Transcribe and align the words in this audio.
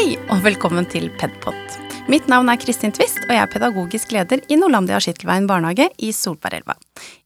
Hei 0.00 0.14
og 0.32 0.38
velkommen 0.40 0.86
til 0.88 1.10
Pedpod. 1.20 1.74
Mitt 2.08 2.24
navn 2.32 2.48
er 2.48 2.56
Kristin 2.56 2.94
Twist, 2.96 3.18
og 3.26 3.34
jeg 3.34 3.42
er 3.42 3.50
pedagogisk 3.52 4.14
leder 4.16 4.40
i 4.48 4.56
Norlandia 4.56 4.96
Skittelveien 4.96 5.44
barnehage 5.44 5.90
i 6.00 6.08
Solbergelva. 6.16 6.72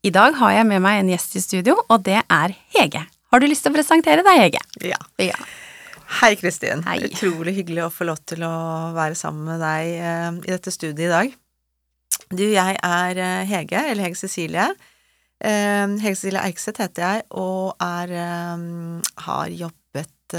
I 0.02 0.10
dag 0.10 0.34
har 0.40 0.54
jeg 0.56 0.66
med 0.66 0.82
meg 0.82 0.98
en 0.98 1.12
gjest 1.12 1.36
i 1.38 1.42
studio, 1.44 1.76
og 1.86 2.02
det 2.08 2.16
er 2.18 2.54
Hege. 2.74 3.04
Har 3.30 3.38
du 3.38 3.46
lyst 3.46 3.62
til 3.62 3.70
å 3.70 3.76
presentere 3.76 4.24
deg, 4.26 4.40
Hege? 4.40 4.62
Ja. 4.90 4.98
Ja. 5.22 5.38
Hei, 6.16 6.32
Kristin. 6.40 6.82
Hei. 6.88 6.96
Utrolig 7.06 7.54
hyggelig 7.60 7.84
å 7.84 7.92
få 7.94 8.08
lov 8.08 8.18
til 8.26 8.42
å 8.42 8.50
være 8.96 9.14
sammen 9.20 9.52
med 9.52 9.62
deg 9.62 9.92
eh, 9.94 10.26
i 10.42 10.54
dette 10.56 10.74
studiet 10.74 11.04
i 11.06 11.12
dag. 11.12 11.36
Du, 12.34 12.42
jeg 12.42 12.80
er 12.80 13.20
eh, 13.28 13.44
Hege, 13.52 13.84
eller 13.84 14.08
Hege 14.08 14.18
Cecilie. 14.18 14.66
Eh, 15.38 15.94
Hege 16.02 16.16
Cecilie 16.18 16.42
Eikseth 16.42 16.82
heter 16.82 17.06
jeg, 17.06 17.22
og 17.38 17.78
er, 17.78 18.16
har 19.28 19.56
jobbet 19.62 20.34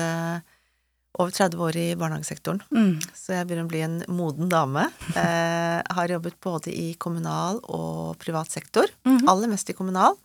over 1.19 1.31
30 1.31 1.61
år 1.61 1.77
i 1.77 1.85
barnehagesektoren. 1.99 2.61
Mm. 2.75 2.99
Så 3.15 3.35
jeg 3.35 3.47
begynner 3.47 3.67
å 3.67 3.71
bli 3.71 3.83
en 3.85 3.99
moden 4.11 4.51
dame. 4.51 4.89
Eh, 5.15 5.81
har 5.95 6.11
jobbet 6.11 6.35
både 6.43 6.71
i 6.75 6.93
kommunal 6.99 7.59
og 7.71 8.17
privat 8.19 8.51
sektor. 8.51 8.89
Mhm. 9.07 9.27
Aller 9.31 9.51
mest 9.51 9.69
i 9.71 9.75
kommunal. 9.77 10.17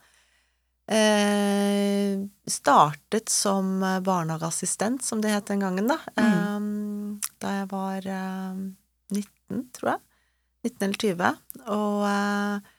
Eh, 0.91 2.19
startet 2.47 3.29
som 3.31 3.79
barnehageassistent, 4.03 5.03
som 5.03 5.21
det 5.23 5.31
het 5.31 5.47
den 5.51 5.63
gangen, 5.63 5.87
da. 5.91 5.97
Eh, 6.19 6.59
da 7.39 7.55
jeg 7.59 7.69
var 7.71 8.07
eh, 8.07 8.61
19, 9.15 9.63
tror 9.77 9.93
jeg. 9.93 10.01
19 10.67 10.85
eller 10.87 10.99
20. 11.05 11.37
Og 11.77 12.03
eh, 12.09 12.71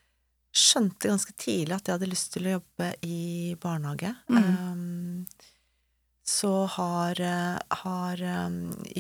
skjønte 0.53 1.11
ganske 1.11 1.35
tidlig 1.41 1.79
at 1.79 1.89
jeg 1.89 1.97
hadde 1.97 2.11
lyst 2.13 2.33
til 2.35 2.47
å 2.49 2.57
jobbe 2.59 2.93
i 3.09 3.57
barnehage. 3.63 4.13
Eh, 4.29 5.49
så 6.33 6.51
har, 6.79 7.19
eh, 7.21 7.59
har 7.83 8.23
eh, 8.25 8.51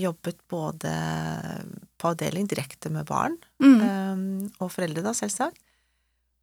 jobbet 0.05 0.41
både 0.53 0.93
på 1.99 2.11
avdeling 2.13 2.49
direkte 2.51 2.91
med 2.93 3.07
barn, 3.09 3.39
Mm. 3.63 3.81
eh, 3.81 4.51
og 4.61 4.71
foreldre, 4.75 5.03
da, 5.07 5.13
selvsagt, 5.17 5.59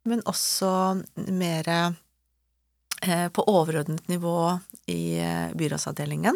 men 0.06 0.22
også 0.26 1.04
mer 1.30 1.96
på 3.32 3.44
overordnet 3.48 4.10
nivå 4.12 4.60
i 4.92 5.22
byrådsavdelingen, 5.56 6.36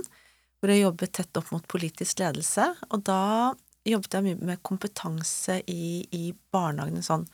hvor 0.62 0.72
jeg 0.72 0.84
jobbet 0.86 1.12
tett 1.18 1.38
opp 1.40 1.50
mot 1.52 1.66
politisk 1.68 2.22
ledelse, 2.22 2.70
og 2.90 3.04
da 3.04 3.54
jobbet 3.84 4.16
jeg 4.16 4.24
mye 4.24 4.48
med 4.48 4.62
kompetanse 4.64 5.58
i, 5.68 6.06
i 6.16 6.32
barnehagene 6.56 7.04
sånn 7.04 7.26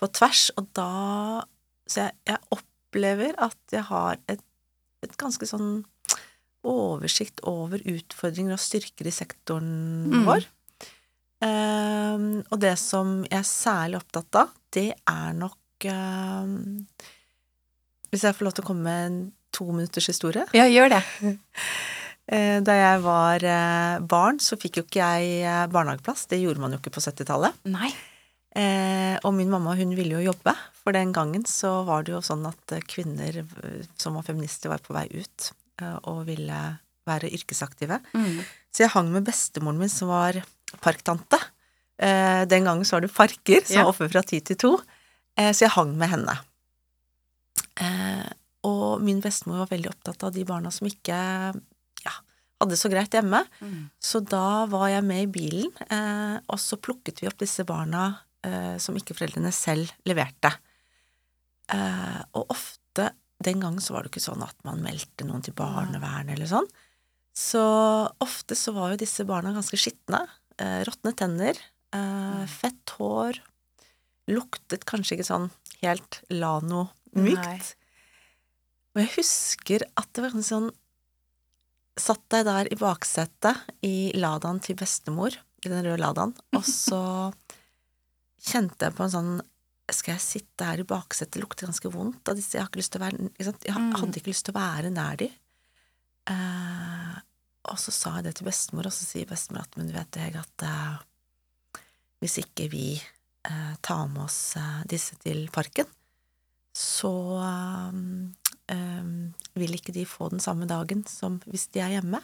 på 0.00 0.08
tvers, 0.18 0.48
og 0.58 0.66
da 0.74 1.44
Så 1.86 2.00
jeg, 2.08 2.16
jeg 2.26 2.38
opplever 2.50 3.36
at 3.38 3.56
jeg 3.70 3.84
har 3.86 4.16
et, 4.26 4.40
et 5.06 5.12
ganske 5.16 5.46
sånn 5.46 5.84
oversikt 6.66 7.40
over 7.46 7.80
utfordringer 7.82 8.56
og 8.56 8.62
styrker 8.62 9.06
i 9.08 9.14
sektoren 9.14 9.72
Mm. 10.12 10.24
vår. 10.28 10.46
Um, 11.36 12.28
og 12.50 12.60
det 12.62 12.74
som 12.80 13.18
jeg 13.28 13.36
er 13.42 13.44
særlig 13.44 13.98
opptatt 14.00 14.38
av, 14.40 14.54
det 14.72 14.86
er 15.06 15.34
nok 15.36 15.84
um, 15.92 16.86
Hvis 18.08 18.22
jeg 18.24 18.36
får 18.38 18.46
lov 18.46 18.54
til 18.56 18.64
å 18.64 18.68
komme 18.70 18.86
med 18.86 19.06
en 19.10 19.18
to 19.52 19.66
minutters 19.72 20.06
historie. 20.08 20.46
Ja, 20.56 20.64
gjør 20.70 20.96
det. 20.96 21.02
Eh, 22.26 22.58
Da 22.66 22.74
jeg 22.74 23.02
var 23.04 23.44
eh, 23.46 24.00
barn, 24.02 24.40
så 24.42 24.56
fikk 24.58 24.80
jo 24.80 24.82
ikke 24.82 24.98
jeg 24.98 25.44
eh, 25.46 25.66
barnehageplass. 25.70 26.24
Det 26.26 26.40
gjorde 26.40 26.58
man 26.58 26.72
jo 26.74 26.80
ikke 26.80 26.90
på 26.96 27.02
70-tallet. 27.04 27.54
Nei. 27.70 27.92
Eh, 28.58 29.14
og 29.22 29.30
min 29.36 29.46
mamma 29.52 29.76
hun 29.78 29.92
ville 29.94 30.16
jo 30.18 30.32
jobbe, 30.32 30.56
for 30.74 30.90
den 30.96 31.12
gangen 31.14 31.44
så 31.46 31.84
var 31.86 32.02
det 32.02 32.16
jo 32.16 32.22
sånn 32.26 32.42
at 32.50 32.74
kvinner 32.90 33.44
som 33.94 34.18
var 34.18 34.26
feminister, 34.26 34.72
var 34.74 34.82
på 34.82 34.96
vei 34.96 35.04
ut 35.14 35.52
og 36.08 36.24
ville 36.28 36.60
være 37.06 37.30
yrkesaktive. 37.36 38.00
Mm. 38.16 38.40
Så 38.72 38.84
jeg 38.84 38.92
hang 38.92 39.12
med 39.14 39.26
bestemoren 39.28 39.78
min, 39.80 39.92
som 39.92 40.10
var 40.10 40.40
parktante. 40.84 41.38
Eh, 41.96 42.42
den 42.50 42.66
gangen 42.68 42.84
så 42.84 42.96
var 42.96 43.06
det 43.06 43.14
parker, 43.14 43.62
som 43.64 43.84
var 43.84 43.92
oppe 43.92 44.08
fra 44.12 44.22
ti 44.26 44.42
til 44.44 44.58
to. 44.60 44.72
Eh, 45.38 45.52
så 45.52 45.66
jeg 45.66 45.74
hang 45.76 45.94
med 45.96 46.12
henne. 46.12 46.36
Eh, 47.80 48.28
og 48.66 49.02
min 49.04 49.22
bestemor 49.24 49.64
var 49.64 49.72
veldig 49.72 49.92
opptatt 49.92 50.26
av 50.26 50.34
de 50.34 50.44
barna 50.48 50.72
som 50.74 50.88
ikke 50.88 51.16
ja, 52.04 52.14
hadde 52.60 52.72
det 52.74 52.80
så 52.80 52.90
greit 52.92 53.14
hjemme. 53.14 53.42
Mm. 53.60 53.82
Så 54.02 54.20
da 54.26 54.66
var 54.70 54.90
jeg 54.92 55.06
med 55.06 55.26
i 55.26 55.32
bilen, 55.38 55.70
eh, 55.86 56.38
og 56.44 56.60
så 56.62 56.80
plukket 56.80 57.22
vi 57.22 57.30
opp 57.30 57.38
disse 57.40 57.64
barna 57.68 58.08
eh, 58.46 58.74
som 58.82 58.96
ikke 58.98 59.16
foreldrene 59.16 59.54
selv 59.54 59.92
leverte. 60.08 60.52
Eh, 61.72 62.20
og 62.36 62.52
ofte 62.52 62.82
Den 63.44 63.60
gangen 63.60 63.82
så 63.84 63.94
var 63.94 64.04
det 64.04 64.12
ikke 64.14 64.24
sånn 64.24 64.44
at 64.46 64.56
man 64.64 64.80
meldte 64.84 65.26
noen 65.28 65.44
til 65.44 65.54
barnevernet 65.56 66.36
eller 66.36 66.48
sånn. 66.50 66.68
Så 67.36 67.62
ofte 68.24 68.56
så 68.56 68.72
var 68.72 68.94
jo 68.94 69.02
disse 69.02 69.26
barna 69.28 69.52
ganske 69.52 69.76
skitne. 69.76 70.22
Eh, 70.56 70.80
Råtne 70.88 71.12
tenner, 71.12 71.58
eh, 71.92 72.46
fett 72.48 72.94
hår, 72.96 73.42
luktet 74.32 74.86
kanskje 74.88 75.18
ikke 75.18 75.28
sånn 75.28 75.50
helt 75.82 76.22
Lano 76.32 76.88
Nei. 77.12 77.34
mykt. 77.34 77.74
Og 78.96 79.02
jeg 79.02 79.12
husker 79.18 79.84
at 79.96 80.12
det 80.16 80.24
var 80.24 80.42
sånn 80.42 80.72
Satt 81.96 82.20
deg 82.28 82.42
der 82.44 82.68
i 82.68 82.76
baksetet 82.76 83.56
i 83.80 84.12
Ladaen 84.20 84.58
til 84.60 84.76
bestemor, 84.76 85.32
i 85.64 85.70
den 85.72 85.80
røde 85.80 85.96
Ladaen, 86.02 86.34
og 86.52 86.64
så 86.68 87.32
kjente 88.44 88.90
jeg 88.90 88.96
på 88.98 89.06
en 89.06 89.14
sånn 89.14 89.30
Skal 89.92 90.16
jeg 90.16 90.24
sitte 90.24 90.66
her 90.66 90.80
i 90.82 90.86
baksetet, 90.88 91.38
lukter 91.38 91.68
ganske 91.68 91.90
vondt 91.94 92.26
av 92.28 92.34
disse, 92.34 92.56
jeg 92.56 92.64
har 92.64 92.70
ikke 92.70 92.98
være? 92.98 93.30
Jeg 93.38 93.74
Mm. 93.76 93.92
hadde 93.94 94.18
ikke 94.18 94.32
lyst 94.32 94.44
til 94.46 94.54
å 94.54 94.58
være 94.58 94.90
nær 94.90 95.16
de. 95.16 95.30
Eh, 96.26 97.18
og 97.70 97.78
så 97.78 97.92
sa 97.94 98.14
jeg 98.16 98.24
det 98.24 98.34
til 98.36 98.46
bestemor, 98.46 98.86
og 98.86 98.92
så 98.92 99.04
sier 99.06 99.26
bestemor 99.26 99.62
at 99.62 99.76
men 99.76 99.86
du 99.86 99.92
vet 99.94 100.10
jeg 100.18 100.34
at 100.34 100.62
eh, 100.66 100.98
hvis 102.20 102.38
ikke 102.42 102.68
vi 102.72 103.00
eh, 103.44 103.74
tar 103.82 104.08
med 104.08 104.24
oss 104.24 104.56
eh, 104.58 104.82
disse 104.90 105.14
til 105.22 105.46
parken, 105.54 105.86
så 106.74 107.12
eh, 107.46 108.74
eh, 108.74 109.10
vil 109.54 109.78
ikke 109.78 109.94
de 109.94 110.04
få 110.04 110.30
den 110.30 110.40
samme 110.42 110.66
dagen 110.66 111.04
som 111.06 111.38
hvis 111.46 111.68
de 111.72 111.80
er 111.80 111.94
hjemme. 112.00 112.20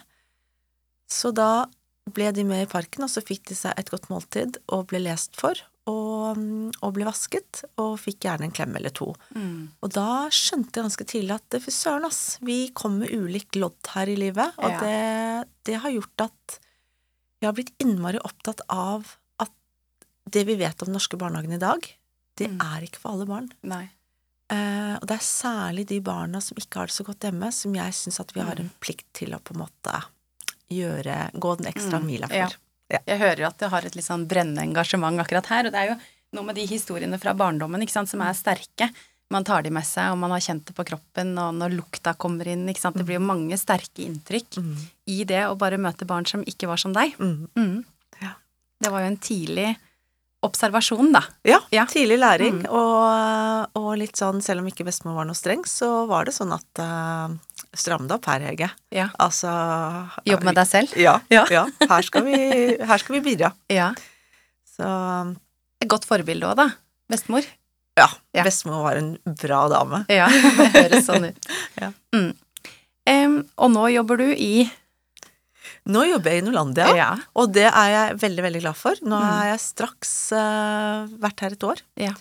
Så 1.07 1.31
da 1.33 1.65
ble 2.11 2.31
de 2.35 2.43
med 2.43 2.65
i 2.67 2.69
parken, 2.71 3.03
og 3.05 3.09
så 3.09 3.23
fikk 3.23 3.47
de 3.47 3.55
seg 3.55 3.73
et 3.79 3.89
godt 3.89 4.09
måltid 4.11 4.57
og 4.67 4.87
ble 4.91 4.99
lest 4.99 5.37
for, 5.39 5.55
og, 5.89 6.37
og 6.81 6.93
ble 6.95 7.05
vasket, 7.07 7.63
og 7.81 7.97
fikk 7.99 8.21
gjerne 8.23 8.47
en 8.47 8.53
klem 8.55 8.75
eller 8.79 8.93
to. 8.95 9.09
Mm. 9.35 9.69
Og 9.83 9.91
da 9.91 10.29
skjønte 10.31 10.79
jeg 10.79 10.85
ganske 10.87 11.07
tidlig 11.11 11.35
at 11.35 11.57
fy 11.63 11.71
søren, 11.75 12.05
ass, 12.07 12.37
vi 12.41 12.69
kom 12.75 12.99
med 13.01 13.11
ulikt 13.11 13.55
lodd 13.59 13.75
her 13.95 14.07
i 14.07 14.15
livet, 14.15 14.53
og 14.57 14.69
Ja. 14.71 14.79
det, 14.79 15.49
det 15.67 15.79
har 15.83 15.91
gjort 15.91 16.25
at 16.29 16.59
jeg 17.41 17.49
har 17.49 17.57
blitt 17.57 17.73
innmari 17.83 18.21
opptatt 18.23 18.61
av 18.71 19.17
at 19.43 19.51
det 20.31 20.45
vi 20.47 20.55
vet 20.55 20.79
om 20.81 20.87
den 20.87 20.95
norske 20.95 21.19
barnehagen 21.19 21.51
i 21.57 21.59
dag, 21.59 21.83
det 22.39 22.47
Mm. 22.49 22.61
er 22.63 22.81
ikke 22.87 22.97
for 23.03 23.11
alle 23.11 23.25
barn. 23.27 23.51
Nei. 23.61 23.89
Eh, 24.49 24.95
og 25.01 25.05
det 25.07 25.15
er 25.19 25.23
særlig 25.27 25.85
de 25.87 25.99
barna 26.01 26.39
som 26.41 26.55
ikke 26.57 26.79
har 26.79 26.87
det 26.87 26.95
så 26.95 27.03
godt 27.05 27.19
hjemme, 27.27 27.51
som 27.51 27.73
jeg 27.75 27.91
syns 27.93 28.19
at 28.19 28.31
vi 28.33 28.39
har 28.41 28.55
en 28.59 28.71
plikt 28.79 29.05
til 29.13 29.33
å 29.35 29.39
på 29.43 29.53
en 29.55 29.61
måte 29.67 30.03
gjøre 30.73 31.31
Gå 31.37 31.57
den 31.59 31.67
ekstra 31.71 31.99
Mm, 31.99 32.05
mila 32.07 32.27
ja. 32.31 32.47
Jeg 33.07 33.19
hører 33.19 33.39
jo 33.43 33.47
at 33.47 33.57
du 33.59 33.67
har 33.69 33.85
et 33.85 33.95
litt 33.95 34.05
sånn 34.05 34.27
brennende 34.27 34.61
engasjement 34.61 35.19
akkurat 35.19 35.45
her, 35.47 35.65
og 35.65 35.71
det 35.71 35.79
er 35.81 35.89
jo 35.93 35.97
noe 36.33 36.45
med 36.45 36.55
de 36.55 36.65
historiene 36.65 37.19
fra 37.21 37.33
barndommen 37.37 37.81
ikke 37.81 37.91
sant, 37.93 38.09
som 38.09 38.21
er 38.21 38.33
sterke. 38.33 38.89
Man 39.31 39.43
tar 39.43 39.63
de 39.63 39.69
med 39.73 39.85
seg, 39.85 40.11
og 40.11 40.17
man 40.21 40.31
har 40.31 40.39
kjent 40.41 40.65
det 40.65 40.75
på 40.77 40.85
kroppen, 40.85 41.31
og 41.39 41.53
når 41.57 41.73
lukta 41.77 42.13
kommer 42.17 42.47
inn, 42.51 42.67
ikke 42.69 42.81
sant. 42.81 42.97
Det 42.97 43.05
blir 43.05 43.17
jo 43.19 43.25
mange 43.25 43.57
sterke 43.57 44.03
inntrykk 44.05 44.57
Mm. 44.61 44.75
i 45.07 45.23
det 45.23 45.43
å 45.47 45.55
bare 45.57 45.77
møte 45.77 46.05
barn 46.05 46.25
som 46.25 46.43
ikke 46.43 46.67
var 46.67 46.77
som 46.77 46.93
deg. 46.93 47.15
Mm. 47.17 47.47
Mm. 47.55 47.83
Ja. 48.21 48.33
Det 48.81 48.91
var 48.91 48.99
jo 49.01 49.07
en 49.07 49.17
tidlig 49.17 49.75
observasjon, 50.43 51.11
da. 51.13 51.21
Ja, 51.45 51.59
Ja. 51.71 51.85
tidlig 51.85 52.19
læring, 52.19 52.63
Mm. 52.63 52.69
og, 52.69 53.69
og 53.75 53.97
litt 53.97 54.15
sånn, 54.17 54.41
selv 54.43 54.59
om 54.59 54.67
ikke 54.67 54.85
bestemor 54.85 55.15
var 55.15 55.25
noe 55.25 55.35
streng, 55.35 55.63
så 55.65 56.05
var 56.07 56.25
det 56.25 56.33
sånn 56.33 56.51
at 56.53 56.79
uh, 56.79 57.29
Stram 57.73 58.05
det 58.07 58.13
opp 58.19 58.27
her, 58.29 58.43
Hege. 58.45 58.67
Ja. 58.93 59.07
Altså 59.19 59.49
Jobb 60.29 60.43
med 60.45 60.55
deg 60.59 60.67
selv. 60.69 60.91
Ja. 60.99 61.15
Ja. 61.33 61.45
ja. 61.49 61.63
Her, 61.89 62.01
skal 62.05 62.23
vi, 62.27 62.37
her 62.77 63.01
skal 63.01 63.15
vi 63.17 63.21
bidra. 63.31 63.49
Ja. 63.73 63.91
Så 64.75 64.85
Et 65.81 65.89
godt 65.89 66.05
forbilde 66.05 66.45
òg, 66.51 66.55
da. 66.59 66.67
Bestemor. 67.11 67.45
ja, 67.99 68.07
bestemor 68.45 68.83
var 68.87 68.95
en 69.01 69.09
bra 69.25 69.63
dame. 69.69 70.03
Ja, 70.09 70.27
det 70.29 70.69
høres 70.77 71.05
sånn 71.09 71.27
ut. 71.31 71.49
Ja. 71.81 71.89
Mm. 72.15 72.31
um, 73.09 73.35
og 73.57 73.71
nå 73.73 73.87
jobber 73.95 74.17
du 74.21 74.29
i 74.31 74.69
Nå 75.89 76.05
jobber 76.07 76.31
jeg 76.31 76.43
i 76.43 76.45
Nolandia, 76.45 76.85
Ja. 76.95 77.09
og 77.35 77.51
det 77.55 77.65
er 77.67 77.89
jeg 77.91 78.19
veldig, 78.21 78.43
veldig 78.45 78.61
glad 78.63 78.77
for. 78.79 78.95
Nå 79.03 79.17
Mm. 79.19 79.25
har 79.33 79.45
jeg 79.51 79.59
straks 79.65 80.11
uh, 80.31 81.03
vært 81.19 81.41
her 81.43 81.51
et 81.57 81.63
år. 81.67 81.81
Ja. 81.99 82.13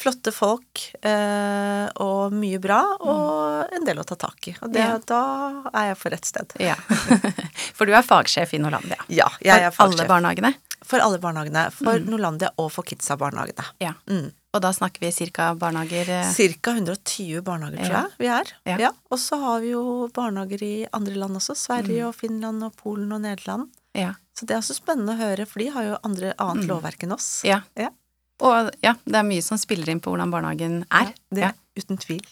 Flotte 0.00 0.32
folk, 0.32 0.80
eh, 1.04 1.86
og 2.00 2.32
mye 2.32 2.58
bra, 2.62 2.78
og 3.04 3.74
en 3.76 3.84
del 3.84 4.00
å 4.00 4.04
ta 4.08 4.16
tak 4.16 4.48
i. 4.48 4.54
Og 4.62 4.72
det, 4.72 4.80
Mm. 4.80 4.88
Ja. 4.88 4.98
da 5.04 5.70
er 5.74 5.88
jeg 5.90 5.98
på 6.00 6.10
rett 6.14 6.24
sted. 6.24 6.52
ja. 6.58 6.74
For 7.76 7.84
du 7.86 7.92
er 7.92 8.02
fagsjef 8.06 8.54
i 8.56 8.60
Norlandia. 8.62 8.96
Ja, 9.08 9.28
jeg 9.44 9.60
er 9.60 9.70
fagsjef. 9.70 9.76
For 9.76 9.84
alle 9.84 10.08
barnehagene. 10.08 10.54
For 10.90 10.98
alle 11.04 11.18
barnehagene. 11.22 11.66
For 11.72 11.98
Mm. 12.00 12.08
Norlandia 12.10 12.48
og 12.58 12.70
for 12.72 12.82
Kidsa-barnehagene. 12.84 13.64
Ja. 13.80 13.92
Mm. 14.08 14.32
Og 14.54 14.60
da 14.64 14.72
snakker 14.74 14.98
vi 15.04 15.10
cirka 15.12 15.54
barnehager 15.54 16.06
Ca. 16.06 16.32
Cirka 16.32 16.72
120 16.74 17.42
barnehager, 17.46 17.84
tror 17.84 18.00
jeg 18.00 18.10
vi 18.18 18.26
er. 18.26 18.52
Ja. 18.66 18.76
Ja. 18.78 18.90
Og 19.12 19.18
så 19.18 19.38
har 19.38 19.60
vi 19.60 19.70
jo 19.70 20.08
barnehager 20.12 20.62
i 20.66 20.86
andre 20.92 21.14
land 21.14 21.36
også. 21.36 21.54
Sverige 21.54 22.00
Mm. 22.02 22.08
og 22.08 22.14
Finland 22.16 22.64
og 22.64 22.74
Polen 22.76 23.12
og 23.12 23.20
Nederland. 23.22 23.68
Ja. 23.94 24.14
Så 24.34 24.46
det 24.46 24.56
er 24.56 24.60
også 24.62 24.74
spennende 24.80 25.14
å 25.14 25.18
høre, 25.20 25.46
for 25.46 25.58
de 25.60 25.68
har 25.68 25.84
jo 25.84 25.98
andre, 26.02 26.32
annet 26.38 26.64
Mm. 26.64 26.68
lovverk 26.68 27.02
enn 27.04 27.12
oss. 27.12 27.42
Ja. 27.44 27.60
Ja. 27.76 27.90
Og 28.40 28.70
ja, 28.84 28.94
det 29.04 29.18
er 29.20 29.26
mye 29.26 29.42
som 29.44 29.58
spiller 29.60 29.90
inn 29.92 30.00
på 30.00 30.12
hvordan 30.12 30.30
barnehagen 30.32 30.84
er. 30.90 31.12
Det 31.30 31.42
Ja. 31.44 31.48
er 31.52 31.80
uten 31.82 31.98
tvil. 32.00 32.22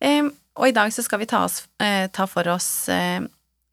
Em, 0.00 0.30
og 0.56 0.68
i 0.68 0.72
dag 0.76 0.92
så 0.92 1.02
skal 1.04 1.18
vi 1.22 1.26
ta, 1.30 1.44
oss, 1.44 1.62
uh, 1.82 2.06
ta 2.12 2.26
for 2.28 2.46
oss 2.52 2.88
uh, 2.92 3.20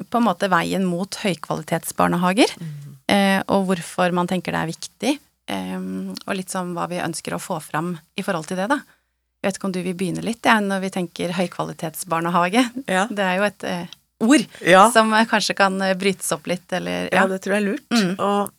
på 0.09 0.17
en 0.19 0.23
måte 0.25 0.47
veien 0.51 0.85
mot 0.87 1.13
høykvalitetsbarnehager, 1.21 2.49
eh, 3.11 3.41
og 3.47 3.67
hvorfor 3.67 4.11
man 4.15 4.27
tenker 4.27 4.51
det 4.55 4.61
er 4.63 4.71
viktig, 4.71 5.11
um, 5.51 6.13
og 6.25 6.35
litt 6.39 6.49
sånn 6.51 6.71
hva 6.75 6.87
vi 6.89 6.97
ønsker 7.03 7.35
å 7.35 7.39
få 7.43 7.59
fram 7.61 7.93
i 8.17 8.23
forhold 8.25 8.47
til 8.49 8.57
det, 8.57 8.69
da. 8.71 8.79
Jeg 9.43 9.47
vet 9.51 9.59
ikke 9.59 9.65
om 9.69 9.75
du 9.75 9.81
vil 9.83 9.93
begynne 9.99 10.23
litt, 10.25 10.41
ja, 10.47 10.57
når 10.63 10.81
vi 10.87 10.89
tenker 10.95 11.35
høykvalitetsbarnehage. 11.37 12.63
Ja. 12.87 13.05
Det 13.19 13.23
er 13.27 13.37
jo 13.37 13.43
et 13.51 13.67
ord 14.23 14.45
Ja. 14.65 14.89
som 14.95 15.11
kanskje 15.29 15.55
kan 15.59 15.77
brytes 15.99 16.31
opp 16.35 16.47
litt, 16.47 16.65
eller 16.73 17.09
Ja, 17.11 17.21
ja. 17.23 17.27
det 17.27 17.41
tror 17.43 17.57
jeg 17.57 17.63
er 17.63 17.67
lurt. 17.69 17.89
Mm. 17.91 18.13
Og 18.19 18.51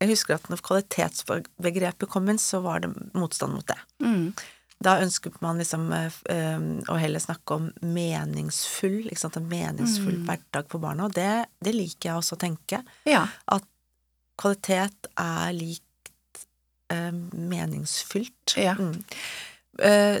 jeg 0.00 0.08
husker 0.12 0.34
at 0.36 0.48
når 0.50 0.60
kvalitetsbegrepet 0.62 2.08
kom 2.08 2.28
inn, 2.30 2.38
så 2.38 2.60
var 2.62 2.80
det 2.84 2.92
motstand 3.18 3.52
mot 3.56 3.66
det. 3.66 3.78
Mm. 4.04 4.32
Da 4.80 4.92
ønsket 5.02 5.40
man 5.42 5.58
liksom 5.58 5.88
øh, 5.90 6.66
å 6.86 6.98
heller 7.02 7.18
snakke 7.18 7.56
om 7.56 7.64
meningsfull, 7.82 9.08
ikke 9.10 9.18
sant, 9.24 9.36
en 9.40 9.48
meningsfull 9.50 10.20
Mm. 10.20 10.26
hverdag 10.28 10.68
for 10.70 10.78
barna, 10.78 11.08
og 11.08 11.14
det, 11.18 11.46
det 11.64 11.74
liker 11.74 12.10
jeg 12.12 12.20
også 12.20 12.36
å 12.38 12.42
tenke. 12.46 12.84
ja. 13.06 13.24
Kvalitet 14.38 15.08
er 15.18 15.50
likt 15.56 16.44
øh, 16.94 17.12
meningsfylt. 17.34 18.54
Ja. 18.56 18.76
Mm. 18.78 19.00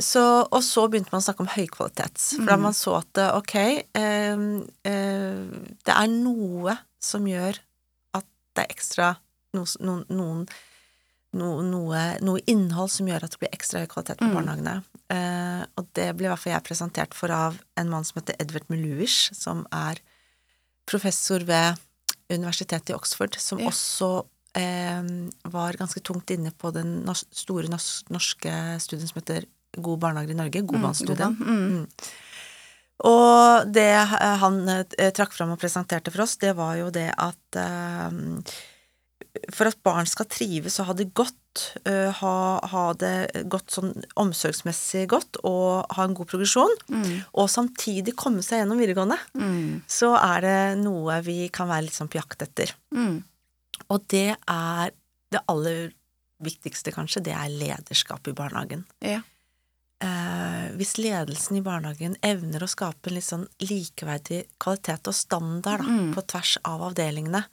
Så, 0.02 0.22
og 0.54 0.60
så 0.62 0.84
begynte 0.90 1.10
man 1.10 1.18
å 1.22 1.24
snakke 1.24 1.42
om 1.42 1.48
høykvalitet. 1.50 2.18
for 2.36 2.46
da 2.46 2.56
Mm. 2.56 2.62
man 2.62 2.74
så 2.78 2.92
at 2.98 3.18
ok, 3.34 3.54
eh, 3.94 4.42
eh, 4.86 5.46
det 5.86 5.94
er 5.94 6.06
noe 6.12 6.76
som 7.02 7.24
gjør 7.26 7.58
at 8.14 8.26
det 8.54 8.64
er 8.64 8.74
ekstra 8.74 9.08
no, 9.54 9.64
noen, 9.80 10.04
noen 10.08 10.42
no, 11.38 11.48
noe, 11.62 12.02
noe 12.24 12.40
innhold 12.48 12.88
som 12.90 13.08
gjør 13.10 13.24
at 13.26 13.34
det 13.34 13.40
blir 13.42 13.52
ekstra 13.52 13.82
høy 13.82 13.86
kvalitet 13.92 14.16
på 14.20 14.28
Mm. 14.30 14.34
barnehagene. 14.38 14.76
Eh, 15.12 15.64
og 15.76 15.86
det 15.94 16.06
ble 16.16 16.24
i 16.26 16.30
hvert 16.30 16.40
fall 16.40 16.54
jeg 16.54 16.64
presentert 16.64 17.14
for 17.14 17.30
av 17.30 17.58
en 17.76 17.90
mann 17.92 18.04
som 18.04 18.20
heter 18.20 18.36
Edvard 18.40 18.64
Meluish, 18.72 19.32
som 19.36 19.66
er 19.72 20.00
professor 20.88 21.44
ved 21.44 21.76
universitetet 22.30 22.90
i 22.90 22.96
Oxford, 22.96 23.36
som 23.38 23.58
Ja. 23.60 23.68
også 23.68 24.24
eh, 24.54 25.02
var 25.44 25.76
ganske 25.76 26.00
tungt 26.00 26.30
inne 26.30 26.50
på 26.50 26.72
den 26.72 27.04
store 27.30 27.68
norske 27.68 28.80
studien 28.80 29.06
som 29.08 29.20
heter 29.20 29.44
God 29.76 30.00
barnehager 30.00 30.30
i 30.32 30.34
Norge, 30.40 30.62
Godmannsstudien. 30.66 31.36
Mm, 31.36 31.46
mm. 31.46 31.68
Mm. 31.76 31.86
Og 33.04 33.68
det 33.72 33.84
eh, 33.94 34.36
han 34.40 34.56
eh, 34.72 35.10
trakk 35.14 35.32
fram 35.36 35.52
og 35.54 35.60
presenterte 35.60 36.10
for 36.10 36.24
oss, 36.24 36.36
det 36.40 36.56
var 36.56 36.74
jo 36.80 36.88
det 36.90 37.12
at 37.16 37.60
eh, 37.60 38.10
for 39.54 39.66
at 39.70 39.78
barn 39.82 40.06
skal 40.06 40.26
trives 40.26 40.78
og 40.80 40.86
ha 40.86 40.92
det 40.98 41.12
godt, 41.14 41.34
eh, 41.86 42.10
ha, 42.20 42.34
ha 42.72 42.92
det 42.94 43.46
godt 43.50 43.70
sånn 43.74 43.92
omsorgsmessig 44.16 45.06
godt 45.08 45.38
og 45.44 45.86
ha 45.96 46.04
en 46.04 46.14
god 46.14 46.26
progresjon, 46.30 46.74
Mm. 46.88 47.24
og 47.34 47.48
samtidig 47.48 48.14
komme 48.16 48.42
seg 48.42 48.60
gjennom 48.62 48.78
videregående, 48.78 49.18
Mm. 49.34 49.82
så 49.86 50.14
er 50.16 50.40
det 50.40 50.78
noe 50.84 51.20
vi 51.22 51.48
kan 51.48 51.68
være 51.68 51.82
litt 51.88 51.92
sånn 51.98 52.08
på 52.10 52.20
jakt 52.20 52.42
etter. 52.42 52.72
Mm. 52.94 53.22
Og 53.90 54.06
det 54.08 54.36
er 54.48 54.90
det 55.30 55.40
aller 55.48 55.92
viktigste, 56.42 56.92
kanskje, 56.94 57.22
det 57.22 57.32
er 57.34 57.48
lederskap 57.50 58.26
i 58.28 58.32
barnehagen. 58.32 58.84
Ja. 59.02 59.22
Eh, 60.00 60.68
hvis 60.78 60.94
ledelsen 61.02 61.56
i 61.58 61.60
barnehagen 61.66 62.14
evner 62.22 62.60
å 62.62 62.68
skape 62.70 63.08
en 63.10 63.14
litt 63.18 63.24
sånn 63.26 63.48
likeverdig 63.60 64.44
kvalitet 64.60 65.08
og 65.10 65.14
standard 65.14 65.80
da, 65.82 65.88
Mm. 65.88 66.14
på 66.14 66.22
tvers 66.24 66.56
av 66.64 66.80
avdelingene, 66.92 67.44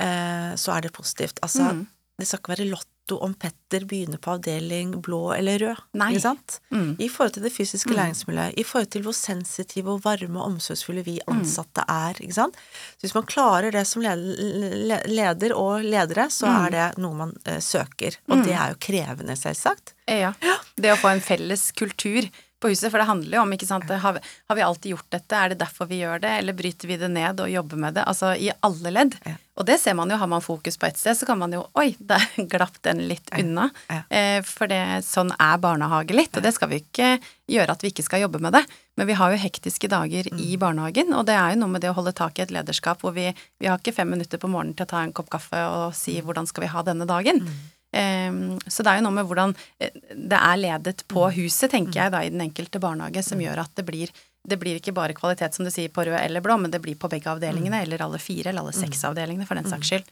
eh, 0.00 0.54
så 0.56 0.76
er 0.76 0.80
det 0.82 0.92
positivt. 0.92 1.38
Altså, 1.42 1.62
Mm. 1.72 1.86
det 2.18 2.26
skal 2.26 2.38
ikke 2.40 2.56
være 2.58 2.70
lotto 2.70 3.18
om 3.20 3.34
Petter 3.34 3.84
begynner 3.84 4.16
på 4.18 4.32
avdeling 4.38 5.02
blå 5.02 5.34
eller 5.36 5.58
rød, 5.58 5.76
Nei. 5.94 6.12
ikke 6.14 6.20
sant? 6.22 6.60
Mm. 6.72 6.96
I 6.98 7.08
forhold 7.08 7.32
til 7.34 7.42
det 7.42 7.52
fysiske 7.52 7.90
Mm. 7.90 7.96
læringsmiljøet, 7.96 8.54
i 8.56 8.62
forhold 8.64 8.90
til 8.90 9.02
hvor 9.02 9.12
sensitive 9.12 9.88
og 9.92 10.00
varme 10.04 10.38
og 10.40 10.46
omsorgsfulle 10.54 11.04
vi 11.04 11.20
Mm. 11.28 11.40
ansatte 11.40 11.84
er, 11.88 12.14
ikke 12.20 12.32
sant? 12.34 12.54
Så 12.96 13.00
hvis 13.06 13.14
man 13.14 13.26
klarer 13.26 13.70
det 13.72 13.86
som 13.86 14.00
le- 14.02 14.16
le- 14.16 15.02
leder 15.06 15.52
og 15.54 15.82
ledere, 15.82 16.30
så 16.30 16.46
Mm. 16.46 16.66
er 16.66 16.70
det 16.70 16.98
noe 16.98 17.14
man 17.14 17.36
eh, 17.44 17.58
søker. 17.60 18.16
Og 18.30 18.38
Mm. 18.38 18.44
det 18.44 18.52
er 18.54 18.68
jo 18.70 18.74
krevende, 18.80 19.36
selvsagt. 19.36 19.92
Ja. 20.08 20.32
Det 20.76 20.90
å 20.92 20.96
få 20.96 21.12
en 21.12 21.20
felles 21.20 21.72
kultur 21.72 22.30
på 22.64 22.72
huset, 22.72 22.88
for 22.90 22.98
det 23.02 23.06
handler 23.12 23.36
jo 23.38 23.44
om, 23.44 23.52
ikke 23.58 23.68
sant, 23.68 23.92
har 24.02 24.16
vi, 24.16 24.24
har 24.50 24.56
vi 24.58 24.64
alltid 24.66 24.94
gjort 24.96 25.10
dette, 25.12 25.36
er 25.44 25.52
det 25.54 25.60
derfor 25.60 25.88
vi 25.90 26.00
gjør 26.00 26.22
det, 26.24 26.32
eller 26.40 26.56
bryter 26.56 26.88
vi 26.90 26.96
det 27.00 27.10
ned 27.12 27.44
og 27.44 27.52
jobber 27.52 27.80
med 27.84 27.98
det, 28.00 28.04
altså 28.08 28.32
i 28.40 28.48
alle 28.64 28.90
ledd. 28.96 29.18
Ja. 29.28 29.36
Og 29.60 29.68
det 29.68 29.76
ser 29.78 29.94
man 29.94 30.10
jo, 30.10 30.16
har 30.18 30.26
man 30.26 30.42
fokus 30.42 30.74
på 30.80 30.88
et 30.88 30.96
sted, 30.98 31.14
så 31.14 31.28
kan 31.28 31.38
man 31.38 31.52
jo, 31.54 31.60
oi, 31.78 31.92
der 32.00 32.24
glapp 32.50 32.80
den 32.82 33.04
litt 33.10 33.28
Ja. 33.30 33.42
unna. 33.44 33.68
Ja. 33.92 34.00
Eh, 34.10 34.40
for 34.42 34.66
det, 34.72 34.80
sånn 35.06 35.30
er 35.38 35.60
barnehage 35.62 36.16
litt, 36.16 36.34
og 36.36 36.42
det 36.42 36.54
skal 36.56 36.72
vi 36.72 36.80
ikke 36.82 37.12
gjøre 37.52 37.76
at 37.76 37.84
vi 37.84 37.92
ikke 37.92 38.02
skal 38.08 38.24
jobbe 38.24 38.40
med 38.42 38.56
det. 38.56 38.64
Men 38.96 39.06
vi 39.10 39.14
har 39.18 39.32
jo 39.34 39.38
hektiske 39.42 39.88
dager 39.90 40.26
Mm. 40.32 40.40
i 40.40 40.56
barnehagen, 40.56 41.12
og 41.14 41.26
det 41.26 41.34
er 41.34 41.52
jo 41.54 41.60
noe 41.60 41.68
med 41.76 41.82
det 41.82 41.90
å 41.90 41.96
holde 41.98 42.12
tak 42.14 42.38
i 42.38 42.42
et 42.42 42.50
lederskap 42.54 43.00
hvor 43.02 43.12
vi, 43.14 43.28
vi 43.60 43.66
har 43.70 43.78
ikke 43.78 43.94
fem 43.94 44.10
minutter 44.10 44.38
på 44.38 44.48
morgenen 44.50 44.74
til 44.78 44.86
å 44.86 44.90
ta 44.94 45.02
en 45.02 45.12
kopp 45.12 45.28
kaffe 45.34 45.60
og 45.68 45.94
si 45.94 46.16
Mm. 46.20 46.24
hvordan 46.26 46.46
skal 46.50 46.62
vi 46.62 46.70
ha 46.74 46.82
denne 46.82 47.06
dagen. 47.06 47.40
Ehm, 47.42 47.60
så 47.94 48.82
det 48.82 48.90
er 48.90 48.98
jo 49.00 49.06
noe 49.06 49.14
med 49.14 49.26
hvordan 49.30 49.54
eh, 49.78 49.90
det 50.14 50.38
er 50.38 50.56
ledet 50.60 51.04
på 51.10 51.26
huset, 51.36 51.70
tenker 51.70 52.00
jeg 52.02 52.14
da, 52.14 52.22
i 52.26 52.32
den 52.34 52.42
enkelte 52.42 52.80
barnehage, 52.82 53.22
som 53.22 53.42
gjør 53.42 53.62
at 53.64 53.74
det 53.78 53.86
blir 53.86 54.14
det 54.44 54.58
blir 54.60 54.76
ikke 54.76 54.92
bare 54.92 55.14
kvalitet, 55.16 55.54
som 55.56 55.64
du 55.64 55.70
sier, 55.72 55.88
på 55.88 56.04
rød 56.04 56.18
eller 56.20 56.42
blå, 56.44 56.58
men 56.60 56.70
det 56.70 56.82
blir 56.84 56.98
på 57.00 57.08
begge 57.08 57.30
avdelingene, 57.32 57.78
eller 57.80 58.02
alle 58.04 58.18
fire, 58.20 58.50
eller 58.50 58.60
alle 58.60 58.74
seks 58.76 59.00
avdelingene, 59.08 59.46
for 59.48 59.56
den 59.56 59.64
saks 59.70 59.88
skyld. 59.88 60.10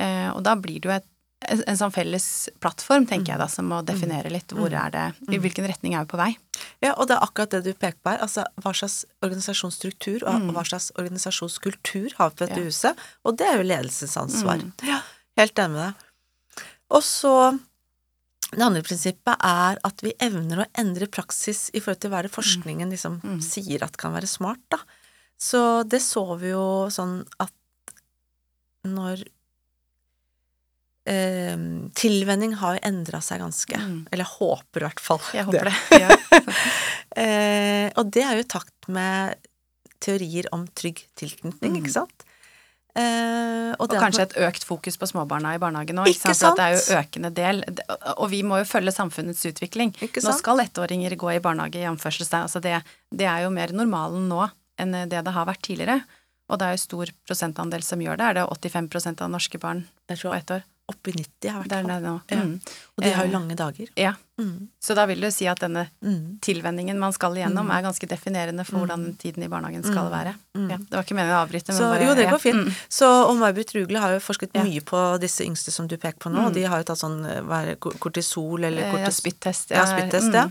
Eh, 0.00 0.30
og 0.32 0.40
da 0.46 0.54
blir 0.56 0.80
det 0.80 0.88
jo 0.88 0.94
et, 0.94 1.04
en, 1.52 1.76
sånn 1.76 1.92
felles 1.92 2.48
plattform, 2.64 3.04
tenker 3.10 3.34
jeg 3.34 3.42
da, 3.42 3.48
som 3.52 3.68
må 3.68 3.82
definere 3.84 4.32
litt 4.32 4.54
hvor 4.56 4.72
er 4.72 4.94
det, 4.94 5.04
i 5.28 5.36
hvilken 5.36 5.68
retning 5.68 5.98
er 5.98 6.06
vi 6.06 6.14
på 6.14 6.22
vei. 6.22 6.30
Ja, 6.80 6.94
og 6.94 7.10
det 7.10 7.18
er 7.18 7.26
akkurat 7.26 7.52
det 7.52 7.60
du 7.66 7.74
peker 7.74 8.00
på 8.00 8.14
her. 8.14 8.24
Altså 8.24 8.46
hva 8.64 8.72
slags 8.72 9.04
organisasjonsstruktur 9.26 10.24
og 10.24 10.32
Mm. 10.40 10.54
hva 10.56 10.64
slags 10.64 10.88
organisasjonskultur 10.96 12.16
har 12.16 12.30
vi 12.30 12.36
på 12.36 12.46
dette 12.46 12.60
Ja. 12.60 12.64
huset, 12.64 12.96
og 13.24 13.36
det 13.36 13.46
er 13.46 13.56
jo 13.60 13.68
ledelsens 13.68 14.16
ansvar. 14.16 14.64
Mm. 14.64 14.72
Ja, 14.88 15.02
helt 15.36 15.54
enig 15.58 15.76
med 15.76 15.84
deg. 15.84 16.03
Og 16.90 17.02
så 17.02 17.58
det 18.54 18.62
andre 18.62 18.82
prinsippet 18.86 19.40
er 19.42 19.78
at 19.84 20.02
vi 20.04 20.12
evner 20.22 20.60
å 20.62 20.66
endre 20.78 21.06
praksis 21.10 21.70
i 21.74 21.80
forhold 21.80 22.00
til 22.04 22.10
hva 22.12 22.22
det 22.22 22.30
forskningen 22.34 22.90
liksom 22.92 23.20
Mm. 23.24 23.40
sier 23.42 23.82
at 23.82 23.96
kan 23.96 24.12
være 24.14 24.28
smart, 24.30 24.60
da. 24.70 24.78
Så 25.38 25.82
det 25.88 26.00
så 26.02 26.38
vi 26.38 26.50
jo 26.52 26.86
sånn 26.90 27.24
at 27.40 27.52
når 28.84 29.24
eh, 31.06 31.56
Tilvenning 31.98 32.54
har 32.60 32.76
jo 32.76 32.84
endra 32.88 33.20
seg 33.24 33.40
ganske. 33.42 33.76
Mm. 33.80 34.06
Eller 34.12 34.24
jeg 34.24 34.34
håper 34.38 34.80
i 34.80 34.86
hvert 34.88 35.00
fall 35.02 35.20
Jeg 35.34 35.48
håper 35.50 35.70
det. 35.70 35.76
Ja. 36.04 36.10
Eh, 37.14 37.92
og 37.94 38.08
det 38.10 38.24
er 38.26 38.34
jo 38.34 38.42
i 38.42 38.46
takt 38.50 38.88
med 38.90 39.36
teorier 40.02 40.48
om 40.50 40.64
trygg 40.74 41.04
tilknytning, 41.14 41.76
Mm. 41.76 41.76
ikke 41.78 41.92
sant? 41.94 42.24
Eh, 42.94 43.74
og, 43.74 43.88
Og 43.90 43.94
kanskje 43.98 44.22
et 44.28 44.34
økt 44.46 44.64
fokus 44.66 44.94
på 45.00 45.08
småbarna 45.10 45.56
i 45.56 45.58
barnehagen 45.58 45.98
nå, 45.98 46.04
Ikke 46.06 46.30
ikke 46.30 46.34
sant? 46.38 46.54
For 46.54 46.60
det 46.60 46.66
er 46.66 46.74
jo 46.76 46.98
økende 47.00 47.30
del, 47.34 47.62
og 48.14 48.28
vi 48.30 48.42
må 48.46 48.60
jo 48.60 48.68
følge 48.70 48.94
samfunnets 48.94 49.42
utvikling. 49.50 49.90
Nå 49.98 50.34
skal 50.38 50.62
ettåringer 50.62 51.16
gå 51.18 51.32
i 51.34 51.40
barnehage, 51.42 51.82
i 51.82 51.88
anførselstegn. 51.90 52.46
Altså 52.46 52.62
det, 52.62 52.76
det 53.10 53.26
er 53.26 53.46
jo 53.46 53.50
mer 53.54 53.74
normalen 53.74 54.28
nå 54.30 54.46
enn 54.78 54.94
det 55.10 55.24
det 55.26 55.34
har 55.34 55.48
vært 55.50 55.64
tidligere. 55.66 56.04
Og 56.52 56.60
det 56.60 56.66
er 56.68 56.76
jo 56.76 56.84
stor 56.84 57.10
prosentandel 57.26 57.82
som 57.82 58.02
gjør 58.04 58.20
det. 58.20 58.30
Er 58.30 58.38
det 58.38 58.46
85% 58.52 59.22
av 59.24 59.32
norske 59.32 59.58
barn 59.58 59.86
på 60.06 60.34
ett 60.36 60.54
år? 60.54 60.62
Opp 60.88 61.08
i 61.08 61.12
90 61.16 61.48
har 61.50 61.62
vært 61.62 61.70
der 61.88 62.00
nå. 62.04 62.20
Ja. 62.30 62.36
Mm. 62.44 62.60
Og 62.96 63.02
de 63.04 63.10
har 63.10 63.24
Eh, 63.24 63.30
jo 63.30 63.32
lange 63.38 63.56
dager. 63.56 63.88
Ja. 63.96 64.12
Mm. 64.38 64.68
Så 64.82 64.94
da 64.94 65.06
vil 65.06 65.20
du 65.20 65.30
si 65.30 65.46
at 65.46 65.58
denne 65.60 65.86
Mm. 66.04 66.38
tilvenningen 66.40 66.98
man 66.98 67.12
skal 67.12 67.32
igjennom, 67.34 67.66
Mm. 67.66 67.70
er 67.78 67.82
ganske 67.82 68.06
definerende 68.08 68.66
for 68.66 68.78
hvordan 68.84 69.16
tiden 69.16 69.42
i 69.44 69.48
barnehagen 69.48 69.82
skal 69.82 70.04
Mm. 70.04 70.10
være. 70.12 70.34
Mm. 70.56 70.70
Ja, 70.70 70.76
det 70.76 70.90
var 70.90 71.02
ikke 71.04 71.14
meningen 71.16 71.36
å 71.38 71.46
avbryte, 71.48 71.68
men 71.68 71.76
Så 71.76 71.90
bare 71.90 72.04
jo, 72.06 72.14
det 72.14 72.28
går 72.28 72.40
fint. 72.40 72.66
Mm. 72.66 72.74
Så, 72.90 73.06
og 73.30 73.36
May-Britt 73.36 73.72
Rugle 73.74 73.98
har 74.00 74.10
jo 74.12 74.18
forsket 74.20 74.52
mye 74.52 74.80
på 74.82 75.18
disse 75.20 75.40
yngste 75.46 75.70
som 75.72 75.86
du 75.86 75.96
peker 75.96 76.18
på 76.18 76.30
nå, 76.30 76.38
Mm. 76.40 76.46
og 76.46 76.52
de 76.54 76.62
har 76.64 76.78
jo 76.78 76.84
tatt 76.84 76.98
sånn 76.98 77.24
eh, 77.24 77.40
hva 77.40 77.66
er 77.66 77.76
kortisol 77.76 78.64
eller 78.64 78.90
kortis... 78.92 79.24
Ja, 79.24 79.30
spyttest. 79.30 79.70
Ja, 79.70 79.84
spyttest, 79.86 80.32
ja. 80.34 80.48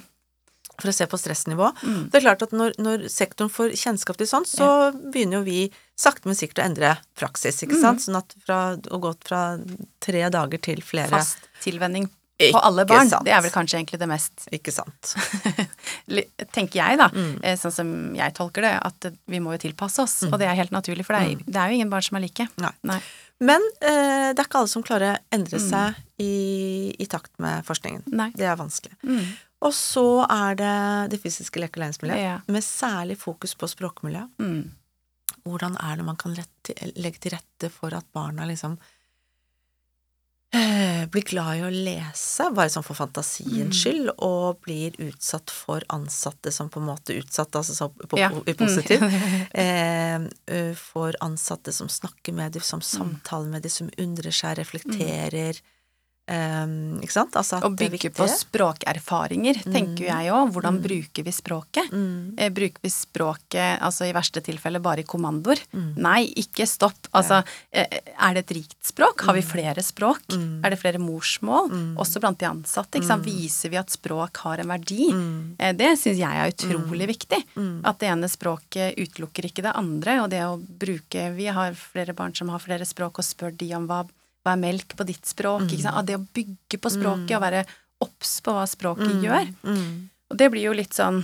Mm. 0.83 0.85
For 0.85 0.91
å 0.91 0.95
se 0.99 1.05
på 1.07 1.17
stressnivå. 1.21 1.67
Mm. 1.83 2.09
Det 2.11 2.19
er 2.19 2.25
klart 2.25 2.41
at 2.43 2.51
når, 2.51 2.73
når 2.83 3.05
sektoren 3.09 3.49
får 3.49 3.71
kjennskap 3.79 4.17
til 4.19 4.27
sånt, 4.27 4.47
så 4.51 4.91
begynner 4.91 5.39
jo 5.39 5.43
vi 5.47 5.71
sakte, 5.95 6.25
men 6.27 6.35
sikkert 6.35 6.59
å 6.59 6.65
endre 6.67 6.97
praksis, 7.15 7.61
ikke 7.63 7.77
Mm. 7.77 7.81
sant? 7.81 7.99
Sånn 8.03 8.17
at 8.19 8.35
fra 8.45 8.75
å 8.75 8.99
gå 8.99 9.13
fra 9.23 9.57
tre 10.03 10.25
dager 10.29 10.59
til 10.61 10.81
flere 10.83 11.07
Fast 11.09 11.37
tilvenning 11.63 12.09
Ikke 12.39 12.57
på 12.57 12.63
alle 12.65 12.83
barn. 12.85 13.07
sant. 13.07 13.23
Det 13.23 13.31
er 13.31 13.41
vel 13.45 13.51
kanskje 13.53 13.77
egentlig 13.79 13.99
det 13.99 14.07
mest 14.09 14.47
Ikke 14.51 14.73
sant. 14.73 15.13
tenker 16.53 16.79
jeg, 16.81 16.97
da, 16.99 17.07
Mm. 17.09 17.39
eh, 17.43 17.55
sånn 17.55 17.71
som 17.71 18.15
jeg 18.15 18.33
tolker 18.33 18.61
det, 18.61 18.73
at 18.83 19.13
vi 19.27 19.39
må 19.39 19.53
jo 19.53 19.69
tilpasse 19.69 19.99
oss. 20.03 20.23
Og 20.23 20.37
det 20.39 20.47
er 20.47 20.55
helt 20.55 20.71
naturlig, 20.71 21.05
for 21.05 21.13
det 21.15 21.21
er, 21.31 21.35
det 21.45 21.55
er 21.55 21.69
jo 21.69 21.75
ingen 21.79 21.89
barn 21.89 22.01
som 22.03 22.17
er 22.17 22.21
like. 22.25 22.47
Nei. 22.57 22.71
Nei. 22.83 22.99
Men 23.39 23.61
eh, 23.81 24.33
det 24.33 24.39
er 24.39 24.45
ikke 24.47 24.59
alle 24.61 24.67
som 24.71 24.83
klarer 24.83 25.15
å 25.15 25.19
endre 25.31 25.59
Mm. 25.59 25.69
seg 25.69 25.95
i, 26.19 26.95
i 26.99 27.05
takt 27.05 27.31
med 27.39 27.63
forskningen. 27.65 28.03
Nei. 28.07 28.31
Det 28.35 28.45
er 28.45 28.55
vanskelig. 28.55 28.95
Mm. 29.63 29.67
Og 29.69 29.73
så 29.73 30.05
er 30.29 30.55
det 30.59 31.11
det 31.15 31.21
fysiske 31.23 31.59
leke- 31.63 31.79
og 31.79 31.85
læringsmiljøet, 31.85 32.19
Ja. 32.21 32.39
med 32.47 32.63
særlig 32.63 33.17
fokus 33.17 33.55
på 33.55 33.67
språkmiljø. 33.71 34.27
Mm. 34.39 34.71
hvordan 35.43 35.75
er 35.83 35.97
det 35.97 36.05
man 36.05 36.15
kan 36.15 36.33
rette, 36.35 36.71
legge 36.95 37.19
til 37.19 37.31
rette 37.35 37.69
for 37.69 37.91
at 37.93 38.05
barna 38.13 38.45
liksom 38.47 38.77
eh, 40.53 41.05
blir 41.09 41.23
glad 41.25 41.57
i 41.57 41.63
å 41.65 41.71
lese, 41.73 42.45
bare 42.53 42.69
sånn 42.69 42.85
for 42.85 42.95
fantasiens 42.95 43.75
skyld, 43.81 44.11
og 44.23 44.59
blir 44.63 44.95
utsatt 45.01 45.49
for 45.51 45.83
ansatte 45.89 46.51
som 46.53 46.69
på 46.69 46.79
en 46.79 46.87
måte 46.91 47.15
utsatt, 47.17 47.55
altså 47.59 47.73
så 47.75 47.89
på, 47.89 48.17
Ja. 48.19 48.29
i 48.45 48.53
positiv, 48.53 49.01
eh, 49.53 50.19
ø, 50.47 50.75
for 50.75 51.13
ansatte 51.21 51.73
som 51.73 51.87
snakker 51.89 52.33
med 52.33 52.53
dem, 52.53 52.61
som 52.61 52.79
samtaler 52.81 53.49
med 53.49 53.63
dem, 53.63 53.69
som 53.73 53.89
undrer 53.97 54.31
seg, 54.31 54.57
reflekterer, 54.61 55.59
eh, 56.27 56.65
ikke 57.03 57.11
sant? 57.11 57.33
Altså 57.35 57.57
at 57.57 57.63
Og 57.67 57.75
bygge 57.77 58.09
på 58.15 58.25
språkerfaringer, 58.31 59.59
tenker 59.63 60.05
jeg 60.07 60.31
òg. 60.31 60.51
Hvordan 60.53 60.77
Mm. 60.79 60.83
bruker 60.83 61.23
vi 61.23 61.31
språket? 61.31 61.91
Mm, 61.91 62.33
Eh, 62.37 62.49
Bruker 62.49 62.79
vi 62.81 62.89
språket, 62.89 63.79
altså 63.81 64.05
i 64.07 64.13
verste 64.13 64.41
tilfelle, 64.41 64.79
bare 64.81 64.99
i 64.99 65.03
kommandoer? 65.03 65.59
mm, 65.73 65.95
Nei, 65.97 66.27
ikke 66.35 66.65
stopp. 66.67 67.07
Altså, 67.13 67.43
eh, 67.71 67.85
er 68.19 68.33
det 68.33 68.49
et 68.49 68.55
rikt 68.57 68.83
språk? 68.83 69.21
Har 69.25 69.33
vi 69.33 69.41
flere 69.41 69.81
språk? 69.83 70.21
Mm. 70.29 70.61
Er 70.65 70.69
det 70.71 70.79
flere 70.79 70.97
morsmål? 70.99 71.69
Mm. 71.71 71.95
Også 71.97 72.19
blant 72.19 72.37
de 72.39 72.45
ansatte. 72.45 72.95
Ikke 72.99 73.07
sant? 73.07 73.23
Viser 73.25 73.69
vi 73.69 73.77
at 73.77 73.87
språk 73.89 74.37
har 74.37 74.59
en 74.59 74.67
verdi? 74.67 75.11
mm, 75.11 75.55
Eh, 75.59 75.73
Det 75.73 75.97
syns 75.99 76.17
jeg 76.17 76.31
er 76.31 76.51
utrolig 76.51 77.07
viktig. 77.07 77.43
mm. 77.55 77.81
At 77.85 77.99
det 77.99 78.09
ene 78.09 78.27
språket 78.29 78.95
utelukker 78.97 79.43
ikke 79.45 79.63
det 79.63 79.75
andre. 79.75 80.21
Og 80.23 80.29
det 80.29 80.41
å 80.41 80.57
bruke 80.79 81.35
Vi 81.35 81.45
har 81.45 81.71
flere 81.73 82.13
barn 82.13 82.33
som 82.35 82.49
har 82.49 82.59
flere 82.59 82.85
språk, 82.85 83.19
og 83.19 83.25
spør 83.25 83.55
de 83.57 83.73
om 83.75 83.87
hva, 83.87 84.07
hva 84.43 84.53
er 84.53 84.59
melk 84.61 84.95
på 84.99 85.05
ditt 85.07 85.25
språk? 85.25 85.63
Ikke 85.71 85.81
sant? 85.85 86.07
Det 86.07 86.15
å 86.19 86.25
bygge 86.35 86.79
på 86.83 86.89
språket 86.91 87.35
og 87.37 87.41
være 87.45 87.65
obs 88.03 88.41
på 88.43 88.51
hva 88.51 88.65
språket 88.67 89.21
gjør. 89.23 89.47
Mm, 89.63 90.09
Og 90.31 90.37
det 90.37 90.49
blir 90.51 90.63
jo 90.67 90.73
litt 90.75 90.93
sånn 90.93 91.21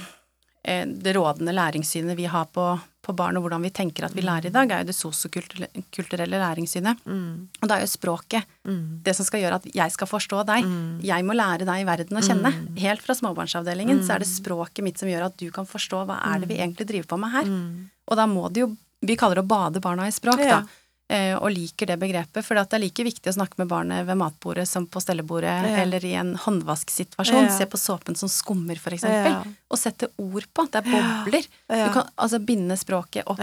eh, 0.64 0.86
Det 0.88 1.14
rådende 1.16 1.52
læringssynet 1.56 2.16
vi 2.16 2.26
har 2.32 2.46
på, 2.46 2.80
på 3.04 3.14
barn, 3.16 3.36
og 3.38 3.44
hvordan 3.44 3.62
vi 3.64 3.70
tenker 3.72 4.06
at 4.06 4.14
vi 4.16 4.22
lærer 4.22 4.48
i 4.48 4.54
dag, 4.56 4.72
er 4.72 4.84
jo 4.84 4.88
det 4.92 4.96
sosiokulturelle 4.96 6.40
læringssynet. 6.40 6.98
mm, 7.06 7.48
Og 7.62 7.68
da 7.68 7.76
er 7.78 7.82
jo 7.86 7.92
språket 7.92 8.44
mm, 8.68 9.02
det 9.04 9.16
som 9.18 9.26
skal 9.28 9.42
gjøre 9.44 9.60
at 9.62 9.68
jeg 9.74 9.92
skal 9.96 10.08
forstå 10.08 10.44
deg. 10.48 10.64
Mm. 10.68 11.00
Jeg 11.04 11.26
må 11.28 11.34
lære 11.36 11.66
deg 11.68 11.86
verden 11.88 12.18
å 12.20 12.24
kjenne. 12.24 12.52
Helt 12.80 13.02
fra 13.02 13.16
småbarnsavdelingen 13.18 14.04
så 14.06 14.16
er 14.16 14.20
det 14.24 14.28
språket 14.32 14.84
mitt 14.86 15.00
som 15.02 15.10
gjør 15.10 15.28
at 15.30 15.38
du 15.40 15.50
kan 15.52 15.66
forstå 15.68 16.06
hva 16.08 16.20
er 16.34 16.40
det 16.44 16.50
vi 16.52 16.60
egentlig 16.60 16.88
driver 16.88 17.08
på 17.16 17.18
med 17.20 17.32
her. 17.32 17.44
mm. 17.46 17.90
Og 18.10 18.16
da 18.18 18.26
må 18.26 18.48
det 18.52 18.62
jo 18.66 18.76
Vi 19.02 19.16
kaller 19.16 19.36
det 19.40 19.46
å 19.46 19.48
bade 19.48 19.80
barna 19.80 20.08
i 20.10 20.12
språk, 20.12 20.36
da. 20.44 20.64
Eh, 21.10 21.34
og 21.34 21.50
liker 21.50 21.90
det 21.90 21.96
begrepet, 21.98 22.46
for 22.46 22.54
det 22.54 22.76
er 22.78 22.84
like 22.84 23.04
viktig 23.08 23.32
å 23.32 23.34
snakke 23.34 23.58
med 23.58 23.68
barnet 23.72 24.06
ved 24.06 24.18
matbordet 24.20 24.68
som 24.70 24.86
på 24.86 25.02
stellebordet, 25.02 25.50
Ja. 25.66 25.78
eller 25.82 26.06
i 26.06 26.12
en 26.14 26.36
håndvasksituasjon. 26.38 27.48
Ja. 27.48 27.58
Se 27.58 27.66
på 27.66 27.80
såpen 27.82 28.16
som 28.16 28.30
skummer, 28.30 28.78
for 28.78 28.92
eksempel. 28.94 29.32
Ja. 29.34 29.44
Og 29.72 29.78
sette 29.82 30.12
ord 30.20 30.46
på. 30.54 30.68
Det 30.70 30.84
er 30.84 30.92
bobler. 30.92 31.48
Du 31.68 31.94
kan 31.96 32.10
altså 32.16 32.38
binde 32.46 32.78
språket 32.78 33.26
opp 33.26 33.42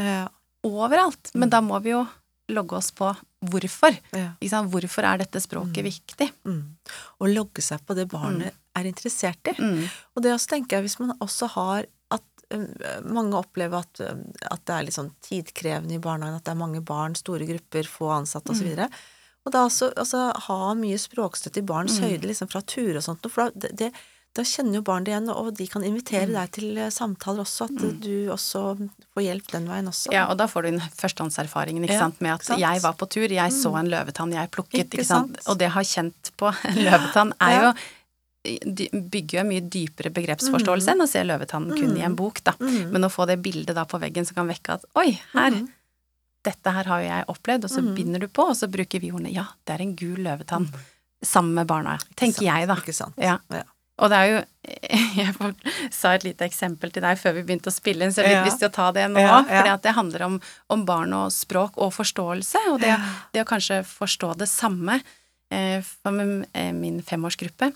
overalt. 0.62 1.32
Men 1.34 1.50
da 1.50 1.60
må 1.60 1.80
vi 1.82 1.90
jo 1.90 2.06
logge 2.54 2.76
oss 2.78 2.92
på 2.94 3.10
hvorfor. 3.46 3.96
Hvorfor 4.70 5.02
er 5.04 5.18
dette 5.24 5.42
språket 5.42 5.82
viktig? 5.86 6.30
Mm. 6.46 6.62
Å 7.18 7.26
logge 7.34 7.62
seg 7.62 7.82
på 7.86 7.96
det 7.98 8.06
barnet 8.12 8.54
er 8.76 8.84
interessert 8.84 9.50
i. 9.50 9.56
Mm. 9.58 9.88
Og 10.14 10.22
det 10.22 10.32
også 10.34 10.54
tenker 10.54 10.76
jeg 10.78 10.86
hvis 10.86 11.00
man 11.00 11.16
også 11.18 11.48
har 11.56 11.86
mange 13.04 13.38
opplever 13.40 13.82
at, 13.82 14.00
um, 14.06 14.24
at 14.50 14.64
det 14.68 14.74
er 14.74 14.86
litt 14.86 14.96
sånn 14.96 15.12
tidkrevende 15.24 15.96
i 15.96 16.02
barnehagen, 16.02 16.38
at 16.38 16.46
det 16.46 16.54
er 16.54 16.60
mange 16.60 16.82
barn, 16.86 17.16
store 17.18 17.48
grupper, 17.48 17.88
få 17.90 18.12
ansatte 18.20 18.54
osv. 18.54 18.68
Og, 18.76 18.98
og 19.46 19.54
da 19.54 19.64
også, 19.66 19.92
altså, 19.98 20.28
ha 20.48 20.74
mye 20.78 20.98
språkstøtte 21.00 21.62
i 21.62 21.66
barns 21.66 21.98
høyde, 22.02 22.26
liksom 22.30 22.50
fra 22.52 22.62
turer 22.62 23.00
og 23.00 23.06
sånt, 23.08 23.26
for 23.32 23.50
da, 23.50 23.72
det, 23.74 23.90
da 24.36 24.44
kjenner 24.44 24.78
jo 24.78 24.84
barn 24.84 25.06
det 25.06 25.14
igjen, 25.14 25.30
og 25.32 25.52
de 25.56 25.66
kan 25.70 25.84
invitere 25.86 26.28
deg 26.28 26.50
til 26.54 26.78
eh, 26.78 26.90
samtaler 26.92 27.42
også, 27.46 27.68
at 27.70 27.76
mm. 27.82 27.98
du 28.04 28.14
også 28.34 28.62
får 29.16 29.24
hjelp 29.24 29.52
den 29.54 29.68
veien 29.70 29.90
også. 29.90 30.12
Ja, 30.14 30.26
og 30.30 30.38
da 30.40 30.46
får 30.50 30.66
du 30.66 30.70
den 30.74 30.82
førstehåndserfaringen 31.00 31.86
ikke 31.86 31.96
Ja, 31.96 32.06
sant? 32.06 32.20
med 32.24 32.34
at 32.36 32.46
sant? 32.48 32.60
jeg 32.60 32.82
var 32.84 32.98
på 33.00 33.08
tur, 33.10 33.32
jeg 33.32 33.54
så 33.54 33.72
en 33.80 33.90
løvetann, 33.92 34.34
jeg 34.36 34.52
plukket, 34.52 34.82
Ikke 34.84 35.00
ikke, 35.00 35.08
sant? 35.08 35.38
sant? 35.40 35.48
Og 35.50 35.60
det 35.62 35.70
å 35.70 35.76
ha 35.78 35.84
kjent 35.88 36.32
på 36.36 36.52
en 36.70 36.82
løvetann 36.84 37.32
er 37.40 37.56
Ja. 37.56 37.62
jo 37.68 37.76
bygger 38.46 39.38
jo 39.38 39.42
en 39.42 39.48
mye 39.50 39.64
dypere 39.72 40.10
begrepsforståelse 40.14 40.92
enn 40.94 41.04
å 41.04 41.08
se 41.10 41.22
løvetannen 41.26 41.76
kun 41.78 41.96
i 41.98 42.04
en 42.06 42.16
bok, 42.18 42.42
da. 42.46 42.54
Mm. 42.60 42.90
Men 42.94 43.06
å 43.08 43.12
få 43.12 43.26
det 43.30 43.38
bildet 43.44 43.74
da 43.76 43.84
på 43.88 44.00
veggen 44.02 44.26
som 44.28 44.34
kan 44.40 44.48
vekke 44.50 44.78
at 44.78 44.84
oi, 44.96 45.12
her, 45.34 45.50
Mm. 45.50 45.68
dette 46.44 46.72
her 46.72 46.84
har 46.84 47.00
jo 47.02 47.08
jeg 47.08 47.24
opplevd, 47.34 47.64
og 47.64 47.70
så 47.70 47.82
Mm. 47.82 47.94
binder 47.96 48.20
du 48.20 48.28
på, 48.28 48.48
og 48.50 48.56
så 48.56 48.68
bruker 48.70 49.00
vi 49.00 49.10
ordene 49.10 49.32
ja, 49.34 49.46
det 49.66 49.74
er 49.74 49.82
en 49.82 49.96
gul 49.96 50.18
løvetann. 50.18 50.68
Sammen 51.24 51.54
med 51.54 51.66
barna, 51.66 51.98
tenker 52.14 52.42
jeg 52.44 52.68
da. 52.68 52.76
Ikke 52.76 52.94
sant. 52.94 53.14
Ja. 53.18 53.38
Ja. 53.50 53.62
Og 53.98 54.10
det 54.10 54.16
er 54.18 54.26
jo 54.28 54.44
Jeg 55.16 55.90
sa 55.94 56.10
et 56.12 56.24
lite 56.24 56.44
eksempel 56.44 56.90
til 56.92 57.00
deg 57.02 57.16
før 57.18 57.32
vi 57.34 57.42
begynte 57.42 57.70
å 57.70 57.72
spille 57.72 58.02
inn, 58.04 58.10
så 58.12 58.22
jeg 58.22 58.34
har 58.34 58.44
litt 58.44 58.52
lyst 58.52 58.58
til 58.60 58.68
å 58.68 58.72
ta 58.72 58.90
det 58.92 59.06
nå. 59.10 59.18
Ja, 59.18 59.38
ja. 59.48 59.62
For 59.72 59.78
det 59.82 59.94
handler 59.94 60.22
om, 60.26 60.40
om 60.68 60.84
barn 60.84 61.12
og 61.14 61.30
språk 61.32 61.78
og 61.78 61.92
forståelse, 61.94 62.58
og 62.72 62.80
det, 62.82 62.92
det 63.32 63.40
å 63.44 63.48
kanskje 63.48 63.80
forstå 63.86 64.36
det 64.36 64.48
samme. 64.48 65.00
Eh, 65.50 65.80
For 65.80 66.10
med 66.12 66.48
eh, 66.52 66.72
min 66.72 67.00
femårsgruppe 67.00 67.72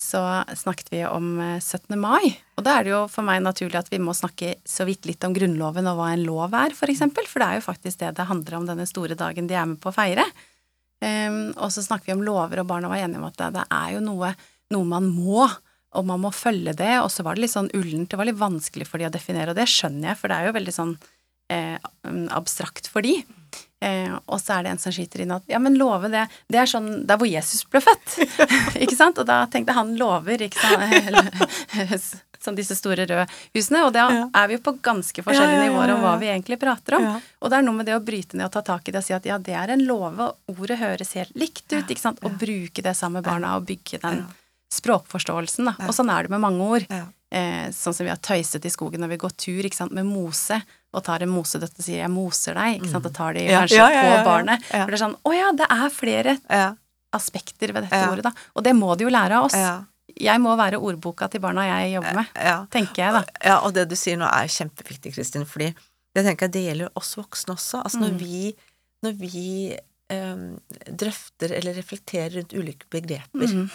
så 0.00 0.20
snakket 0.56 0.88
vi 0.94 1.02
om 1.04 1.34
eh, 1.44 1.58
17. 1.60 1.92
mai, 2.00 2.32
og 2.56 2.64
da 2.64 2.78
er 2.78 2.86
det 2.86 2.92
jo 2.94 3.00
for 3.12 3.26
meg 3.26 3.42
naturlig 3.44 3.76
at 3.82 3.90
vi 3.92 4.00
må 4.00 4.14
snakke 4.16 4.54
så 4.64 4.86
vidt 4.88 5.04
litt 5.08 5.24
om 5.26 5.34
Grunnloven 5.36 5.90
og 5.90 5.98
hva 5.98 6.12
en 6.14 6.24
lov 6.24 6.56
er, 6.56 6.72
for 6.76 6.92
eksempel, 6.92 7.28
for 7.28 7.42
det 7.42 7.48
er 7.48 7.60
jo 7.60 7.66
faktisk 7.68 8.00
det 8.00 8.14
det 8.16 8.28
handler 8.30 8.56
om 8.58 8.70
denne 8.70 8.88
store 8.88 9.18
dagen 9.18 9.50
de 9.50 9.58
er 9.58 9.68
med 9.68 9.80
på 9.82 9.92
å 9.92 9.96
feire. 9.96 10.24
Um, 11.00 11.52
og 11.56 11.70
så 11.72 11.84
snakker 11.84 12.10
vi 12.10 12.16
om 12.16 12.24
lover, 12.24 12.60
og 12.60 12.68
barna 12.68 12.90
var 12.92 13.00
enige 13.00 13.20
om 13.20 13.28
at 13.28 13.38
det, 13.40 13.50
det 13.56 13.66
er 13.72 13.92
jo 13.94 14.02
noe, 14.04 14.32
noe 14.72 14.88
man 14.88 15.06
må, 15.08 15.46
og 15.96 16.06
man 16.06 16.20
må 16.24 16.32
følge 16.34 16.74
det. 16.76 16.92
Og 17.00 17.08
så 17.12 17.24
var 17.24 17.36
det 17.36 17.46
litt 17.46 17.54
sånn 17.54 17.72
ullent, 17.76 18.10
det 18.12 18.20
var 18.20 18.28
litt 18.28 18.40
vanskelig 18.40 18.88
for 18.88 19.00
de 19.00 19.08
å 19.08 19.12
definere, 19.12 19.52
og 19.52 19.60
det 19.60 19.68
skjønner 19.70 20.12
jeg, 20.12 20.20
for 20.20 20.32
det 20.32 20.38
er 20.38 20.48
jo 20.48 20.56
veldig 20.58 20.76
sånn 20.76 20.96
eh, 21.52 21.76
abstrakt 22.36 22.90
for 22.92 23.04
de. 23.04 23.18
Eh, 23.80 24.12
og 24.28 24.36
så 24.42 24.58
er 24.58 24.62
det 24.66 24.72
en 24.74 24.78
som 24.82 24.92
skyter 24.92 25.22
inn 25.24 25.30
at 25.32 25.42
ja, 25.48 25.58
men 25.58 25.78
love 25.80 26.10
det, 26.12 26.26
det 26.52 26.58
er 26.60 26.68
sånn 26.68 27.06
der 27.08 27.16
hvor 27.16 27.28
Jesus 27.30 27.62
ble 27.70 27.80
født. 27.80 28.18
ikke 28.84 28.96
sant? 28.98 29.18
Og 29.22 29.26
da 29.28 29.42
tenkte 29.52 29.72
han 29.76 29.94
lover, 30.00 30.42
ikke 30.48 30.60
sant. 30.60 32.16
Som 32.40 32.56
disse 32.56 32.72
store 32.72 33.04
røde 33.04 33.26
husene. 33.52 33.82
Og 33.84 33.92
da 33.92 34.06
Ja. 34.08 34.20
er 34.32 34.46
vi 34.48 34.54
jo 34.56 34.62
på 34.64 34.72
ganske 34.80 35.20
forskjellige 35.24 35.58
Ja, 35.58 35.64
ja, 35.64 35.68
nivåer 35.68 35.90
om 35.92 36.00
hva 36.00 36.14
vi 36.20 36.30
egentlig 36.32 36.56
prater 36.60 36.96
om. 36.96 37.08
Og 37.44 37.50
det 37.52 37.58
er 37.58 37.62
noe 37.66 37.76
med 37.76 37.84
det 37.90 37.96
å 37.98 38.00
bryte 38.04 38.36
ned 38.38 38.46
og 38.48 38.52
ta 38.54 38.62
tak 38.64 38.88
i 38.88 38.94
det 38.94 39.02
og 39.02 39.04
si 39.04 39.12
at 39.12 39.26
ja, 39.28 39.36
det 39.36 39.52
er 39.52 39.74
en 39.74 39.82
love, 39.84 40.30
og 40.48 40.56
ordet 40.60 40.78
høres 40.80 41.12
helt 41.18 41.34
likt 41.36 41.66
ut, 41.74 41.84
ikke 41.84 42.00
sant. 42.00 42.22
Og 42.24 42.38
bruke 42.40 42.80
det 42.86 42.94
sammen 42.96 43.20
med 43.20 43.28
barna 43.28 43.56
og 43.60 43.66
bygge 43.68 44.00
den 44.00 44.22
språkforståelsen, 44.72 45.68
da. 45.68 45.74
Og 45.88 45.92
sånn 45.96 46.08
er 46.14 46.24
det 46.28 46.32
med 46.32 46.40
mange 46.40 46.64
ord. 46.78 46.86
Eh, 47.30 47.68
sånn 47.76 47.94
som 47.94 48.06
vi 48.06 48.10
har 48.10 48.18
tøyset 48.24 48.64
i 48.66 48.72
skogen 48.72 49.04
når 49.04 49.12
vi 49.12 49.20
går 49.22 49.36
tur 49.38 49.66
ikke 49.68 49.76
sant, 49.78 49.92
med 49.94 50.08
mose, 50.08 50.62
og 50.92 51.04
tar 51.06 51.22
en 51.22 51.28
mosedøtt 51.30 51.78
og 51.78 51.84
sier 51.84 52.00
'jeg 52.02 52.10
moser 52.10 52.54
deg', 52.54 52.80
ikke 52.80 52.90
sant, 52.90 53.06
og 53.06 53.12
tar 53.14 53.32
de 53.34 53.40
kanskje 53.46 53.76
ja, 53.76 53.88
ja, 53.90 54.02
ja, 54.02 54.16
på 54.22 54.24
barnet. 54.26 54.60
Ja. 54.72 54.84
For 54.84 54.90
det 54.90 55.00
er 55.00 55.04
sånn 55.06 55.16
'å 55.24 55.32
ja, 55.36 55.52
det 55.52 55.66
er 55.70 55.88
flere 55.90 56.38
aspekter 57.12 57.72
ved 57.72 57.84
dette 57.84 58.08
ordet', 58.10 58.22
da. 58.22 58.32
Og 58.56 58.64
det 58.64 58.74
må 58.74 58.96
de 58.96 59.04
jo 59.04 59.10
lære 59.10 59.32
av 59.38 59.44
oss. 59.44 59.86
Jeg 60.20 60.40
må 60.40 60.56
være 60.58 60.80
ordboka 60.82 61.28
til 61.30 61.40
barna 61.40 61.62
jeg 61.62 61.94
jobber 61.94 62.14
med, 62.14 62.26
tenker 62.70 62.96
jeg, 63.04 63.12
da. 63.12 63.24
Ja, 63.44 63.60
og 63.60 63.72
det 63.74 63.88
du 63.88 63.94
sier 63.94 64.16
nå 64.18 64.26
er 64.26 64.46
kjempeviktig, 64.50 65.14
Kristin, 65.14 65.44
fordi 65.46 65.74
det 66.14 66.24
tenker 66.26 66.46
jeg 66.48 66.52
det 66.52 66.64
gjelder 66.66 66.90
oss 66.96 67.14
voksne 67.14 67.54
også. 67.54 67.82
Altså 67.84 68.00
når 68.00 68.10
Mm. 68.10 68.18
vi, 68.18 68.54
når 69.04 69.12
vi 69.18 69.78
um, 70.10 70.58
drøfter 70.90 71.52
eller 71.52 71.72
reflekterer 71.74 72.34
rundt 72.34 72.52
ulike 72.52 72.84
begreper, 72.90 73.46
mm 73.46 73.70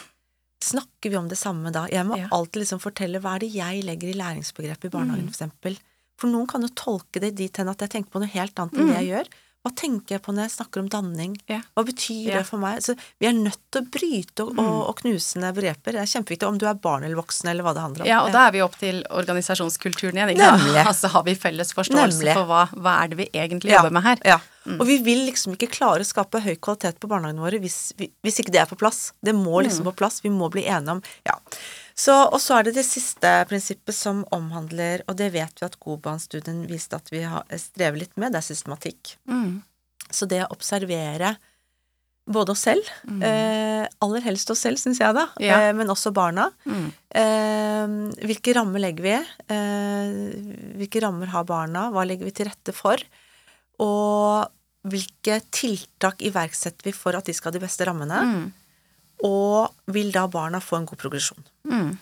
snakker 0.65 1.09
vi 1.11 1.17
om 1.17 1.27
det 1.29 1.37
samme 1.37 1.69
da? 1.71 1.85
Jeg 1.91 2.05
må 2.07 2.17
Ja. 2.17 2.27
alltid 2.31 2.63
liksom 2.63 2.79
fortelle 2.79 3.19
hva 3.21 3.35
er 3.35 3.39
det 3.39 3.51
jeg 3.53 3.83
legger 3.83 4.09
i 4.09 4.13
læringsbegrepet 4.17 4.85
i 4.85 4.89
barnehagen, 4.89 5.27
Mm. 5.27 5.29
eksempel. 5.29 5.77
For 6.21 6.31
noen 6.31 6.47
kan 6.47 6.63
jo 6.63 6.71
tolke 6.71 7.19
det 7.23 7.35
dit 7.39 7.57
hen 7.59 7.71
at 7.71 7.81
jeg 7.83 7.91
tenker 7.97 8.13
på 8.13 8.23
noe 8.23 8.31
helt 8.31 8.55
annet 8.59 8.77
enn 8.79 8.93
det 8.93 9.01
jeg 9.01 9.11
gjør. 9.11 9.33
Hva 9.65 9.71
tenker 9.73 10.13
jeg 10.13 10.21
på 10.21 10.33
når 10.35 10.45
jeg 10.45 10.53
snakker 10.59 10.83
om 10.83 10.89
danning? 10.93 11.31
Yeah. 11.49 11.63
Hva 11.73 11.81
betyr 11.87 12.27
yeah. 12.27 12.35
det 12.37 12.45
for 12.45 12.61
meg? 12.61 12.83
Så 12.85 12.93
vi 13.17 13.25
er 13.25 13.33
nødt 13.33 13.57
til 13.73 13.81
å 13.81 13.87
bryte 13.95 14.45
og, 14.45 14.59
og, 14.61 14.75
og 14.91 14.99
knuse 14.99 15.41
begreper. 15.41 15.95
Det 15.97 16.03
er 16.03 16.11
kjempeviktig 16.11 16.45
om 16.45 16.59
du 16.61 16.67
er 16.69 16.77
barn 16.77 17.01
eller 17.07 17.17
voksen, 17.17 17.49
eller 17.49 17.65
hva 17.65 17.73
det 17.73 17.81
handler 17.81 18.05
om. 18.05 18.09
Ja, 18.11 18.19
og 18.27 18.35
da 18.35 18.43
er 18.45 18.53
vi 18.53 18.61
opp 18.61 18.77
til 18.77 19.01
organisasjonskulturen 19.09 20.19
igjen, 20.21 20.35
ikke. 20.35 20.51
Nemlig. 20.59 20.83
Altså 20.91 21.09
har 21.15 21.25
vi 21.25 21.33
felles 21.33 21.73
forståelse 21.73 22.21
Nemlig. 22.21 22.35
for 22.37 22.51
hva, 22.51 22.61
hva 22.77 22.93
er 23.01 23.09
det 23.09 23.17
vi 23.23 23.27
egentlig 23.33 23.73
Ja. 23.73 23.79
jobber 23.79 23.97
med 23.97 24.05
her. 24.05 24.21
Ja. 24.35 24.37
Og 24.75 24.85
vi 24.85 24.99
vil 25.05 25.25
liksom 25.27 25.53
ikke 25.57 25.71
klare 25.73 26.05
å 26.05 26.07
skape 26.07 26.43
høy 26.45 26.55
kvalitet 26.61 27.01
på 27.01 27.09
barnehagene 27.09 27.41
våre 27.41 27.57
hvis, 27.61 27.93
vi, 27.97 28.11
hvis 28.25 28.37
ikke 28.41 28.53
det 28.53 28.61
er 28.61 28.69
på 28.69 28.77
plass. 28.77 29.15
Det 29.25 29.33
må 29.37 29.65
liksom 29.65 29.85
på 29.89 29.95
plass. 29.97 30.21
Vi 30.25 30.29
må 30.33 30.49
bli 30.53 30.67
enige 30.69 30.99
om 30.99 31.01
Ja. 31.25 31.39
Så, 31.95 32.11
og 32.27 32.41
så 32.43 32.57
er 32.59 32.67
det 32.67 32.73
det 32.75 32.83
siste 32.83 33.29
prinsippet 33.47 33.95
som 33.95 34.25
omhandler, 34.35 35.01
og 35.07 35.15
det 35.15 35.29
vet 35.31 35.61
vi 35.61 35.65
at 35.67 35.77
Goban-studien 35.79 36.65
viste 36.67 36.97
at 36.99 37.07
vi 37.13 37.21
har, 37.23 37.45
strever 37.55 38.01
litt 38.03 38.17
med, 38.19 38.33
det 38.35 38.41
er 38.41 38.47
systematikk. 38.49 39.13
Mm. 39.31 39.61
Så 40.11 40.27
det 40.27 40.41
å 40.43 40.49
observere 40.51 41.37
både 42.27 42.51
oss 42.51 42.65
selv, 42.65 42.83
eh, 43.23 43.85
aller 44.01 44.23
helst 44.25 44.49
oss 44.51 44.63
selv, 44.65 44.77
syns 44.81 44.99
jeg 44.99 45.13
da, 45.15 45.27
Mm. 45.37 45.45
Ja. 45.45 45.59
eh, 45.69 45.73
men 45.77 45.87
også 45.93 46.11
barna. 46.11 46.49
Mm. 46.65 46.91
Eh, 47.15 47.87
hvilke 48.27 48.55
rammer 48.57 48.79
legger 48.81 49.03
vi? 49.05 49.15
Eh, 49.55 50.75
hvilke 50.81 51.01
rammer 51.01 51.27
har 51.31 51.45
barna? 51.45 51.91
Hva 51.93 52.03
legger 52.05 52.25
vi 52.25 52.31
til 52.31 52.47
rette 52.49 52.73
for? 52.73 52.97
Og 53.79 54.49
hvilke 54.89 55.39
tiltak 55.51 56.19
iverksetter 56.27 56.83
vi 56.83 56.91
for 56.91 57.15
at 57.15 57.25
de 57.25 57.33
skal 57.33 57.51
ha 57.53 57.57
de 57.59 57.63
beste 57.65 57.85
rammene? 57.87 58.19
Mm. 58.19 58.53
Og 59.23 59.71
vil 59.93 60.11
da 60.11 60.25
barna 60.27 60.59
få 60.63 60.79
en 60.81 60.85
god 60.89 60.99
progresjon? 60.99 61.45
Mm. 61.69 61.93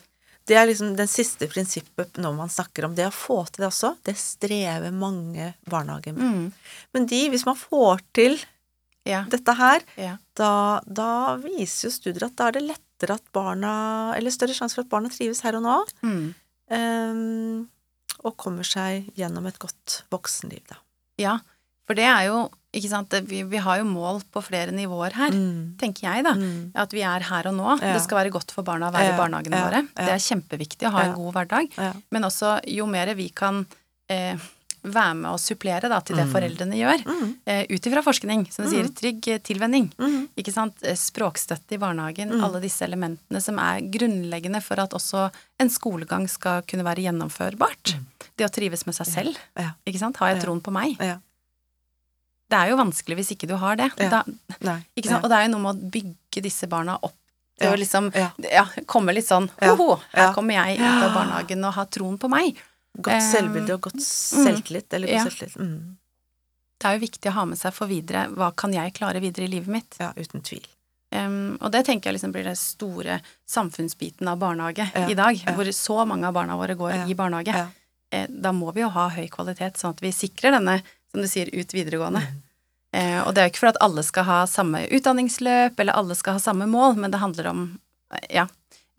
Det 0.49 0.57
er 0.59 0.65
liksom 0.67 0.95
den 0.97 1.07
siste 1.07 1.47
prinsippet 1.47 2.17
når 2.19 2.33
man 2.35 2.49
snakker 2.51 2.83
om 2.87 2.95
det 2.97 3.05
å 3.07 3.13
få 3.15 3.37
til 3.47 3.63
det 3.63 3.69
også. 3.69 3.93
Det 4.03 4.15
strever 4.19 4.91
mange 4.91 5.53
barnehager 5.71 6.17
med. 6.17 6.23
Mm. 6.33 6.81
Men 6.91 7.05
de, 7.07 7.21
hvis 7.31 7.45
man 7.47 7.55
får 7.59 8.01
til 8.17 8.39
Ja. 9.05 9.25
dette 9.27 9.53
her, 9.59 9.81
ja. 9.99 10.17
da, 10.35 10.81
da 10.87 11.35
viser 11.37 11.87
jo 11.89 11.91
studier 11.91 12.25
at 12.27 12.35
da 12.39 12.47
er 12.47 12.57
det 12.57 12.65
lettere 12.69 13.17
at 13.19 13.25
barna 13.35 14.13
Eller 14.15 14.31
større 14.31 14.55
sjanse 14.55 14.75
for 14.77 14.83
at 14.85 14.91
barna 14.91 15.09
trives 15.11 15.41
her 15.43 15.55
og 15.59 15.63
nå. 15.63 15.77
Mm. 16.03 16.33
Um, 16.73 17.67
og 18.23 18.37
kommer 18.39 18.63
seg 18.67 19.09
gjennom 19.19 19.47
et 19.49 19.59
godt 19.59 20.03
voksenliv, 20.13 20.61
da. 20.69 20.77
ja. 21.19 21.37
For 21.85 21.93
det 21.99 22.05
er 22.07 22.27
jo, 22.29 22.49
ikke 22.73 22.89
sant, 22.89 23.11
vi, 23.27 23.41
vi 23.43 23.57
har 23.57 23.77
jo 23.81 23.83
mål 23.85 24.21
på 24.31 24.41
flere 24.41 24.71
nivåer 24.71 25.11
her, 25.13 25.31
Mm. 25.35 25.75
tenker 25.77 26.07
jeg, 26.07 26.23
da. 26.23 26.33
Mm. 26.33 26.71
At 26.75 26.91
vi 26.95 27.01
er 27.03 27.19
her 27.27 27.47
og 27.51 27.53
nå. 27.57 27.81
Ja. 27.81 27.93
Det 27.93 28.01
skal 28.05 28.17
være 28.23 28.31
godt 28.31 28.51
for 28.55 28.63
barna 28.63 28.89
å 28.89 28.93
være 28.95 29.09
Ja, 29.11 29.13
i 29.15 29.19
barnehagene 29.19 29.59
ja, 29.59 29.67
våre. 29.67 29.81
Det 29.95 30.09
er 30.15 30.23
kjempeviktig 30.23 30.87
å 30.87 30.91
ha 30.95 31.01
en 31.03 31.13
god 31.15 31.33
hverdag. 31.33 31.69
Men 32.09 32.23
også 32.23 32.59
jo 32.71 32.85
mer 32.87 33.13
vi 33.15 33.29
kan 33.29 33.65
eh, 34.09 34.35
være 34.83 35.15
med 35.15 35.29
og 35.31 35.39
supplere 35.39 35.87
da, 35.87 35.99
til 36.01 36.15
det 36.17 36.25
Mm. 36.27 36.31
foreldrene 36.33 36.75
gjør, 36.75 37.03
Mm. 37.07 37.35
eh, 37.47 37.65
ut 37.69 37.81
ifra 37.87 38.01
forskning, 38.03 38.51
som 38.51 38.65
du 38.65 38.71
sier, 38.71 38.83
Mm. 38.83 38.93
trygg 38.95 39.27
eh, 39.27 39.37
tilvenning. 39.39 39.91
Mm. 39.97 40.27
Ikke 40.37 40.51
sant? 40.51 40.75
Eh, 40.83 40.95
Språkstøtte 40.95 41.71
i 41.75 41.77
barnehagen, 41.77 42.29
Mm. 42.31 42.43
alle 42.43 42.59
disse 42.61 42.81
elementene 42.83 43.41
som 43.41 43.57
er 43.59 43.79
grunnleggende 43.81 44.61
for 44.61 44.79
at 44.79 44.91
også 44.91 45.31
en 45.59 45.69
skolegang 45.69 46.29
skal 46.29 46.61
kunne 46.63 46.83
være 46.83 47.03
gjennomførbart. 47.07 47.95
Det 48.37 48.45
å 48.45 48.51
trives 48.51 48.85
med 48.85 48.95
seg 48.95 49.07
selv, 49.07 49.37
Ja. 49.57 49.71
ikke 49.87 49.99
sant. 49.99 50.17
Har 50.17 50.33
jeg. 50.35 50.43
Troen 50.43 50.61
på 50.61 50.71
meg? 50.71 50.97
Ja. 52.53 52.59
Det 52.59 52.61
er 52.67 52.71
jo 52.71 52.77
vanskelig 52.79 53.17
hvis 53.19 53.31
ikke 53.35 53.47
du 53.49 53.55
har 53.57 53.75
det. 53.81 53.89
Ja. 53.97 54.09
Da, 54.09 54.23
Nei. 54.61 54.77
ikke 54.97 55.09
sant? 55.09 55.25
Og 55.25 55.29
det 55.33 55.39
er 55.41 55.47
jo 55.49 55.51
noe 55.57 55.63
med 55.65 55.73
å 55.81 55.91
bygge 55.97 56.43
disse 56.45 56.69
barna 56.69 56.99
opp 57.01 57.17
Det 57.57 57.65
Ja. 57.67 57.73
å 57.73 57.77
liksom 57.77 58.07
Ja. 58.15 58.29
ja, 58.49 58.63
komme 58.89 59.13
litt 59.13 59.27
sånn 59.27 59.45
Ho-ho, 59.61 59.99
her 60.13 60.27
Ja. 60.29 60.33
kommer 60.33 60.53
jeg 60.57 60.79
ut 60.79 61.03
av 61.03 61.11
barnehagen 61.13 61.65
og 61.65 61.73
har 61.75 61.85
troen 61.85 62.17
på 62.17 62.29
meg. 62.29 62.57
Godt 62.97 63.21
um, 63.21 63.27
selvbilde 63.31 63.73
og 63.75 63.81
godt 63.89 64.01
selvtillit. 64.01 64.93
Eller 64.93 65.07
god 65.07 65.15
Ja. 65.19 65.23
selvtillit. 65.25 65.57
Mm. 65.57 65.97
Det 66.79 66.85
er 66.89 66.97
jo 66.97 67.03
viktig 67.05 67.29
å 67.29 67.33
ha 67.37 67.45
med 67.45 67.57
seg 67.57 67.73
for 67.73 67.87
videre 67.87 68.27
hva 68.33 68.51
kan 68.55 68.73
jeg 68.73 68.93
klare 68.93 69.21
videre 69.21 69.45
i 69.45 69.51
livet 69.53 69.67
mitt. 69.71 69.95
Ja, 69.99 70.11
uten 70.17 70.41
tvil. 70.41 70.65
Um, 71.13 71.57
og 71.61 71.71
det 71.71 71.85
tenker 71.85 72.09
jeg 72.09 72.17
liksom 72.17 72.33
blir 72.33 72.43
den 72.43 72.57
store 72.57 73.19
samfunnsbiten 73.47 74.27
av 74.27 74.39
barnehage 74.41 74.89
Ja, 74.95 75.07
i 75.07 75.13
dag, 75.13 75.37
ja. 75.45 75.53
hvor 75.53 75.69
så 75.71 76.05
mange 76.09 76.25
av 76.27 76.33
barna 76.33 76.57
våre 76.57 76.75
går 76.75 76.91
Ja, 76.95 77.05
i 77.05 77.13
barnehage. 77.13 77.53
Ja. 77.53 77.67
Eh, 78.11 78.25
da 78.29 78.51
må 78.51 78.73
vi 78.73 78.81
jo 78.81 78.89
ha 78.89 79.09
høy 79.09 79.27
kvalitet, 79.29 79.77
sånn 79.77 79.91
at 79.93 80.01
vi 80.01 80.09
sikrer 80.11 80.51
denne, 80.57 80.81
som 81.11 81.21
du 81.21 81.27
sier, 81.29 81.49
ut 81.53 81.71
videregående. 81.73 82.21
Mm. 82.25 82.41
Eh, 82.93 83.19
og 83.25 83.33
det 83.33 83.41
er 83.41 83.47
jo 83.47 83.51
ikke 83.53 83.63
for 83.63 83.71
at 83.73 83.81
alle 83.81 84.03
skal 84.05 84.27
ha 84.27 84.39
samme 84.49 84.83
utdanningsløp, 84.93 85.79
eller 85.81 85.97
alle 85.97 86.15
skal 86.15 86.37
ha 86.37 86.41
samme 86.43 86.67
mål, 86.69 86.95
men 87.01 87.11
det 87.13 87.19
handler 87.23 87.47
om, 87.49 87.63
eh, 88.13 88.27
ja, 88.37 88.47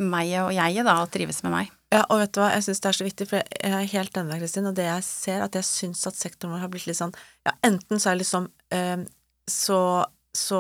meg 0.03 0.33
og 0.43 0.51
jeg, 0.57 0.83
da, 0.85 0.97
og 1.05 1.11
trives 1.15 1.43
med 1.47 1.53
meg. 1.55 1.71
Ja, 1.95 2.01
og 2.11 2.19
vet 2.25 2.33
du 2.35 2.41
hva, 2.43 2.49
jeg 2.57 2.65
syns 2.67 2.81
det 2.83 2.89
er 2.91 2.97
så 2.99 3.07
viktig, 3.07 3.29
for 3.31 3.37
jeg 3.39 3.71
er 3.71 3.93
helt 3.93 4.17
enig 4.19 4.33
med 4.33 4.41
Kristin, 4.43 4.67
og 4.67 4.75
det 4.75 4.89
jeg 4.89 5.05
ser, 5.07 5.45
at 5.47 5.55
jeg 5.55 5.63
syns 5.69 6.03
at 6.11 6.19
sektoren 6.19 6.57
vår 6.57 6.65
har 6.65 6.73
blitt 6.73 6.89
litt 6.89 6.99
sånn 6.99 7.15
Ja, 7.47 7.53
enten 7.63 8.01
så 8.03 8.11
er 8.11 8.17
det 8.17 8.25
liksom 8.25 8.49
eh, 8.75 9.05
så, 9.47 9.79
så 10.35 10.59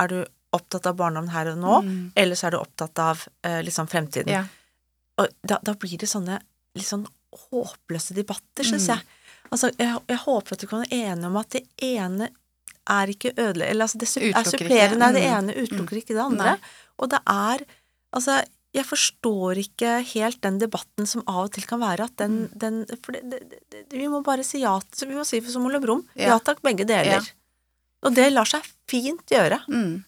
er 0.00 0.08
du 0.08 0.18
opptatt 0.56 0.86
av 0.88 0.96
barndommen 0.96 1.30
her 1.34 1.52
og 1.52 1.58
nå, 1.60 1.74
Mm. 1.84 2.12
eller 2.16 2.34
så 2.38 2.46
er 2.48 2.50
du 2.56 2.58
opptatt 2.62 2.98
av 2.98 3.20
liksom 3.62 3.86
fremtiden. 3.86 4.32
Ja. 4.32 4.44
Og 5.20 5.28
da, 5.46 5.58
da 5.62 5.74
blir 5.74 5.98
det 6.00 6.08
sånne 6.10 6.40
litt 6.74 6.86
sånn 6.88 7.04
håpløse 7.50 8.14
debatter, 8.16 8.64
syns 8.64 8.88
Mm. 8.88 8.96
jeg. 8.96 9.04
Altså, 9.52 9.70
jeg, 9.78 9.98
jeg 10.08 10.18
håper 10.24 10.52
at 10.56 10.60
du 10.60 10.66
kan 10.66 10.82
være 10.82 10.98
enige 11.10 11.26
om 11.26 11.36
at 11.36 11.50
det 11.50 11.62
ene 11.82 12.30
er 12.88 13.06
ikke 13.12 13.32
ødele... 13.36 13.66
Eller 13.68 13.84
altså, 13.86 13.98
det 13.98 14.08
er 14.34 14.44
supplerende. 14.44 14.98
Nei, 14.98 15.12
det 15.12 15.22
Mm. 15.26 15.36
ene 15.38 15.54
utelukker 15.64 15.96
ikke 16.00 16.14
det 16.16 16.24
andre. 16.24 16.56
Nei. 16.56 16.58
Og 16.98 17.10
det 17.10 17.20
er 17.26 17.66
Altså, 18.12 18.42
jeg 18.74 18.84
forstår 18.84 19.58
ikke 19.62 19.90
helt 20.14 20.40
den 20.42 20.58
debatten 20.58 21.06
som 21.06 21.22
av 21.28 21.44
og 21.44 21.52
til 21.52 21.62
kan 21.62 21.78
være 21.80 22.04
at 22.08 22.16
den, 22.16 22.48
Mm. 22.48 22.58
den 22.58 22.86
For 23.04 23.12
det, 23.12 23.22
det, 23.30 23.60
det, 23.70 23.84
vi 23.92 24.08
må 24.08 24.22
bare 24.24 24.42
si 24.42 24.58
ja 24.60 24.80
Vi 25.06 25.14
må 25.14 25.24
si 25.24 25.40
som 25.42 25.64
Ole 25.66 25.78
Brumm. 25.80 26.02
Ja. 26.16 26.26
Ja. 26.34 26.38
takk, 26.38 26.60
begge 26.62 26.84
deler. 26.86 27.20
Ja. 27.20 27.20
Og 28.02 28.14
det 28.14 28.32
lar 28.32 28.44
seg 28.46 28.62
fint 28.88 29.24
gjøre. 29.30 29.60
Mm. 29.68 30.04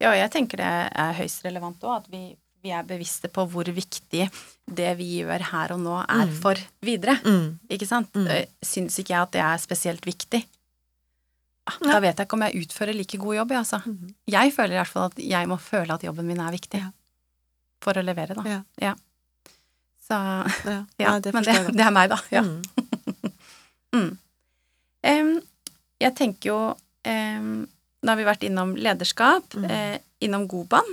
Ja, 0.00 0.10
og 0.10 0.16
jeg 0.16 0.30
tenker 0.32 0.56
det 0.56 0.66
er 0.96 1.12
høyst 1.14 1.44
relevant 1.44 1.78
òg, 1.84 1.96
at 1.98 2.06
vi, 2.10 2.34
vi 2.64 2.70
er 2.70 2.82
bevisste 2.82 3.28
på 3.28 3.46
hvor 3.48 3.64
viktig 3.64 4.30
det 4.66 4.96
vi 4.98 5.20
gjør 5.22 5.40
her 5.52 5.72
og 5.72 5.80
nå, 5.80 5.98
er 6.08 6.26
Mm. 6.26 6.40
for 6.40 6.54
videre. 6.82 7.20
Mm. 7.22 7.58
Ikke 7.70 7.86
sant? 7.86 8.10
Mm. 8.14 8.26
Syns 8.64 8.98
ikke 8.98 9.10
jeg 9.14 9.22
at 9.22 9.30
det 9.32 9.40
er 9.42 9.56
spesielt 9.58 10.00
viktig. 10.04 10.44
Da 11.80 12.00
vet 12.00 12.16
jeg 12.18 12.26
ikke 12.26 12.36
om 12.38 12.42
jeg 12.46 12.62
utfører 12.64 12.94
like 12.96 13.18
god 13.18 13.34
jobb, 13.36 13.50
jeg, 13.50 13.58
altså. 13.64 13.80
Mm. 13.86 14.14
Jeg 14.26 14.52
føler 14.56 14.72
i 14.74 14.80
hvert 14.80 14.92
fall 14.92 15.06
at 15.10 15.18
jeg 15.18 15.48
må 15.50 15.56
føle 15.60 15.94
at 15.94 16.02
jobben 16.06 16.26
min 16.26 16.40
er 16.40 16.52
viktig. 16.54 16.80
Ja. 16.80 16.90
For 17.84 17.96
å 17.96 18.02
levere, 18.04 18.34
da. 18.36 18.62
Ja. 18.80 18.94
Så 20.06 20.16
Ja, 20.18 20.84
ja, 21.02 21.10
Nei, 21.14 21.20
det 21.24 21.32
men 21.34 21.44
det, 21.46 21.54
det 21.76 21.84
er 21.86 21.94
meg, 21.94 22.10
da. 22.10 22.18
Ja. 22.34 22.42
Mm. 23.94 24.10
Em, 25.02 25.30
jeg 26.00 26.12
tenker 26.18 26.50
jo 26.50 26.56
um, 27.08 27.46
Nå 28.00 28.12
har 28.12 28.16
vi 28.18 28.24
vært 28.28 28.44
innom 28.48 28.74
lederskap, 28.80 29.54
Mm. 29.56 29.64
eh, 29.70 29.98
innom 30.24 30.46
Goban, 30.48 30.86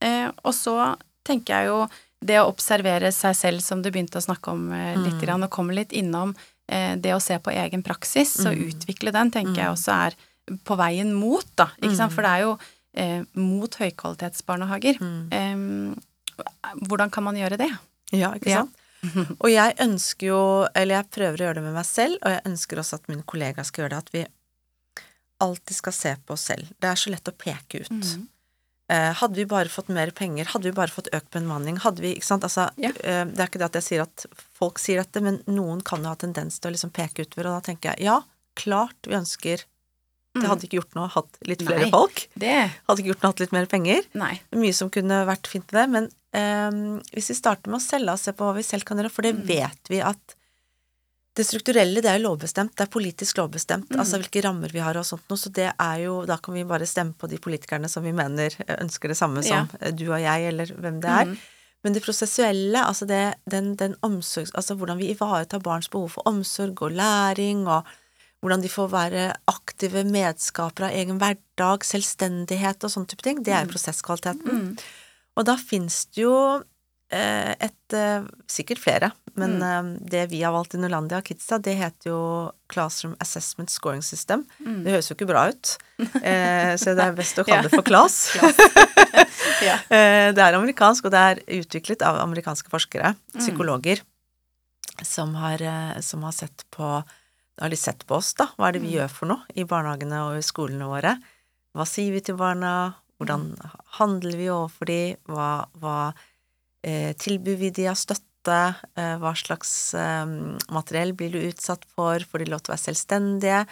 eh, 0.00 0.28
og 0.44 0.52
så 0.54 0.94
tenker 1.26 1.54
jeg 1.56 1.66
jo 1.72 1.78
det 2.22 2.36
å 2.38 2.46
observere 2.50 3.10
seg 3.12 3.34
selv, 3.34 3.60
som 3.62 3.82
du 3.82 3.88
begynte 3.90 4.18
å 4.20 4.22
snakke 4.22 4.52
om 4.52 4.68
eh, 4.72 4.94
litt, 4.96 5.14
Mm. 5.16 5.20
grann, 5.24 5.42
og 5.42 5.50
komme 5.50 5.74
litt 5.74 5.90
innom 5.92 6.36
det 6.68 7.12
å 7.12 7.20
se 7.20 7.38
på 7.38 7.50
egen 7.52 7.82
praksis 7.82 8.38
og 8.46 8.54
Mm. 8.56 8.68
utvikle 8.72 9.12
den, 9.12 9.30
tenker 9.30 9.56
jeg 9.56 9.66
Mm. 9.68 9.74
også 9.76 9.92
er 10.06 10.14
på 10.64 10.76
veien 10.76 11.12
mot, 11.14 11.44
da. 11.56 11.66
Ikke 11.82 11.96
sant? 11.96 12.12
Mm. 12.12 12.14
For 12.14 12.22
det 12.22 12.30
er 12.30 12.40
jo 12.42 12.58
eh, 12.94 13.24
mot 13.34 13.74
høykvalitetsbarnehager. 13.74 14.98
Mm. 15.00 15.32
Eh, 15.32 16.76
hvordan 16.86 17.10
kan 17.10 17.24
man 17.24 17.36
gjøre 17.36 17.56
det? 17.58 17.70
Ja, 18.12 18.32
ikke 18.34 18.48
Ja. 18.50 18.66
Og 19.40 19.48
jeg 19.50 19.74
ønsker 19.78 20.26
jo, 20.28 20.68
eller 20.76 20.94
jeg 21.02 21.10
prøver 21.10 21.34
å 21.36 21.44
gjøre 21.46 21.54
det 21.54 21.62
med 21.64 21.74
meg 21.74 21.84
selv, 21.84 22.18
og 22.22 22.30
jeg 22.30 22.42
ønsker 22.46 22.78
også 22.78 22.94
at 22.94 23.08
mine 23.08 23.22
kollegaer 23.24 23.64
skal 23.66 23.82
gjøre 23.84 23.90
det, 23.90 23.98
at 23.98 24.12
vi 24.12 24.26
alltid 25.40 25.74
skal 25.74 25.92
se 25.92 26.16
på 26.26 26.32
oss 26.36 26.44
selv. 26.46 26.68
Det 26.80 26.88
er 26.88 26.94
så 26.94 27.10
lett 27.10 27.24
å 27.24 27.32
peke 27.36 27.80
ut. 27.82 27.90
Mhm. 27.90 28.28
Eh, 28.92 29.12
hadde 29.22 29.38
vi 29.38 29.46
bare 29.48 29.70
fått 29.72 29.88
mer 29.88 30.10
penger, 30.12 30.44
hadde 30.52 30.68
vi 30.68 30.72
bare 30.76 30.92
fått 30.92 31.08
økt 31.16 31.30
bemanning, 31.32 31.78
hadde 31.80 32.02
vi 32.04 32.10
Ikke 32.18 32.26
sant, 32.28 32.42
altså 32.44 32.68
Ja. 32.76 32.90
eh, 32.90 33.24
Det 33.24 33.38
er 33.40 33.48
ikke 33.48 33.60
det 33.62 33.68
at 33.70 33.78
jeg 33.80 33.86
sier 33.88 34.02
at 34.04 34.26
folk 34.58 34.78
sier 34.82 35.00
dette, 35.00 35.22
men 35.24 35.38
noen 35.48 35.80
kan 35.82 36.02
jo 36.02 36.10
ha 36.12 36.16
tendens 36.18 36.58
til 36.60 36.70
å 36.70 36.74
liksom 36.74 36.92
peke 36.92 37.24
utover, 37.24 37.46
og 37.48 37.56
da 37.62 37.72
tenker 37.72 37.94
jeg 37.96 38.04
ja, 38.10 38.18
klart 38.54 39.08
vi 39.08 39.14
ønsker 39.16 39.64
Det 40.34 40.48
hadde 40.48 40.64
ikke 40.64 40.78
gjort 40.80 40.94
noe 40.96 41.08
å 41.08 41.12
hatt 41.12 41.38
litt 41.44 41.60
flere 41.62 41.84
Mm. 41.86 41.90
Nei. 41.90 41.90
folk. 41.92 42.20
Det 42.40 42.70
Hadde 42.88 42.98
ikke 43.02 43.10
gjort 43.12 43.22
noe 43.22 43.28
å 43.28 43.32
hatt 43.34 43.40
litt 43.40 43.52
mer 43.52 43.66
penger. 43.66 44.02
Nei. 44.14 44.40
Mye 44.52 44.72
som 44.74 44.88
kunne 44.88 45.26
vært 45.28 45.46
fint 45.46 45.70
med 45.72 45.80
det, 45.82 45.88
men 45.92 46.06
ehm, 46.32 47.02
hvis 47.12 47.28
vi 47.28 47.34
starter 47.36 47.68
med 47.68 47.80
å 47.80 47.84
selge 47.84 48.12
og 48.12 48.18
se 48.18 48.32
på 48.32 48.44
hva 48.48 48.54
vi 48.56 48.62
selv 48.64 48.84
kan 48.88 48.96
gjøre, 48.96 49.10
for 49.12 49.22
det 49.22 49.34
Mm. 49.36 49.46
vet 49.46 49.88
vi 49.90 50.00
at 50.00 50.34
det 51.32 51.46
strukturelle, 51.48 52.02
det 52.04 52.10
er 52.10 52.18
jo 52.18 52.26
lovbestemt, 52.26 52.74
det 52.76 52.84
er 52.84 52.92
politisk 52.92 53.38
lovbestemt, 53.40 53.88
Mm. 53.90 54.00
altså 54.02 54.18
hvilke 54.20 54.42
rammer 54.44 54.68
vi 54.72 54.82
har 54.84 54.96
og 55.00 55.06
sånt 55.08 55.24
noe, 55.30 55.40
så 55.40 55.48
det 55.48 55.70
er 55.72 55.96
jo, 56.04 56.26
da 56.28 56.36
kan 56.36 56.54
vi 56.54 56.64
bare 56.68 56.86
stemme 56.86 57.14
på 57.16 57.30
de 57.30 57.38
politikerne 57.38 57.88
som 57.88 58.04
vi 58.04 58.12
mener 58.12 58.52
eh, 58.66 58.76
ønsker 58.82 59.08
det 59.08 59.16
samme 59.16 59.42
som 59.42 59.68
ja. 59.70 59.90
du 59.90 60.10
og 60.10 60.20
jeg, 60.20 60.48
eller 60.52 60.74
hvem 60.76 61.00
det 61.00 61.08
er. 61.08 61.32
Mm. 61.32 61.38
Men 61.82 61.96
det 61.96 62.04
prosessuelle, 62.04 62.84
altså 62.84 63.06
det, 63.06 63.34
den, 63.50 63.74
den 63.76 63.96
omsorgs... 64.02 64.52
Altså 64.54 64.76
hvordan 64.78 65.00
vi 65.00 65.10
ivaretar 65.10 65.58
barns 65.64 65.88
behov 65.90 66.12
for 66.14 66.28
omsorg 66.30 66.78
og 66.82 66.92
læring, 66.94 67.66
og 67.66 67.88
hvordan 68.40 68.62
de 68.62 68.68
får 68.70 68.88
være 68.92 69.24
aktive 69.50 70.04
medskapere 70.04 70.90
av 70.90 70.98
egen 71.00 71.18
hverdag, 71.18 71.86
selvstendighet 71.86 72.84
og 72.84 72.92
sånne 72.92 73.10
type 73.10 73.26
ting, 73.26 73.42
det 73.42 73.54
er 73.54 73.64
jo 73.64 73.72
prosesskvaliteten. 73.72 74.46
Mm. 74.46 74.76
Og 75.38 75.48
da 75.48 75.56
fins 75.58 76.04
det 76.12 76.22
jo 76.22 76.36
eh, 76.60 76.62
et 77.12 77.94
eh, 77.96 78.22
Sikkert 78.48 78.78
flere, 78.80 79.12
men 79.36 79.58
Mm. 79.58 79.62
eh, 79.96 80.08
det 80.10 80.22
vi 80.30 80.42
har 80.42 80.52
valgt 80.52 80.74
i 80.74 80.78
Norlandia 80.80 81.18
og 81.18 81.24
Kidsa, 81.24 81.58
det 81.62 81.76
heter 81.78 82.10
jo 82.10 82.52
Classroom 82.68 83.14
Assessment 83.20 83.70
Scoring 83.70 84.02
System. 84.02 84.44
Mm. 84.60 84.82
Det 84.84 84.92
høres 84.92 85.08
jo 85.10 85.14
ikke 85.16 85.28
bra 85.28 85.48
ut, 85.52 85.76
eh, 86.22 86.74
så 86.76 86.94
det 86.96 87.04
er 87.04 87.12
best 87.16 87.38
å 87.38 87.44
kalle 87.44 87.62
det 87.68 87.72
for 87.74 87.82
Class. 87.82 88.30
Ja. 89.62 89.76
Eh, 89.90 90.32
Det 90.34 90.42
er 90.42 90.54
amerikansk, 90.58 91.04
og 91.06 91.12
det 91.14 91.20
er 91.20 91.42
utviklet 91.60 92.02
av 92.02 92.18
amerikanske 92.22 92.68
forskere, 92.72 93.14
Mm. 93.34 93.40
psykologer, 93.40 94.00
som 95.02 95.34
har, 95.34 95.62
eh, 95.62 96.00
som 96.00 96.22
har 96.22 96.32
sett 96.32 96.64
på 96.70 97.04
har 97.60 97.68
de 97.68 97.76
sett 97.76 98.06
på 98.08 98.16
oss, 98.16 98.32
da. 98.34 98.46
Hva 98.58 98.68
er 98.68 98.72
det 98.72 98.82
vi 98.82 98.88
Mm. 98.92 98.98
gjør 99.00 99.10
for 99.10 99.26
noe 99.26 99.42
i 99.54 99.62
barnehagene 99.64 100.18
og 100.26 100.38
i 100.38 100.42
skolene 100.42 100.88
våre? 100.88 101.18
Hva 101.76 101.84
sier 101.86 102.10
vi 102.12 102.20
til 102.20 102.34
barna? 102.36 102.94
Hvordan 103.20 103.54
handler 103.98 104.32
vi 104.36 104.46
overfor 104.48 104.86
de? 104.86 105.16
Hva, 105.28 105.66
hva 105.78 106.08
eh, 106.08 106.22
tilbyr 106.82 107.56
vi 107.60 107.70
de 107.74 107.88
av 107.92 107.98
støtte? 107.98 108.58
Eh, 108.98 109.16
hva 109.22 109.32
slags 109.38 109.94
eh, 109.94 110.26
materiell 110.74 111.14
blir 111.14 111.32
du 111.32 111.40
utsatt 111.46 111.84
for? 111.94 112.18
Får 112.18 112.42
de 112.42 112.50
lov 112.50 112.62
til 112.62 112.72
å 112.72 112.74
være 112.74 112.86
selvstendige? 112.88 113.64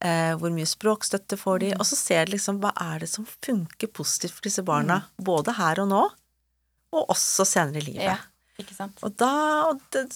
Eh, 0.00 0.32
hvor 0.40 0.52
mye 0.54 0.68
språkstøtte 0.68 1.36
får 1.36 1.60
de? 1.60 1.70
Mm. 1.74 1.80
Og 1.82 1.86
så 1.86 1.98
ser 1.98 2.26
de 2.26 2.34
liksom 2.34 2.60
hva 2.62 2.72
er 2.80 3.04
det 3.04 3.10
som 3.12 3.26
funker 3.28 3.92
positivt 3.92 4.38
for 4.38 4.48
disse 4.48 4.64
barna, 4.64 5.02
både 5.20 5.54
her 5.58 5.82
og 5.82 5.90
nå, 5.90 6.02
og 6.96 7.12
også 7.12 7.44
senere 7.46 7.82
i 7.82 7.86
livet. 7.90 8.06
Ja, 8.08 8.16
ikke 8.58 8.74
sant. 8.78 8.98
Og, 9.04 9.12
da, 9.20 9.30
og, 9.68 9.82
det, 9.92 10.06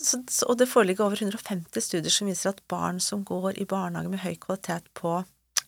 og 0.49 0.57
det 0.59 0.71
foreligger 0.71 1.07
over 1.07 1.21
150 1.21 1.85
studier 1.85 2.13
som 2.13 2.31
viser 2.31 2.55
at 2.55 2.65
barn 2.71 3.03
som 3.03 3.27
går 3.29 3.61
i 3.61 3.69
barnehage 3.69 4.11
med 4.11 4.25
høy 4.25 4.35
kvalitet 4.41 4.89
på 4.97 5.21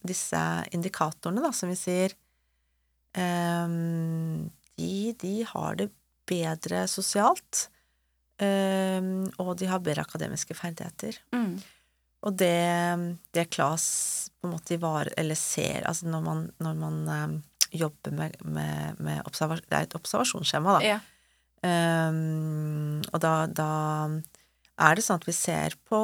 disse 0.07 0.40
indikatorene, 0.72 1.42
da, 1.44 1.52
som 1.55 1.68
vi 1.68 1.76
sier, 1.79 2.14
um, 3.18 4.48
de, 4.76 5.12
de 5.20 5.37
har 5.50 5.76
det 5.76 5.90
bedre 6.26 6.84
sosialt. 6.90 7.68
eh, 8.42 9.00
og 9.40 9.56
de 9.56 9.66
har 9.70 9.80
bedre 9.80 10.02
akademiske 10.04 10.54
ferdigheter. 10.58 11.16
Mm. 11.32 11.56
Og 12.26 12.34
det, 12.36 13.18
det 13.32 13.46
Klas 13.54 14.30
på 14.40 14.48
en 14.48 14.54
måte 14.56 14.74
ivarer, 14.76 15.12
eller 15.16 15.38
ser, 15.38 15.84
altså 15.86 16.08
når 16.10 16.22
man, 16.24 16.40
når 16.60 16.74
man 16.80 16.96
eh, 17.08 17.36
jobber 17.80 18.12
med, 18.12 18.36
med, 18.44 18.98
med 19.00 19.22
Det 19.26 19.76
er 19.76 19.82
et 19.86 19.94
observasjonsskjema, 19.98 20.78
da. 20.78 20.96
Ja. 20.96 20.98
Um, 21.66 23.00
og 23.12 23.20
da, 23.24 23.46
da 23.48 23.68
er 24.86 24.98
det 24.98 25.04
sånn 25.06 25.18
at 25.18 25.24
vi 25.26 25.32
ser 25.34 25.74
på 25.88 25.98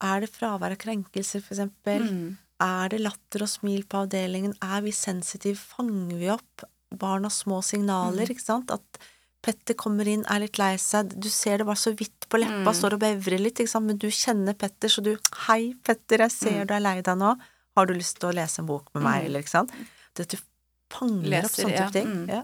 Er 0.00 0.22
det 0.24 0.30
fravær 0.32 0.72
av 0.74 0.80
krenkelser, 0.80 1.42
for 1.44 1.54
eksempel? 1.54 2.06
Mm. 2.08 2.38
Er 2.64 2.88
det 2.92 3.02
latter 3.04 3.44
og 3.44 3.50
smil 3.52 3.84
på 3.88 4.00
avdelingen? 4.06 4.54
Er 4.64 4.80
vi 4.84 4.92
sensitive? 4.96 5.60
Fanger 5.60 6.16
vi 6.20 6.30
opp 6.32 6.64
barnas 6.90 7.42
små 7.44 7.60
signaler, 7.64 8.24
Mm. 8.26 8.32
ikke 8.34 8.44
sant? 8.46 8.72
At 8.72 8.98
Petter 9.42 9.74
kommer 9.74 10.06
inn, 10.06 10.24
er 10.28 10.40
litt 10.40 10.58
lei 10.58 10.74
seg, 10.76 11.14
du 11.18 11.28
ser 11.32 11.58
det 11.58 11.66
bare 11.66 11.76
så 11.80 11.94
vidt 11.96 12.26
på 12.28 12.38
leppa, 12.38 12.70
Mm. 12.70 12.74
står 12.76 12.92
og 12.92 13.00
bevrer 13.00 13.38
litt, 13.40 13.58
men 13.80 13.96
du 13.96 14.08
kjenner 14.08 14.52
Petter, 14.58 14.88
så 14.88 15.02
du 15.02 15.16
Hei, 15.46 15.74
Petter, 15.82 16.18
jeg 16.18 16.30
ser 16.30 16.60
Mm. 16.64 16.66
du 16.66 16.74
er 16.74 16.80
lei 16.80 17.00
deg 17.00 17.16
nå. 17.18 17.38
Har 17.76 17.86
du 17.86 17.94
lyst 17.94 18.18
til 18.18 18.28
å 18.30 18.34
lese 18.34 18.58
en 18.58 18.66
bok 18.66 18.88
med 18.94 19.02
meg, 19.02 19.22
Mm. 19.22 19.26
eller 19.26 19.40
ikke 19.40 19.48
sant? 19.48 19.70
Det 20.14 20.26
at 20.26 20.28
du 20.28 20.36
fanger 20.90 21.18
opp 21.24 21.30
Leser, 21.30 21.64
sånne 21.64 21.72
ja. 21.72 21.86
type 21.88 21.92
ting. 21.92 22.26
Mm. 22.26 22.28
Ja. 22.28 22.42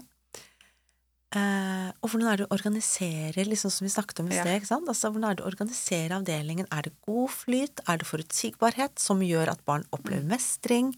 Uh, 1.35 1.91
og 2.01 2.09
hvordan 2.09 2.31
er 2.31 2.37
det 2.37 2.45
å 2.47 2.55
organisere, 2.55 3.43
liksom 3.45 3.69
som 3.69 3.83
vi 3.85 3.91
snakket 3.91 4.21
om 4.21 4.31
i 4.31 4.35
Ja. 4.35 4.43
sted, 4.43 4.65
sant? 4.65 4.87
Altså, 4.87 5.11
hvordan 5.11 5.29
er 5.31 5.35
det 5.35 5.43
å 5.43 5.47
organisere 5.51 6.11
avdelingen? 6.15 6.65
Er 6.71 6.83
det 6.83 6.93
god 7.05 7.29
flyt? 7.29 7.79
Er 7.85 7.97
det 7.97 8.07
forutsigbarhet 8.07 8.97
som 8.97 9.19
gjør 9.19 9.49
at 9.51 9.65
barn 9.65 9.83
opplever 9.91 10.23
Mm. 10.23 10.29
mestring? 10.29 10.95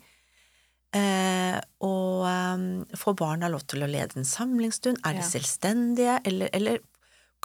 Eh, 0.95 1.57
og 1.85 2.23
um, 2.25 2.63
får 2.97 3.17
barna 3.19 3.49
lov 3.51 3.61
til 3.69 3.85
å 3.85 3.89
lede 3.89 4.17
en 4.17 4.25
samlingsstund? 4.25 5.01
Er 5.05 5.19
de 5.19 5.21
Ja. 5.21 5.27
selvstendige, 5.27 6.15
eller, 6.25 6.49
eller 6.53 6.79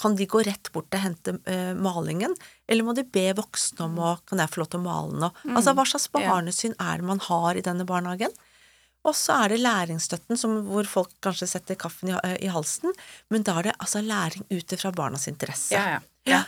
kan 0.01 0.17
de 0.17 0.27
gå 0.27 0.41
rett 0.47 0.71
bort 0.73 0.95
og 0.97 1.03
hente 1.05 1.37
uh, 1.45 1.75
malingen? 1.77 2.33
Eller 2.67 2.87
må 2.87 2.95
de 2.97 3.05
be 3.05 3.29
voksne 3.37 3.85
om 3.85 4.01
å 4.01 4.15
Kan 4.27 4.41
jeg 4.41 4.51
få 4.51 4.63
lov 4.63 4.71
til 4.73 4.81
å 4.81 4.87
male 4.87 5.21
nå? 5.27 5.31
Altså, 5.53 5.75
hva 5.77 5.85
slags 5.87 6.09
barnesyn 6.15 6.75
Ja. 6.79 6.93
er 6.95 7.03
det 7.03 7.09
man 7.13 7.21
har 7.21 7.55
i 7.55 7.65
denne 7.67 7.85
barnehagen? 7.87 8.33
Og 9.05 9.13
så 9.13 9.37
er 9.45 9.53
det 9.53 9.61
læringsstøtten, 9.61 10.39
som, 10.41 10.63
hvor 10.65 10.87
folk 10.89 11.11
kanskje 11.21 11.47
setter 11.51 11.77
kaffen 11.77 12.09
i, 12.09 12.15
i 12.41 12.49
halsen, 12.49 12.95
men 13.29 13.43
da 13.45 13.59
er 13.61 13.69
det 13.69 13.75
altså 13.77 14.01
læring 14.01 14.47
ut 14.49 14.73
ifra 14.73 14.95
barnas 14.97 15.29
interesse. 15.29 15.77
Ja, 15.77 15.99
ja. 15.99 16.01
ja. 16.25 16.39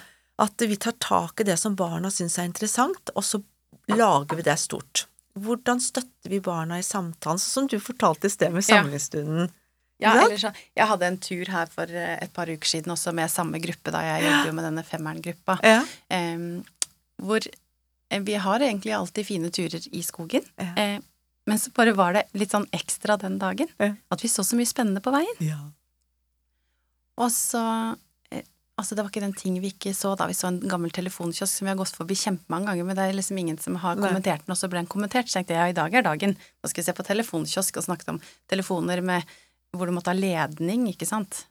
At 0.41 0.57
vi 0.65 0.79
tar 0.81 0.97
tak 0.97 1.41
i 1.41 1.45
det 1.45 1.59
som 1.61 1.77
barna 1.77 2.09
syns 2.09 2.39
er 2.41 2.49
interessant, 2.49 3.13
og 3.13 3.25
så 3.29 3.43
lager 3.93 4.41
vi 4.41 4.47
det 4.49 4.57
stort. 4.57 5.05
Hvordan 5.37 5.81
støtter 5.85 6.31
vi 6.33 6.39
barna 6.41 6.79
i 6.81 6.83
samtalen, 6.87 7.39
sånn 7.39 7.67
som 7.67 7.67
du 7.69 7.79
fortalte 7.83 8.25
i 8.27 8.33
sted 8.33 8.53
med 8.53 8.65
Ja. 8.65 8.83
samlingsstunden? 8.83 9.51
Ja, 9.99 10.13
Ikke 10.15 10.25
eller 10.27 10.37
så, 10.39 10.51
jeg 10.77 10.87
hadde 10.89 11.03
en 11.07 11.17
tur 11.19 11.45
her 11.49 11.67
for 11.73 11.85
eh, 11.89 12.19
et 12.23 12.33
par 12.33 12.47
uker 12.47 12.67
siden 12.69 12.93
også 12.93 13.13
med 13.15 13.31
samme 13.31 13.61
gruppe, 13.61 13.91
da 13.93 14.01
jeg 14.05 14.25
jobbet 14.27 14.47
jo 14.47 14.53
med 14.53 14.65
denne 14.65 14.85
femmeren-gruppa, 14.85 15.59
Ja. 15.65 15.85
em, 16.11 16.65
hvor 17.21 17.41
eh, 18.11 18.21
vi 18.21 18.35
har 18.35 18.61
egentlig 18.61 18.93
alltid 18.93 19.27
fine 19.27 19.51
turer 19.51 19.89
i 19.93 20.03
skogen, 20.03 20.45
Ja. 20.59 20.73
eh, 20.77 21.01
men 21.47 21.59
så 21.59 21.73
bare 21.73 21.95
var 21.95 22.13
det 22.13 22.27
litt 22.35 22.51
sånn 22.51 22.69
ekstra 22.73 23.19
den 23.19 23.39
dagen, 23.39 23.69
Ja. 23.81 23.95
at 24.11 24.21
vi 24.21 24.29
så 24.29 24.45
så 24.45 24.55
mye 24.57 24.67
spennende 24.69 25.01
på 25.01 25.13
veien. 25.13 25.37
ja. 25.41 25.59
Og 27.19 27.31
så 27.31 27.97
Altså, 28.77 28.93
det 28.93 29.01
var 29.01 29.09
ikke 29.09 29.25
den 29.25 29.33
ting 29.37 29.55
vi 29.63 29.71
ikke 29.73 29.95
så 29.97 30.13
da. 30.21 30.27
Vi 30.29 30.37
så 30.37 30.51
en 30.51 30.61
gammel 30.69 30.93
telefonkiosk 30.93 31.49
som 31.49 31.65
vi 31.65 31.73
har 31.73 31.79
gått 31.81 31.97
forbi 31.97 32.17
kjempemange 32.21 32.69
ganger, 32.69 32.85
men 32.85 32.99
det 32.99 33.07
er 33.07 33.17
liksom 33.17 33.39
ingen 33.41 33.57
som 33.63 33.79
har 33.81 33.97
kommentert 33.97 34.45
den, 34.45 34.53
og 34.53 34.61
så 34.61 34.69
ble 34.69 34.83
den 34.83 34.91
kommentert. 34.93 35.31
Så 35.33 35.39
tenkte 35.39 35.57
jeg 35.57 35.63
ja, 35.63 35.73
i 35.73 35.77
dag 35.77 35.97
er 35.97 36.05
dagen. 36.05 36.37
Nå 36.37 36.71
skal 36.71 36.83
vi 36.83 36.87
se 36.91 36.97
på 36.97 37.07
telefonkiosk 37.09 37.81
og 37.81 37.87
snakket 37.89 38.13
om 38.13 38.23
telefoner 38.53 39.01
med 39.01 39.37
hvor 39.77 39.89
du 39.89 39.95
måtte 39.97 40.13
ha 40.13 40.17
ledning, 40.17 40.91
ikke 40.93 41.09
sant. 41.09 41.47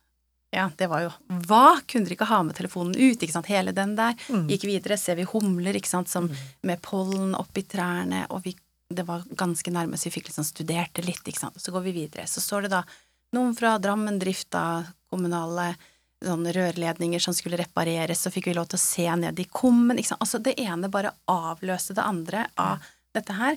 Ja, 0.53 0.69
det 0.77 0.87
var 0.87 1.01
jo 1.03 1.09
Hva? 1.49 1.81
Kunne 1.89 2.07
dere 2.07 2.15
ikke 2.15 2.29
ha 2.29 2.43
med 2.45 2.55
telefonen 2.57 2.93
ut, 2.93 3.17
ikke 3.17 3.33
sant. 3.33 3.49
Hele 3.49 3.73
den 3.75 3.97
der. 3.97 4.13
Mm. 4.29 4.45
Gikk 4.53 4.67
videre, 4.69 4.97
ser 5.01 5.17
vi 5.17 5.25
humler, 5.27 5.75
ikke 5.75 5.91
sant, 5.91 6.11
som 6.11 6.29
med 6.65 6.81
pollen 6.85 7.33
oppi 7.37 7.65
trærne, 7.65 8.27
og 8.29 8.45
vi 8.45 8.53
det 8.93 9.01
var 9.07 9.23
ganske 9.33 9.71
nærme, 9.73 9.97
så 9.97 10.07
vi 10.07 10.19
fikk 10.19 10.27
liksom 10.29 10.45
studert 10.45 10.93
det 10.93 11.07
litt, 11.07 11.23
ikke 11.25 11.41
sant. 11.41 11.57
Så 11.57 11.73
går 11.73 11.87
vi 11.87 11.95
videre. 11.95 12.27
Så 12.29 12.43
står 12.43 12.67
det 12.67 12.75
da 12.75 12.83
noen 13.33 13.55
fra 13.57 13.75
Drammen 13.81 14.19
Drift, 14.21 14.51
da, 14.53 14.83
kommunale 15.09 15.71
sånne 16.25 16.51
rørledninger 16.55 17.21
som 17.23 17.33
skulle 17.37 17.59
repareres, 17.61 18.21
så 18.25 18.31
fikk 18.33 18.49
vi 18.51 18.57
lov 18.57 18.67
til 18.71 18.79
å 18.79 18.83
se 18.83 19.07
ned 19.21 19.39
i 19.39 19.45
kummen. 19.51 20.01
Altså 20.19 20.41
det 20.43 20.57
ene 20.61 20.89
bare 20.91 21.13
avløste 21.31 21.95
det 21.97 22.03
andre 22.05 22.47
av 22.59 22.83
dette 23.15 23.33
her. 23.37 23.55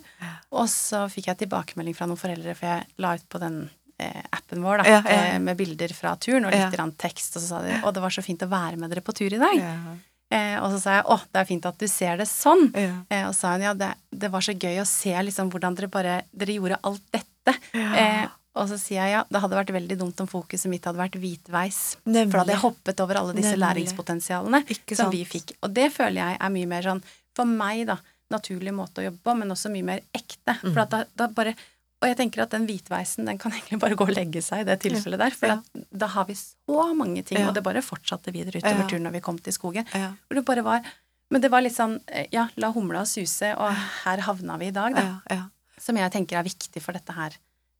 Og 0.55 0.69
så 0.71 1.07
fikk 1.11 1.33
jeg 1.33 1.41
tilbakemelding 1.45 1.97
fra 1.99 2.07
noen 2.07 2.21
foreldre, 2.21 2.55
for 2.55 2.69
jeg 2.71 2.87
la 3.03 3.15
ut 3.19 3.25
på 3.29 3.41
den 3.43 3.57
eh, 3.99 4.21
appen 4.31 4.63
vår, 4.63 4.85
da, 4.85 4.85
Ja, 4.93 4.99
ja, 5.03 5.15
ja. 5.17 5.25
eh, 5.35 5.39
med 5.43 5.57
bilder 5.59 5.91
fra 5.97 6.13
turen 6.17 6.47
og 6.47 6.53
litt 6.55 6.77
Ja. 6.79 6.87
tekst, 7.03 7.35
og 7.37 7.43
så 7.43 7.49
sa 7.49 7.63
de 7.65 7.81
å, 7.83 7.91
det 7.93 8.05
var 8.05 8.15
så 8.15 8.23
fint 8.23 8.45
å 8.47 8.51
være 8.53 8.77
med 8.79 8.91
dere 8.95 9.03
på 9.03 9.13
tur 9.19 9.33
i 9.35 9.41
dag. 9.43 9.57
Ja. 9.59 9.97
Eh, 10.31 10.59
og 10.63 10.71
så 10.77 10.79
sa 10.85 10.95
jeg 10.99 11.07
å, 11.09 11.17
det 11.33 11.41
er 11.41 11.49
fint 11.49 11.67
at 11.67 11.79
du 11.81 11.87
ser 11.89 12.19
det 12.21 12.29
sånn. 12.31 12.69
Ja. 12.77 12.95
Eh, 13.11 13.25
og 13.27 13.35
sa 13.35 13.55
hun 13.57 13.65
ja, 13.65 13.73
det, 13.75 13.95
det 14.13 14.29
var 14.31 14.45
så 14.45 14.53
gøy 14.55 14.79
å 14.83 14.87
se 14.87 15.15
liksom 15.25 15.51
hvordan 15.51 15.75
dere 15.75 15.89
bare 15.91 16.19
Dere 16.37 16.53
gjorde 16.61 16.79
alt 16.85 17.03
dette. 17.17 17.55
Eh, 17.75 18.27
og 18.55 18.69
så 18.69 18.79
sier 18.81 19.03
jeg 19.05 19.13
ja, 19.13 19.25
det 19.31 19.41
hadde 19.41 19.57
vært 19.59 19.73
veldig 19.75 19.99
dumt 20.01 20.21
om 20.21 20.27
fokuset 20.27 20.71
mitt 20.73 20.85
hadde 20.89 20.99
vært 20.99 21.19
hvitveis. 21.21 21.97
Nemlig. 22.07 22.31
For 22.33 22.39
da 22.39 22.43
hadde 22.45 22.53
jeg 22.57 22.63
hoppet 22.65 23.01
over 23.05 23.15
alle 23.21 23.35
disse 23.37 23.53
Nemlig. 23.55 23.65
læringspotensialene 23.67 24.63
som 24.97 25.11
vi 25.13 25.25
fikk. 25.25 25.53
Og 25.63 25.73
det 25.75 25.93
føler 25.93 26.23
jeg 26.23 26.39
er 26.41 26.51
mye 26.51 26.67
mer 26.67 26.83
sånn, 26.83 27.03
for 27.37 27.45
meg, 27.47 27.87
da, 27.87 27.99
naturlig 28.31 28.73
måte 28.75 29.01
å 29.01 29.05
jobbe 29.09 29.23
på, 29.25 29.35
men 29.39 29.49
også 29.55 29.71
mye 29.73 29.85
mer 29.87 30.01
ekte. 30.13 30.57
Mm. 30.63 30.73
For 30.73 30.81
at 30.85 30.91
da, 30.91 31.05
da 31.17 31.29
bare 31.29 31.55
Og 31.99 32.07
jeg 32.07 32.15
tenker 32.17 32.45
at 32.45 32.53
den 32.55 32.63
hvitveisen, 32.69 33.27
den 33.27 33.39
kan 33.43 33.51
egentlig 33.51 33.81
bare 33.83 33.97
gå 33.99 34.05
og 34.07 34.13
legge 34.15 34.39
seg 34.41 34.61
i 34.61 34.67
det 34.69 34.77
tilfellet 34.85 35.19
der. 35.19 35.31
For 35.35 35.49
Ja. 35.49 35.55
at 35.59 35.87
da 35.99 36.07
har 36.07 36.27
vi 36.29 36.35
så 36.39 36.95
mange 36.95 37.25
ting, 37.27 37.39
Ja. 37.41 37.49
og 37.49 37.55
det 37.55 37.65
bare 37.65 37.83
fortsatte 37.83 38.31
videre 38.33 38.61
utover 38.63 38.87
turen 38.89 39.03
når 39.03 39.13
vi 39.17 39.21
kom 39.21 39.37
til 39.39 39.53
skogen. 39.53 39.85
Hvor 39.91 40.35
det 40.39 40.45
bare 40.45 40.63
var 40.63 40.83
Men 41.31 41.41
det 41.43 41.51
var 41.51 41.61
litt 41.61 41.75
sånn 41.75 42.01
eh, 42.07 42.27
Ja, 42.33 42.49
la 42.57 42.71
humla 42.73 43.03
suse, 43.05 43.51
og 43.59 43.75
her 44.05 44.19
havna 44.19 44.57
vi 44.61 44.67
i 44.69 44.71
dag, 44.71 44.95
da. 44.95 45.03
Ja. 45.03 45.19
Ja. 45.37 45.43
Som 45.79 45.97
jeg 45.97 46.11
tenker 46.13 46.39
er 46.39 46.45
viktig 46.45 46.81
for 46.81 46.93
dette 46.93 47.13
her. 47.13 47.33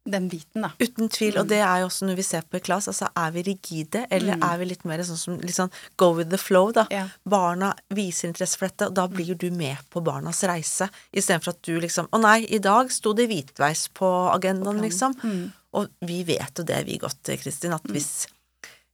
Den 0.09 0.29
biten, 0.33 0.63
da. 0.65 0.71
Uten 0.81 1.11
tvil, 1.13 1.37
og 1.41 1.49
det 1.51 1.59
er 1.61 1.83
jo 1.83 1.89
også 1.91 2.07
når 2.09 2.17
vi 2.17 2.25
ser 2.25 2.47
på 2.49 2.57
i 2.57 2.63
klass, 2.65 2.87
altså 2.89 3.11
er 3.15 3.31
vi 3.35 3.43
rigide, 3.51 4.07
eller 4.11 4.37
Mm. 4.39 4.45
er 4.49 4.59
vi 4.59 4.65
litt 4.71 4.85
mer 4.89 5.03
sånn 5.05 5.19
som 5.21 5.39
sånn 5.41 5.71
go 6.01 6.13
with 6.17 6.31
the 6.31 6.39
flow, 6.41 6.71
da. 6.73 6.87
Ja. 6.91 7.09
Barna 7.29 7.75
viser 7.91 8.29
interesse 8.31 8.57
for 8.57 8.69
dette, 8.69 8.87
og 8.89 8.95
da 8.95 9.07
blir 9.07 9.35
du 9.37 9.51
med 9.51 9.77
på 9.91 10.01
barnas 10.03 10.41
reise, 10.49 10.89
istedenfor 11.13 11.49
at 11.53 11.63
du 11.63 11.79
liksom 11.81 12.09
Å 12.13 12.21
nei, 12.21 12.47
i 12.49 12.59
dag 12.59 12.91
sto 12.91 13.13
det 13.13 13.29
hvitveis 13.29 13.89
på 13.93 14.09
agendaen, 14.33 14.81
liksom. 14.81 15.15
Mm. 15.23 15.53
Og 15.75 15.89
vi 16.01 16.23
vet 16.25 16.57
jo 16.57 16.65
det, 16.65 16.87
vi 16.87 16.97
godt, 16.99 17.23
Kristin, 17.43 17.75
at 17.77 17.83
hvis, 17.85 18.27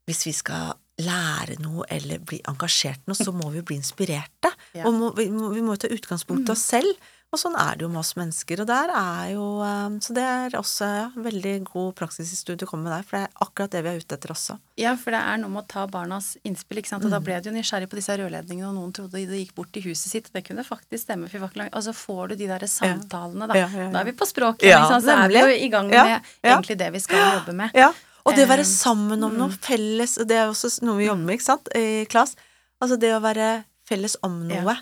hvis 0.08 0.26
vi 0.26 0.32
skal 0.32 0.74
lære 0.98 1.56
noe 1.62 1.84
eller 1.90 2.18
bli 2.22 2.40
engasjert 2.50 3.00
noe, 3.06 3.14
så 3.18 3.32
må 3.34 3.50
vi 3.54 3.62
bli 3.66 3.76
inspirerte. 3.80 4.50
Ja. 4.74 4.84
Og 4.86 4.94
må, 4.94 5.12
vi, 5.16 5.28
må, 5.30 5.48
vi 5.54 5.62
må 5.62 5.76
ta 5.78 5.88
utgangspunkt 5.90 6.48
i 6.48 6.52
oss 6.52 6.62
selv. 6.74 6.92
Og 7.34 7.40
sånn 7.40 7.56
er 7.58 7.74
det 7.74 7.82
jo 7.82 7.88
med 7.90 7.98
oss 8.04 8.12
mennesker. 8.14 8.60
Og 8.62 8.68
der 8.70 8.92
er 8.94 9.32
jo 9.32 9.46
eh, 9.66 9.96
Så 10.04 10.14
det 10.14 10.22
er 10.22 10.54
også 10.58 10.86
ja, 10.86 11.06
veldig 11.18 11.54
god 11.66 11.94
praksis 11.98 12.30
i 12.30 12.38
studiet 12.38 12.62
å 12.66 12.70
komme 12.70 12.86
med 12.86 12.94
der, 12.94 13.02
for 13.08 13.18
det 13.18 13.24
er 13.26 13.42
akkurat 13.46 13.74
det 13.74 13.82
vi 13.82 13.90
er 13.90 13.98
ute 14.04 14.14
etter 14.18 14.32
også. 14.34 14.56
Ja, 14.78 14.94
for 14.98 15.14
det 15.14 15.20
er 15.22 15.40
noe 15.42 15.50
med 15.50 15.64
å 15.64 15.68
ta 15.74 15.84
barnas 15.90 16.32
innspill, 16.46 16.78
ikke 16.82 16.92
sant. 16.94 17.04
Og 17.04 17.10
Mm. 17.10 17.16
da 17.16 17.20
ble 17.26 17.40
du 17.42 17.50
jo 17.50 17.56
nysgjerrig 17.56 17.90
på 17.90 17.98
disse 17.98 18.14
rørledningene, 18.18 18.68
og 18.70 18.74
noen 18.78 18.94
trodde 18.94 19.18
det 19.18 19.40
gikk 19.42 19.54
bort 19.58 19.76
i 19.76 19.82
huset 19.84 20.10
sitt. 20.14 20.30
Det 20.32 20.44
kunne 20.46 20.64
faktisk 20.66 21.04
stemme, 21.04 21.28
for 21.30 21.38
vi 21.38 21.68
Og 21.72 21.82
så 21.82 21.92
får 21.94 22.28
du 22.30 22.36
de 22.36 22.46
derre 22.46 22.70
samtalene, 22.70 23.48
da. 23.50 23.54
Ja, 23.54 23.68
ja. 23.68 23.90
Da 23.90 24.00
er 24.00 24.04
vi 24.04 24.12
på 24.12 24.26
språket, 24.26 24.68
Ja, 24.70 24.80
liksom. 24.86 25.02
Så 25.02 25.14
er 25.24 25.28
vi 25.28 25.40
jo 25.40 25.66
i 25.66 25.68
gang 25.68 25.88
med 25.90 26.22
egentlig 26.42 26.78
det 26.78 26.92
vi 26.92 26.98
skal 27.00 27.40
jobbe 27.40 27.54
med. 27.54 27.70
Ja, 27.74 27.92
og 28.24 28.34
det 28.34 28.46
å 28.46 28.48
være 28.48 28.60
Eh, 28.64 28.70
sammen 28.70 29.22
om 29.24 29.36
noe 29.36 29.50
felles, 29.50 30.18
og 30.18 30.28
det 30.28 30.36
er 30.38 30.48
også 30.48 30.82
noe 30.82 30.96
vi 30.96 31.06
jobber 31.06 31.24
med, 31.24 31.38
ikke 31.38 31.50
sant, 31.50 31.68
i 31.74 32.06
Klas. 32.06 32.36
Altså 32.80 32.98
det 32.98 33.12
å 33.12 33.20
være 33.20 33.64
felles 33.88 34.16
om 34.22 34.46
noe. 34.48 34.76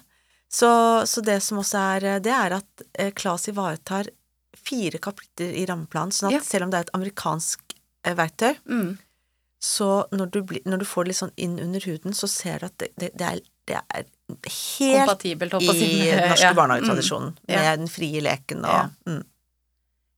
Så, 0.53 0.69
så 1.09 1.23
det 1.25 1.39
som 1.43 1.59
også 1.63 1.81
er, 1.97 2.07
det 2.21 2.33
er 2.37 2.59
at 2.59 2.83
Claes 2.93 3.15
Klas 3.17 3.49
ivaretar 3.49 4.11
fire 4.63 4.99
kapitler 5.03 5.55
i 5.57 5.65
rammeplanen, 5.67 6.13
sånn 6.13 6.29
at 6.29 6.37
Ja. 6.37 6.41
selv 6.45 6.67
om 6.67 6.71
det 6.75 6.79
er 6.83 6.85
et 6.87 6.95
amerikansk 6.99 7.61
eh, 8.05 8.15
verktøy, 8.19 8.59
Mm. 8.69 8.99
så 9.63 9.89
når 10.13 10.31
du, 10.35 10.43
bli, 10.43 10.61
når 10.67 10.79
du 10.79 10.85
får 10.85 11.05
det 11.05 11.09
litt 11.13 11.21
sånn 11.23 11.33
inn 11.37 11.59
under 11.63 11.81
huden, 11.81 12.13
så 12.15 12.29
ser 12.29 12.59
du 12.61 12.67
at 12.67 12.77
det, 12.79 12.91
det, 12.99 13.11
det, 13.17 13.27
er, 13.33 13.41
det 13.67 13.81
er 13.81 14.05
helt 14.77 15.25
i 15.25 15.35
den 15.41 15.49
norske 15.49 16.45
Ja. 16.45 16.53
barnehagetradisjonen, 16.55 17.33
Mm. 17.33 17.49
Ja. 17.49 17.57
med 17.63 17.79
den 17.79 17.89
frie 17.89 18.21
leken 18.21 18.65
og 18.65 18.77
Ja. 18.77 18.89
mm. 19.07 19.25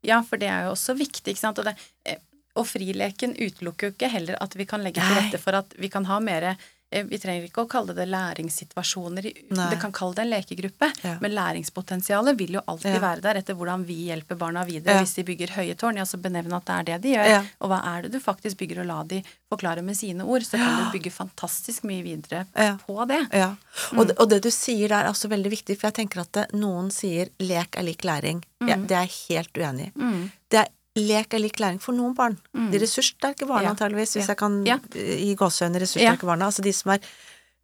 Ja, 0.05 0.23
for 0.23 0.37
det 0.37 0.49
er 0.51 0.65
jo 0.67 0.73
også 0.75 0.93
viktig, 0.99 1.33
ikke 1.33 1.41
sant. 1.41 1.59
Og, 1.59 1.65
det, 1.65 1.77
eh, 2.05 2.19
og 2.57 2.67
frileken 2.69 3.33
utelukker 3.41 3.89
jo 3.89 3.93
ikke 3.95 4.11
heller 4.13 4.37
at 4.41 4.53
vi 4.59 4.67
kan 4.69 4.83
legge 4.85 5.01
til 5.01 5.17
rette 5.17 5.39
for 5.41 5.57
at 5.57 5.73
vi 5.81 5.89
kan 5.89 6.05
ha 6.05 6.19
mere 6.21 6.51
eh, 6.59 6.67
Vi 7.03 7.19
trenger 7.19 7.49
ikke 7.49 7.65
å 7.65 7.69
kalle 7.69 7.95
det 7.97 8.07
læringssituasjoner, 8.09 9.27
Nei. 9.51 9.71
det 9.71 9.81
kan 9.83 9.93
kalle 9.93 10.15
det 10.15 10.23
en 10.25 10.31
lekegruppe, 10.31 10.91
Ja. 11.03 11.17
men 11.21 11.33
læringspotensialet 11.35 12.37
vil 12.39 12.53
jo 12.55 12.61
alltid 12.67 12.95
Ja. 12.95 13.01
være 13.01 13.21
der 13.21 13.35
etter 13.41 13.55
hvordan 13.55 13.85
vi 13.85 14.07
hjelper 14.09 14.37
barna 14.39 14.65
videre. 14.65 15.01
Hvis 15.03 15.15
de 15.17 15.25
bygger 15.25 15.49
høye 15.57 15.75
tårn, 15.75 15.97
ja, 15.97 16.05
så 16.05 16.21
benevne 16.21 16.55
at 16.57 16.65
det 16.65 16.75
er 16.75 16.83
det 16.85 17.03
de 17.03 17.15
gjør. 17.17 17.47
Og 17.61 17.69
hva 17.71 17.81
er 17.97 18.03
det 18.03 18.13
du 18.13 18.21
faktisk 18.21 18.57
bygger, 18.59 18.81
og 18.81 18.87
la 18.87 19.03
de 19.05 19.23
forklare 19.51 19.83
med 19.83 19.97
sine 19.97 20.23
ord, 20.25 20.43
så 20.43 20.57
kan 20.59 20.85
du 20.93 20.99
bygge 20.99 21.11
fantastisk 21.13 21.83
mye 21.85 22.03
videre 22.03 22.47
på 22.87 23.07
det. 23.09 23.29
Ja, 23.33 23.57
og, 23.97 24.07
det, 24.09 24.19
og 24.19 24.29
det 24.31 24.43
du 24.43 24.51
sier 24.51 24.89
der 24.89 25.05
er 25.05 25.11
også 25.11 25.29
veldig 25.29 25.51
viktig, 25.51 25.79
for 25.79 25.89
jeg 25.91 25.95
tenker 26.09 26.21
at 26.21 26.33
det, 26.33 26.47
noen 26.55 26.91
sier 26.91 27.29
lek 27.41 27.77
er 27.77 27.83
lik 27.83 28.03
læring. 28.03 28.43
Ja, 28.67 28.77
det 28.77 28.93
er 28.93 29.07
jeg 29.07 29.13
helt 29.29 29.53
uenig 29.59 29.89
i. 29.89 29.99
Mm. 29.99 30.31
Det 30.51 30.59
er 30.61 30.69
lek 30.99 31.35
er 31.35 31.43
lik 31.43 31.59
læring 31.59 31.81
for 31.83 31.93
noen 31.97 32.15
barn. 32.15 32.37
De 32.55 32.79
ressurssterke 32.79 33.47
barna, 33.49 33.65
Ja. 33.65 33.71
antageligvis, 33.75 34.15
hvis 34.15 34.29
Ja. 34.29 34.35
jeg 34.35 34.37
kan 34.39 34.65
Ja. 34.67 34.79
gi 34.95 35.35
gåsehøyne 35.35 35.81
ressurssterke 35.81 36.23
barna. 36.27 36.47
Altså 36.47 36.63
de 36.63 36.73
som 36.73 36.93
er 36.93 37.01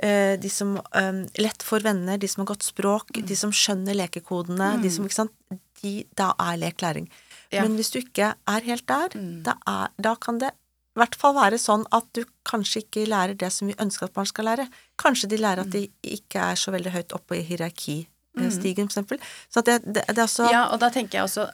eh, 0.03 0.37
de 0.37 0.49
som 0.49 0.77
eh, 0.95 1.27
lett 1.39 1.59
får 1.63 1.83
venner, 1.83 2.17
de 2.17 2.27
som 2.27 2.41
har 2.47 2.55
godt 2.57 2.63
språk, 2.63 3.05
Mm. 3.15 3.27
de 3.27 3.35
som 3.37 3.51
skjønner 3.51 3.95
lekekodene, 3.95 4.81
de 4.83 4.89
som, 4.91 5.05
ikke 5.05 5.13
sant, 5.13 5.31
de, 5.83 6.05
da 6.17 6.33
er 6.41 6.57
lek 6.57 6.79
læring. 6.81 7.07
Men 7.53 7.77
hvis 7.77 7.91
du 7.93 7.99
ikke 8.01 8.35
er 8.49 8.61
helt 8.63 8.87
der, 8.87 9.09
Mm. 9.15 9.43
da, 9.43 9.55
er, 9.67 9.89
da 10.01 10.15
kan 10.17 10.39
det 10.39 10.53
i 10.97 10.99
hvert 11.01 11.15
fall 11.15 11.35
være 11.35 11.59
sånn 11.59 11.85
at 11.93 12.05
du 12.15 12.25
kanskje 12.47 12.83
ikke 12.83 13.07
lærer 13.07 13.37
det 13.37 13.53
som 13.53 13.69
vi 13.69 13.75
ønsker 13.75 14.05
at 14.05 14.15
barn 14.15 14.25
skal 14.27 14.45
lære. 14.47 14.69
Kanskje 14.99 15.29
de 15.29 15.37
lærer 15.37 15.61
at 15.61 15.71
de 15.71 15.89
ikke 16.03 16.37
er 16.41 16.55
så 16.55 16.73
veldig 16.73 16.93
høyt 16.93 17.13
oppe 17.13 17.37
i 17.39 17.43
hierarkistigen, 17.43 18.89
for 18.91 19.01
eksempel. 19.03 19.19
Så 19.53 19.59
at 19.59 19.65
det, 19.67 19.85
det, 19.85 20.07
det 20.07 20.19
er 20.19 20.25
også 20.25 20.51
Ja, 20.51 20.65
og 20.73 20.81
da 20.81 20.89
tenker 20.89 21.11
jeg 21.19 21.23
også 21.25 21.51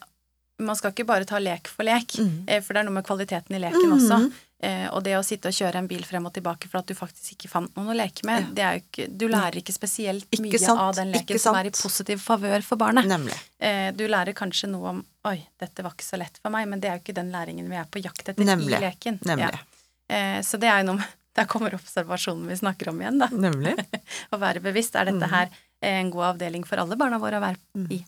man 0.59 0.77
skal 0.77 0.93
ikke 0.95 1.05
bare 1.07 1.25
ta 1.29 1.39
lek 1.43 1.69
for 1.69 1.85
lek, 1.85 2.17
Mm. 2.19 2.45
eh, 2.49 2.61
for 2.65 2.73
det 2.75 2.81
er 2.81 2.85
noe 2.89 2.95
med 2.97 3.05
kvaliteten 3.05 3.57
i 3.57 3.59
leken 3.61 3.91
mm. 3.91 3.97
også. 3.99 4.33
Eh, 4.65 4.87
og 4.89 5.03
det 5.05 5.13
å 5.19 5.23
sitte 5.23 5.51
og 5.51 5.53
kjøre 5.53 5.77
en 5.83 5.87
bil 5.91 6.01
frem 6.09 6.25
og 6.25 6.33
tilbake 6.33 6.65
for 6.73 6.79
at 6.81 6.87
du 6.89 6.95
faktisk 6.97 7.35
ikke 7.35 7.51
fant 7.53 7.75
noen 7.77 7.91
å 7.93 7.97
leke 7.99 8.25
med, 8.25 8.55
det 8.57 8.63
er 8.65 8.79
jo 8.79 8.85
ikke 8.87 9.05
Du 9.21 9.27
lærer 9.29 9.59
ikke 9.61 9.75
spesielt 9.77 10.25
Ikke 10.33 10.47
mye 10.47 10.59
sant, 10.63 10.81
av 10.81 10.95
den 10.97 11.11
leken 11.13 11.39
som 11.39 11.55
er 11.61 11.69
i 11.69 11.73
positiv 11.77 12.23
favør 12.25 12.65
for 12.65 12.81
barnet. 12.81 13.05
Nemlig. 13.05 13.37
Eh, 13.61 13.91
du 13.93 14.07
lærer 14.09 14.33
kanskje 14.33 14.71
noe 14.73 14.89
om 14.95 15.05
Oi, 15.29 15.43
dette 15.61 15.83
var 15.85 15.93
ikke 15.93 16.07
så 16.09 16.17
lett 16.17 16.41
for 16.41 16.51
meg, 16.55 16.69
men 16.73 16.81
det 16.81 16.89
er 16.89 16.97
jo 16.97 17.03
ikke 17.05 17.15
den 17.21 17.31
læringen 17.35 17.69
vi 17.69 17.77
er 17.77 17.85
på 17.85 18.01
jakt 18.01 18.25
etter 18.33 18.45
Nemlig. 18.49 18.79
i 18.79 18.81
leken. 18.87 19.19
Nemlig. 19.29 19.53
Ja. 19.53 20.17
Eh, 20.17 20.41
så 20.41 20.57
det 20.59 20.69
er 20.73 20.81
jo 20.81 20.93
noe 20.95 21.01
med 21.03 21.15
Der 21.37 21.45
kommer 21.45 21.75
observasjonen 21.77 22.47
vi 22.49 22.57
snakker 22.57 22.89
om 22.89 23.01
igjen, 23.03 23.19
da. 23.21 23.27
Nemlig. 23.29 23.75
Å 24.33 24.39
være 24.41 24.63
bevisst. 24.65 24.95
Er 24.97 25.05
Mm. 25.13 25.19
dette 25.21 25.29
her 25.35 25.51
eh, 25.83 25.99
en 26.01 26.09
god 26.11 26.31
avdeling 26.33 26.65
for 26.65 26.81
alle 26.81 26.97
barna 26.97 27.19
våre 27.21 27.37
å 27.37 27.45
være 27.45 27.59
i? 27.93 27.99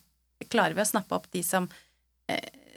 Klarer 0.48 0.72
vi 0.72 0.80
å 0.80 0.88
snappe 0.88 1.12
opp 1.12 1.26
de 1.30 1.42
som 1.44 1.68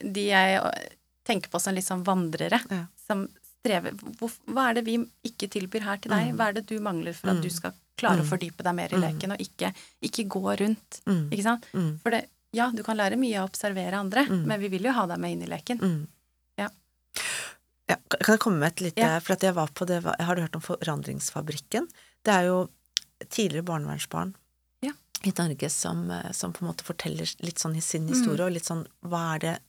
De 0.02 0.24
jeg 0.30 0.58
eh, 0.58 0.90
tenker 1.28 1.52
på 1.54 1.60
som 1.62 1.76
litt 1.78 1.86
sånn 1.86 2.04
vandrere, 2.08 2.62
Ja. 2.72 2.86
som 3.08 3.28
strever 3.62 3.94
hvor, 4.18 4.32
Hva 4.50 4.70
er 4.72 4.80
det 4.80 4.86
vi 4.88 4.98
ikke 5.28 5.50
tilbyr 5.54 5.84
her 5.86 5.98
til 6.02 6.12
deg? 6.12 6.32
Hva 6.36 6.48
er 6.50 6.54
det 6.58 6.66
du 6.72 6.80
mangler 6.82 7.14
for 7.14 7.30
at 7.30 7.42
du 7.44 7.50
skal 7.54 7.76
klare 8.00 8.24
å 8.24 8.26
fordype 8.26 8.64
deg 8.66 8.74
mer 8.74 8.94
i 8.96 8.98
leken, 8.98 9.36
og 9.36 9.44
ikke, 9.44 9.70
ikke 10.02 10.26
gå 10.34 10.56
rundt? 10.64 11.02
Mm. 11.06 11.28
Ikke 11.30 11.46
sant? 11.46 11.68
Mm. 11.78 11.92
For 12.02 12.16
det, 12.16 12.24
ja, 12.58 12.72
du 12.74 12.82
kan 12.84 12.98
lære 12.98 13.20
mye 13.22 13.38
av 13.38 13.46
å 13.46 13.52
observere 13.52 14.00
andre, 14.00 14.26
men 14.32 14.60
vi 14.60 14.72
vil 14.74 14.90
jo 14.90 14.96
ha 14.98 15.06
deg 15.08 15.22
med 15.22 15.36
inn 15.36 15.46
i 15.46 15.52
leken. 15.52 15.78
Mm. 15.78 16.02
Ja. 16.58 16.70
Ja, 17.92 17.98
kan 18.18 18.34
jeg 18.34 18.40
komme 18.42 18.64
med 18.64 18.72
et 18.74 18.82
lite 18.88 19.06
Ja. 19.06 19.20
For 19.20 19.34
at 19.34 19.44
jeg 19.44 19.54
var 19.54 19.68
på 19.68 19.86
det 19.86 20.02
Har 20.04 20.36
du 20.36 20.42
hørt 20.42 20.56
om 20.56 20.62
Forandringsfabrikken? 20.64 21.88
Det 22.24 22.34
er 22.34 22.48
jo 22.50 22.70
tidligere 23.30 23.68
barnevernsbarn. 23.68 24.34
I 25.28 25.34
Norge 25.38 25.70
som, 25.70 26.10
eh, 26.12 26.32
som 26.32 26.54
på 26.54 26.64
en 26.66 26.72
måte 26.74 26.84
forteller 26.88 27.30
litt 27.46 27.60
sånn 27.62 27.76
i 27.78 27.82
sin 27.82 28.06
Mm. 28.08 28.14
historie, 28.14 28.46
og 28.46 28.52
litt 28.54 28.66
sånn 28.66 28.86
hva 29.06 29.36
er 29.36 29.40
det 29.40 29.60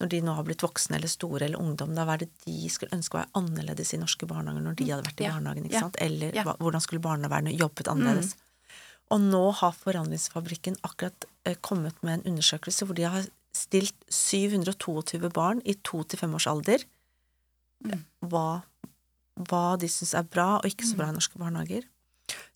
Når 0.00 0.08
de 0.10 0.20
nå 0.22 0.32
har 0.36 0.44
blitt 0.44 0.60
voksne 0.62 0.94
eller 0.94 1.08
store 1.08 1.42
eller 1.42 1.58
ungdom, 1.58 1.92
da 1.92 2.04
hva 2.06 2.12
er 2.14 2.18
det 2.18 2.28
de 2.46 2.68
skulle 2.68 2.92
ønske 2.94 3.16
å 3.18 3.18
være 3.18 3.32
annerledes 3.34 3.92
i 3.92 3.98
norske 3.98 4.28
barnehager 4.30 4.62
når 4.62 4.76
de 4.76 4.84
hadde 4.92 5.02
vært 5.08 5.20
i 5.20 5.24
Ja. 5.24 5.32
barnehagen, 5.32 5.64
ikke 5.66 5.72
Ja. 5.72 5.80
sant? 5.80 5.96
Eller 5.98 6.30
Ja. 6.32 6.44
hvordan 6.44 6.80
skulle 6.80 7.00
barnevernet 7.02 7.58
jobbet 7.58 7.88
annerledes? 7.88 8.36
Og 9.10 9.20
nå 9.20 9.52
har 9.54 9.72
Forandringsfabrikken 9.72 10.76
akkurat 10.84 11.24
eh, 11.44 11.56
kommet 11.56 12.00
med 12.04 12.12
en 12.24 12.32
undersøkelse 12.36 12.86
hvor 12.86 12.94
de 12.94 13.02
har 13.10 13.26
stilt 13.52 13.94
722 14.08 15.28
barn 15.32 15.60
i 15.66 15.74
to 15.82 16.04
til 16.04 16.16
fem 16.16 16.32
års 16.32 16.46
alder 16.46 16.84
hva, 18.22 18.62
hva 19.48 19.76
de 19.80 19.86
syns 19.88 20.14
er 20.14 20.22
bra 20.22 20.58
og 20.58 20.64
ikke 20.70 20.86
så 20.86 20.96
bra 20.96 21.08
i 21.08 21.12
norske 21.16 21.38
barnehager. 21.40 21.84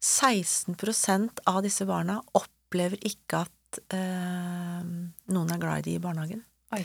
16% 0.03 1.43
av 1.47 1.63
disse 1.65 1.87
barna 1.89 2.21
opplever 2.39 2.99
ikke 3.07 3.45
at 3.47 3.79
eh, 3.95 4.83
noen 5.33 5.55
er 5.55 5.61
glad 5.63 5.83
i 5.83 5.87
de 5.91 5.95
i 5.97 6.03
barnehagen. 6.03 6.43
Oi. 6.77 6.83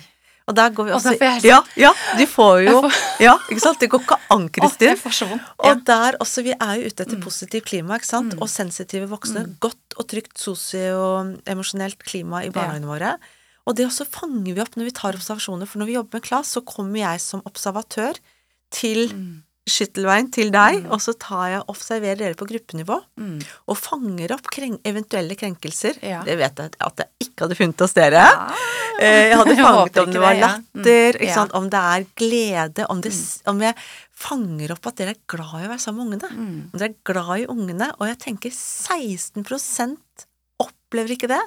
Og 0.47 0.55
der 0.55 0.69
går 0.71 0.85
vi 0.87 0.91
også 0.95 1.11
og 1.11 1.43
Ja, 1.43 1.57
ja, 1.75 1.89
de 2.15 2.23
får 2.31 2.61
jo 2.63 2.75
får... 2.85 2.93
Ja, 3.19 3.33
ikke 3.51 3.59
sant? 3.65 3.81
Det 3.83 3.89
går 3.91 3.99
ikke 4.05 4.17
an, 4.31 4.45
Kristin. 4.55 4.95
så. 5.11 5.27
Og 5.59 5.81
der 5.89 6.15
også, 6.23 6.43
vi 6.45 6.53
er 6.55 6.77
jo 6.79 6.87
ute 6.87 7.03
etter 7.03 7.17
Mm. 7.17 7.23
positivt 7.25 7.65
klima, 7.67 7.97
ikke 7.99 8.07
sant? 8.07 8.37
Og 8.39 8.47
sensitive 8.47 9.09
voksne. 9.11 9.43
Godt 9.59 9.97
og 9.99 10.07
trygt 10.07 10.37
sosioemosjonelt 10.39 11.99
klima 12.07 12.45
i 12.45 12.49
barnehagene 12.53 12.87
våre. 12.87 13.17
Og 13.67 13.75
det 13.75 13.89
også 13.89 14.05
fanger 14.07 14.53
vi 14.55 14.61
opp 14.63 14.77
når 14.79 14.87
vi 14.87 14.95
tar 14.95 15.17
observasjoner, 15.19 15.67
for 15.67 15.79
når 15.81 15.89
vi 15.89 15.97
jobber 15.97 16.15
med 16.21 16.23
Klas, 16.29 16.47
så 16.55 16.61
kommer 16.63 17.01
jeg 17.01 17.19
som 17.19 17.43
observatør 17.43 18.15
til 18.71 19.09
Mm. 19.11 19.43
Skyttelveien 19.67 20.29
til 20.31 20.49
deg, 20.53 20.85
og 20.89 21.01
så 21.03 21.13
tar 21.19 21.49
jeg 21.51 21.63
observerer 21.67 22.17
dere 22.17 22.35
på 22.39 22.47
gruppenivå, 22.47 23.01
Mm. 23.19 23.41
og 23.67 23.77
fanger 23.77 24.31
opp 24.31 24.47
kreng 24.53 24.77
eventuelle 24.87 25.35
krenkelser. 25.35 25.99
Ja. 26.01 26.23
Det 26.23 26.37
vet 26.39 26.55
jeg 26.55 26.71
at 26.79 26.97
jeg 26.97 27.07
ikke 27.27 27.45
hadde 27.45 27.55
funnet 27.59 27.79
hos 27.79 27.93
dere. 27.93 28.23
Ja. 28.23 28.47
Jeg 28.99 29.35
hadde 29.37 29.55
fanget 29.59 29.93
jeg 29.93 30.03
om 30.07 30.11
det 30.11 30.21
var. 30.21 30.33
Mm. 30.33 30.41
latter, 30.41 31.13
ikke 31.21 31.27
Ja. 31.35 31.43
Mm. 31.45 31.51
om 31.59 31.69
det 31.69 31.81
er 31.83 32.05
glede, 32.15 32.85
om, 32.89 33.01
det, 33.01 33.11
s- 33.13 33.41
om 33.45 33.59
jeg 33.61 33.75
fanger 34.17 34.71
opp 34.71 34.87
at 34.87 34.95
dere 34.95 35.09
er 35.13 35.21
glad 35.27 35.61
i 35.61 35.67
å 35.67 35.69
være 35.69 35.79
sammen 35.83 36.09
med 36.09 36.21
ungene. 36.23 36.31
Mm. 36.33 36.73
Om 36.73 36.79
dere 36.79 36.89
er 36.89 36.95
glad 37.05 37.39
i 37.39 37.45
ungene, 37.45 37.91
og 37.99 38.07
jeg 38.07 38.17
tenker 38.19 38.49
16% 38.51 39.97
opplever 40.59 41.13
ikke 41.13 41.27
det. 41.29 41.41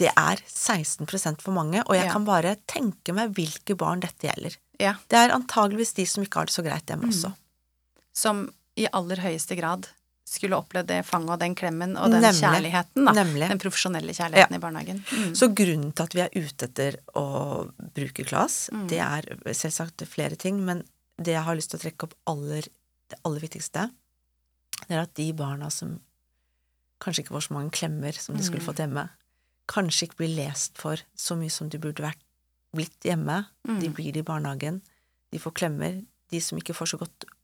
Det 0.00 0.10
er 0.16 0.40
16 0.48 1.06
for 1.40 1.52
mange, 1.52 1.82
og 1.86 1.94
jeg 1.94 2.06
Mm. 2.08 2.12
Kan 2.12 2.24
bare 2.24 2.56
tenke 2.66 3.14
meg 3.14 3.34
hvilke 3.34 3.76
barn 3.76 4.00
dette 4.00 4.26
gjelder. 4.26 4.56
Ja. 4.80 4.94
Det 5.08 5.16
er 5.16 5.30
antageligvis 5.36 5.94
de 5.94 6.04
som 6.06 6.24
ikke 6.24 6.34
har 6.40 6.46
det 6.46 6.54
så 6.54 6.64
greit 6.64 6.86
Mm. 6.86 7.00
hjemme 7.00 7.12
også. 7.12 7.34
Som 8.16 8.46
i 8.80 8.86
aller 8.96 9.20
høyeste 9.22 9.56
grad 9.58 9.88
skulle 10.26 10.56
opplevd 10.58 10.88
det 10.90 11.02
fanget 11.06 11.30
og 11.36 11.38
den 11.38 11.54
klemmen 11.54 11.92
og 12.00 12.10
den 12.10 12.24
Nemlig. 12.24 12.40
kjærligheten, 12.42 13.04
da. 13.06 13.12
Nemlig. 13.14 13.48
Den 13.52 13.60
profesjonelle 13.62 14.14
kjærligheten 14.16 14.56
i 14.56 14.62
barnehagen. 14.62 14.98
Mm. 15.06 15.34
Så 15.38 15.48
grunnen 15.54 15.92
til 15.94 16.02
at 16.08 16.16
vi 16.16 16.22
er 16.24 16.32
ute 16.34 16.66
etter 16.66 16.96
å 17.14 17.26
bruke 17.94 18.24
klass, 18.26 18.68
Mm. 18.72 18.88
det 18.90 18.98
er 18.98 19.22
selvsagt 19.54 20.02
flere 20.10 20.36
ting, 20.36 20.64
men 20.66 20.82
det 21.16 21.32
jeg 21.36 21.44
har 21.46 21.54
lyst 21.56 21.70
til 21.70 21.78
å 21.78 21.82
trekke 21.84 22.08
opp 22.08 22.14
aller, 22.26 22.62
det 23.08 23.18
aller 23.24 23.40
viktigste, 23.40 23.90
det 24.88 24.96
er 24.96 25.02
at 25.06 25.14
de 25.14 25.32
barna 25.32 25.70
som 25.70 26.00
kanskje 27.00 27.22
ikke 27.24 27.36
får 27.36 27.46
så 27.48 27.54
mange 27.54 27.70
klemmer 27.70 28.12
som 28.18 28.34
de 28.36 28.42
skulle 28.42 28.60
Mm. 28.60 28.66
fått 28.66 28.82
hjemme, 28.82 29.08
kanskje 29.68 30.08
ikke 30.08 30.16
blir 30.16 30.36
lest 30.36 30.76
for 30.76 30.96
så 31.16 31.36
mye 31.38 31.50
som 31.50 31.68
de 31.68 31.78
burde 31.78 32.02
vært 32.02 32.18
blitt 32.74 32.98
hjemme, 33.04 33.46
Mm. 33.66 33.80
de 33.80 33.88
blir 33.88 34.12
det 34.12 34.20
i 34.20 34.22
barnehagen, 34.32 34.82
de 35.30 35.38
får 35.38 35.52
klemmer, 35.54 36.04
de 36.30 36.40
som 36.40 36.58
ikke 36.58 36.74
får 36.74 36.88
så 36.94 36.98
godt, 36.98 37.20
go- 37.20 37.35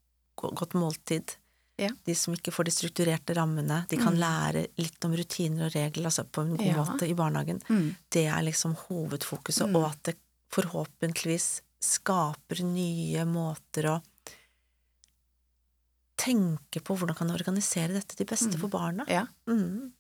godt 0.51 0.75
måltid, 0.75 1.37
Ja. 1.79 1.89
de 2.05 2.15
som 2.15 2.35
ikke 2.35 2.53
får 2.53 2.65
de 2.65 2.71
strukturerte 2.71 3.35
rammene, 3.35 3.87
de 3.89 3.97
kan 3.97 4.13
Mm. 4.15 4.21
lære 4.21 4.67
litt 4.79 5.05
om 5.05 5.13
rutiner 5.15 5.67
og 5.67 5.73
regler 5.73 6.05
altså 6.05 6.25
på 6.25 6.43
en 6.43 6.57
god 6.57 6.67
Ja. 6.67 6.75
måte 6.85 7.09
i 7.09 7.15
barnehagen 7.15 7.61
Mm. 7.69 7.97
det 8.11 8.27
er 8.27 8.43
liksom 8.43 8.77
hovedfokuset, 8.77 9.69
Mm. 9.69 9.77
og 9.77 9.91
at 9.91 10.03
det 10.03 10.17
forhåpentligvis 10.51 11.61
skaper 11.81 12.63
nye 12.63 13.25
måter 13.25 13.85
å 13.85 14.03
tenke 16.17 16.81
på 16.85 16.95
hvordan 16.97 17.17
kan 17.17 17.31
organisere 17.31 17.93
dette 17.97 18.15
til 18.17 18.27
beste 18.27 18.53
Mm. 18.55 18.61
for 18.61 18.69
barna. 18.69 19.05
Ja. 19.09 19.27
Mm. 19.49 19.93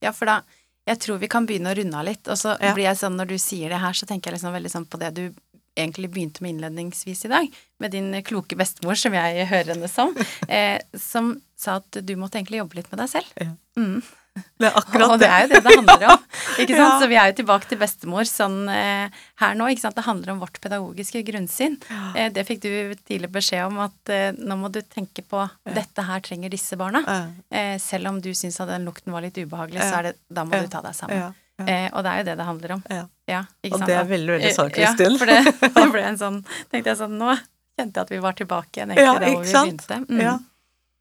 Ja, 0.00 0.12
for 0.12 0.26
da 0.26 0.42
Jeg 0.84 0.98
tror 0.98 1.18
vi 1.20 1.28
kan 1.28 1.46
begynne 1.46 1.70
å 1.72 1.76
runde 1.76 1.94
av 1.94 2.04
litt. 2.04 2.26
Og 2.26 2.34
så 2.36 2.58
Ja. 2.60 2.74
blir 2.74 2.82
jeg 2.82 2.96
sånn, 2.96 3.14
når 3.16 3.28
du 3.28 3.34
sier 3.38 3.68
det 3.68 3.78
her, 3.78 3.92
så 3.92 4.04
tenker 4.04 4.32
jeg 4.32 4.40
liksom 4.40 4.52
veldig 4.52 4.68
sånn 4.72 4.84
på 4.88 4.98
det 4.98 5.14
du 5.14 5.34
egentlig 5.78 6.10
begynte 6.12 6.44
med 6.44 6.56
innledningsvis 6.56 7.24
i 7.26 7.32
dag, 7.32 7.60
med 7.80 7.94
din 7.94 8.10
kloke 8.26 8.56
bestemor, 8.58 8.98
som 8.98 9.14
jeg 9.16 9.46
hører 9.50 9.74
henne 9.74 9.90
som, 9.90 10.16
eh, 10.48 10.80
som 10.98 11.34
sa 11.58 11.78
at 11.80 12.02
du 12.02 12.16
måtte 12.20 12.40
egentlig 12.40 12.62
jobbe 12.62 12.80
litt 12.80 12.90
med 12.92 13.04
deg 13.04 13.14
selv. 13.14 13.38
Ja. 13.40 13.54
Mm. 13.78 14.02
Det 14.32 14.64
er 14.64 14.76
akkurat 14.78 15.02
det. 15.02 15.08
Og 15.12 15.18
det 15.20 15.28
er 15.28 15.42
jo 15.42 15.48
det 15.50 15.58
det 15.60 15.72
handler 15.76 16.04
om. 16.08 16.22
Ikke 16.62 16.76
sant? 16.76 16.80
Ja. 16.80 17.00
Så 17.02 17.08
vi 17.10 17.16
er 17.20 17.28
jo 17.28 17.34
tilbake 17.42 17.68
til 17.68 17.80
bestemor 17.80 18.28
sånn 18.28 18.56
eh, 18.72 19.18
her 19.42 19.58
nå. 19.58 19.66
ikke 19.72 19.82
sant? 19.82 19.96
Det 19.98 20.06
handler 20.06 20.32
om 20.32 20.40
vårt 20.40 20.56
pedagogiske 20.62 21.20
grunnsyn. 21.28 21.76
Eh, 22.16 22.30
det 22.32 22.46
fikk 22.48 22.62
du 22.64 22.70
tidlig 23.04 23.28
beskjed 23.34 23.66
om, 23.66 23.82
at 23.84 24.12
eh, 24.12 24.30
nå 24.38 24.56
må 24.60 24.70
du 24.72 24.80
tenke 24.80 25.24
på 25.28 25.44
dette 25.68 26.06
her 26.08 26.24
trenger 26.24 26.52
disse 26.52 26.78
barna. 26.80 27.04
Eh, 27.52 27.76
selv 27.82 28.08
om 28.12 28.22
du 28.24 28.30
syns 28.36 28.60
at 28.64 28.72
den 28.72 28.88
lukten 28.88 29.12
var 29.12 29.24
litt 29.24 29.36
ubehagelig, 29.36 29.84
så 29.84 30.00
er 30.00 30.10
det, 30.10 30.16
da 30.32 30.46
må 30.48 30.64
du 30.64 30.72
ta 30.72 30.80
deg 30.84 30.96
sammen. 30.96 31.26
Ja. 31.26 31.30
Ja. 31.60 31.66
Eh, 31.68 31.88
og 31.92 32.04
det 32.04 32.12
er 32.12 32.22
jo 32.22 32.28
det 32.30 32.36
det 32.40 32.48
handler 32.48 32.76
om. 32.78 32.84
Ja. 33.32 33.40
Og 33.70 33.76
sant? 33.78 33.88
det 33.88 33.96
er 33.96 34.06
veldig, 34.10 34.32
veldig 34.36 34.52
sånn, 34.56 34.70
Kristin. 34.76 35.16
Ja, 35.16 35.20
for 35.22 35.32
det, 35.32 35.40
det 35.78 35.88
ble 35.96 36.04
en 36.12 36.20
sånn 36.20 36.38
Tenkte 36.70 36.92
jeg 36.92 36.98
sånn 37.00 37.18
Nå 37.20 37.32
kjente 37.32 38.02
jeg 38.02 38.04
at 38.04 38.10
vi 38.12 38.20
var 38.22 38.36
tilbake 38.38 38.78
igjen, 38.78 38.92
egentlig, 38.92 39.08
Ja, 39.08 39.18
der 39.22 39.32
hvor 39.32 39.44
vi 39.46 39.52
sant? 39.52 39.86
begynte. 39.88 40.12
Mm. 40.12 40.24
Ja. 40.26 40.34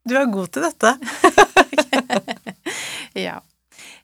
Du 0.08 0.15
er 0.17 0.30
god 0.34 0.54
til 0.56 0.63
dette. 0.70 0.96
Ja. 3.13 3.41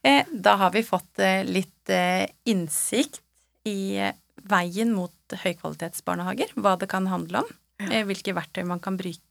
Eh, 0.04 0.26
da 0.32 0.56
har 0.60 0.72
vi 0.72 0.84
fått 0.84 1.20
eh, 1.24 1.44
litt 1.48 1.90
eh, 1.90 2.28
innsikt 2.52 3.22
i 3.68 3.98
eh, 3.98 4.14
veien 4.48 4.92
mot 4.96 5.36
høykvalitetsbarnehager, 5.44 6.52
hva 6.60 6.76
det 6.80 6.90
kan 6.92 7.08
handle 7.12 7.44
om, 7.46 7.54
eh, 7.88 8.04
hvilke 8.08 8.36
verktøy 8.38 8.64
man 8.68 8.82
kan 8.84 8.98
bruke, 9.00 9.24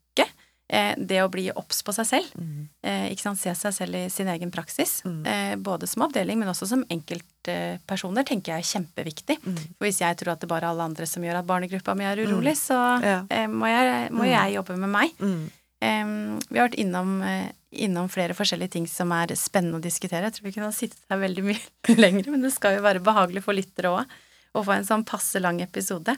det 0.69 1.21
å 1.23 1.31
bli 1.31 1.51
obs 1.55 1.83
på 1.87 1.93
seg 1.95 2.07
selv, 2.07 2.33
Mm. 2.35 2.69
eh, 2.83 3.11
ikke 3.13 3.23
sant, 3.23 3.39
se 3.39 3.51
seg 3.55 3.73
selv 3.73 3.95
i 3.95 4.09
sin 4.11 4.27
egen 4.27 4.51
praksis, 4.51 5.03
Mm. 5.05 5.27
eh, 5.27 5.57
både 5.57 5.87
som 5.87 6.03
avdeling, 6.03 6.39
men 6.39 6.49
også 6.49 6.67
som 6.67 6.85
enkeltpersoner, 6.91 8.25
tenker 8.27 8.53
jeg 8.57 8.59
er 8.65 8.81
kjempeviktig. 8.81 9.39
Mm. 9.45 9.57
For 9.79 9.87
hvis 9.87 10.01
jeg 10.01 10.17
tror 10.19 10.33
at 10.33 10.41
det 10.41 10.49
bare 10.51 10.65
er 10.67 10.71
alle 10.73 10.83
andre 10.89 11.07
som 11.07 11.23
gjør 11.23 11.39
at 11.39 11.47
barnegruppa 11.47 11.95
mi 11.97 12.05
er 12.05 12.17
urolig, 12.27 12.57
så 12.59 13.01
Ja. 13.03 13.21
eh, 13.31 13.47
må, 13.47 13.67
jeg, 13.67 14.11
må 14.11 14.25
Mm. 14.25 14.31
jeg 14.35 14.55
jobbe 14.57 14.77
med 14.79 14.89
meg. 14.91 15.11
Mm. 15.19 15.51
Em, 15.83 16.39
vi 16.51 16.59
har 16.59 16.69
vært 16.69 16.79
innom, 16.79 17.23
eh, 17.23 17.53
innom 17.73 18.09
flere 18.09 18.35
forskjellige 18.35 18.71
ting 18.71 18.87
som 18.89 19.13
er 19.13 19.29
spennende 19.37 19.79
å 19.79 19.83
diskutere. 19.83 20.23
Jeg 20.25 20.33
tror 20.33 20.43
vi 20.45 20.53
kunne 20.53 20.67
ha 20.67 20.73
sittet 20.73 20.99
her 21.11 21.19
veldig 21.19 21.45
mye 21.45 21.61
lenger, 22.03 22.31
men 22.31 22.43
det 22.43 22.53
skal 22.53 22.77
jo 22.77 22.83
være 22.83 23.01
behagelig 23.05 23.43
for 23.45 23.53
lyttere 23.55 23.93
òg 23.93 24.07
å 24.55 24.65
få 24.65 24.75
en 24.77 24.85
sånn 24.85 25.05
passe 25.05 25.39
lang 25.41 25.61
episode. 25.61 26.17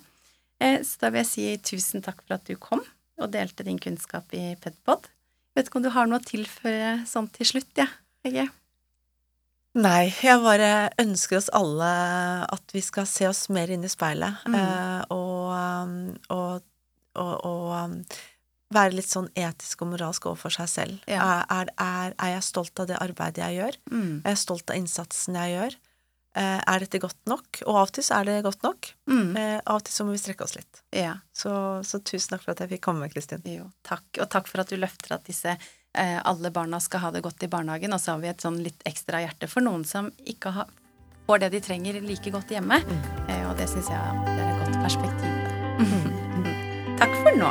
Eh, 0.61 0.79
så 0.79 0.99
da 1.01 1.11
vil 1.11 1.25
jeg 1.25 1.27
si 1.27 1.57
tusen 1.59 2.03
takk 2.03 2.23
for 2.27 2.35
at 2.35 2.45
du 2.45 2.55
kom 2.57 2.81
og 3.19 3.33
delte 3.35 3.65
din 3.67 3.79
kunnskap 3.83 4.33
i 4.37 4.55
Pedpod. 4.63 5.09
Vet 5.57 5.69
ikke 5.69 5.81
om 5.81 5.87
du 5.87 5.91
har 5.95 6.07
noe 6.07 6.21
å 6.21 6.25
tilføre 6.29 7.01
sånn 7.09 7.29
til 7.35 7.47
slutt, 7.53 7.71
jeg, 7.77 7.89
ja, 7.89 8.29
Hege? 8.29 8.49
Nei, 9.79 10.09
jeg 10.25 10.41
bare 10.43 10.89
ønsker 10.99 11.39
oss 11.39 11.51
alle 11.55 11.89
at 12.49 12.73
vi 12.75 12.81
skal 12.83 13.07
se 13.07 13.29
oss 13.29 13.45
mer 13.53 13.71
inn 13.71 13.85
i 13.87 13.91
speilet, 13.93 14.41
Mm. 14.49 14.55
eh, 14.59 15.03
og, 15.15 15.53
um, 15.55 15.93
og, 16.35 16.63
og, 17.15 17.35
og 17.47 17.67
um, 17.85 17.99
være 18.75 18.97
litt 18.97 19.09
sånn 19.11 19.29
etisk 19.39 19.83
og 19.85 19.93
moralsk 19.93 20.27
overfor 20.27 20.51
seg 20.57 20.69
selv. 20.73 20.97
Ja. 21.07 21.45
Er, 21.53 21.71
er, 21.79 22.15
er 22.19 22.33
jeg 22.37 22.47
stolt 22.49 22.81
av 22.83 22.89
det 22.91 22.99
arbeidet 22.99 23.45
jeg 23.45 23.61
gjør? 23.61 23.79
Mm. 23.93 24.15
Er 24.25 24.35
jeg 24.35 24.43
stolt 24.43 24.71
av 24.73 24.81
innsatsen 24.81 25.39
jeg 25.39 25.55
gjør? 25.55 25.79
Eh, 26.39 26.59
er 26.63 26.85
dette 26.85 27.01
godt 27.03 27.19
nok? 27.27 27.63
Og 27.67 27.75
av 27.75 27.89
og 27.89 27.95
til 27.97 28.05
så 28.07 28.21
er 28.21 28.29
det 28.29 28.37
godt 28.47 28.63
nok. 28.63 28.93
Mm. 29.11 29.33
Eh, 29.37 29.57
av 29.59 29.81
og 29.81 29.87
til 29.87 29.95
så 29.95 30.07
må 30.07 30.15
vi 30.15 30.21
strekke 30.23 30.47
oss 30.47 30.55
litt. 30.55 30.83
Ja. 30.95 31.17
Så, 31.35 31.51
så 31.87 31.99
tusen 31.99 32.37
takk 32.37 32.45
for 32.45 32.55
at 32.55 32.63
jeg 32.63 32.77
fikk 32.77 32.85
komme, 32.87 33.09
Kristin. 33.11 33.43
Jo, 33.49 33.67
takk. 33.87 34.07
Og 34.23 34.29
takk 34.31 34.51
for 34.51 34.63
at 34.63 34.71
du 34.71 34.79
løfter 34.79 35.17
at 35.17 35.27
disse 35.27 35.57
eh, 35.57 36.19
alle 36.23 36.53
barna 36.55 36.79
skal 36.85 37.03
ha 37.07 37.15
det 37.15 37.25
godt 37.27 37.43
i 37.43 37.51
barnehagen. 37.51 37.95
Og 37.97 38.03
så 38.03 38.15
har 38.15 38.23
vi 38.23 38.31
et 38.31 38.45
sånn 38.45 38.61
litt 38.63 38.87
ekstra 38.89 39.25
hjerte 39.25 39.51
for 39.51 39.67
noen 39.67 39.87
som 39.89 40.13
ikke 40.31 40.55
har, 40.61 40.71
får 41.27 41.43
det 41.43 41.51
de 41.57 41.65
trenger 41.65 41.99
like 42.05 42.35
godt 42.35 42.55
hjemme. 42.55 42.79
Eh, 43.27 43.43
og 43.49 43.59
det 43.59 43.67
syns 43.73 43.91
jeg 43.91 44.23
det 44.31 44.39
er 44.39 44.53
et 44.53 44.63
godt 44.63 44.79
perspektiv. 44.87 45.35
takk 47.03 47.19
for 47.25 47.43
nå. 47.43 47.51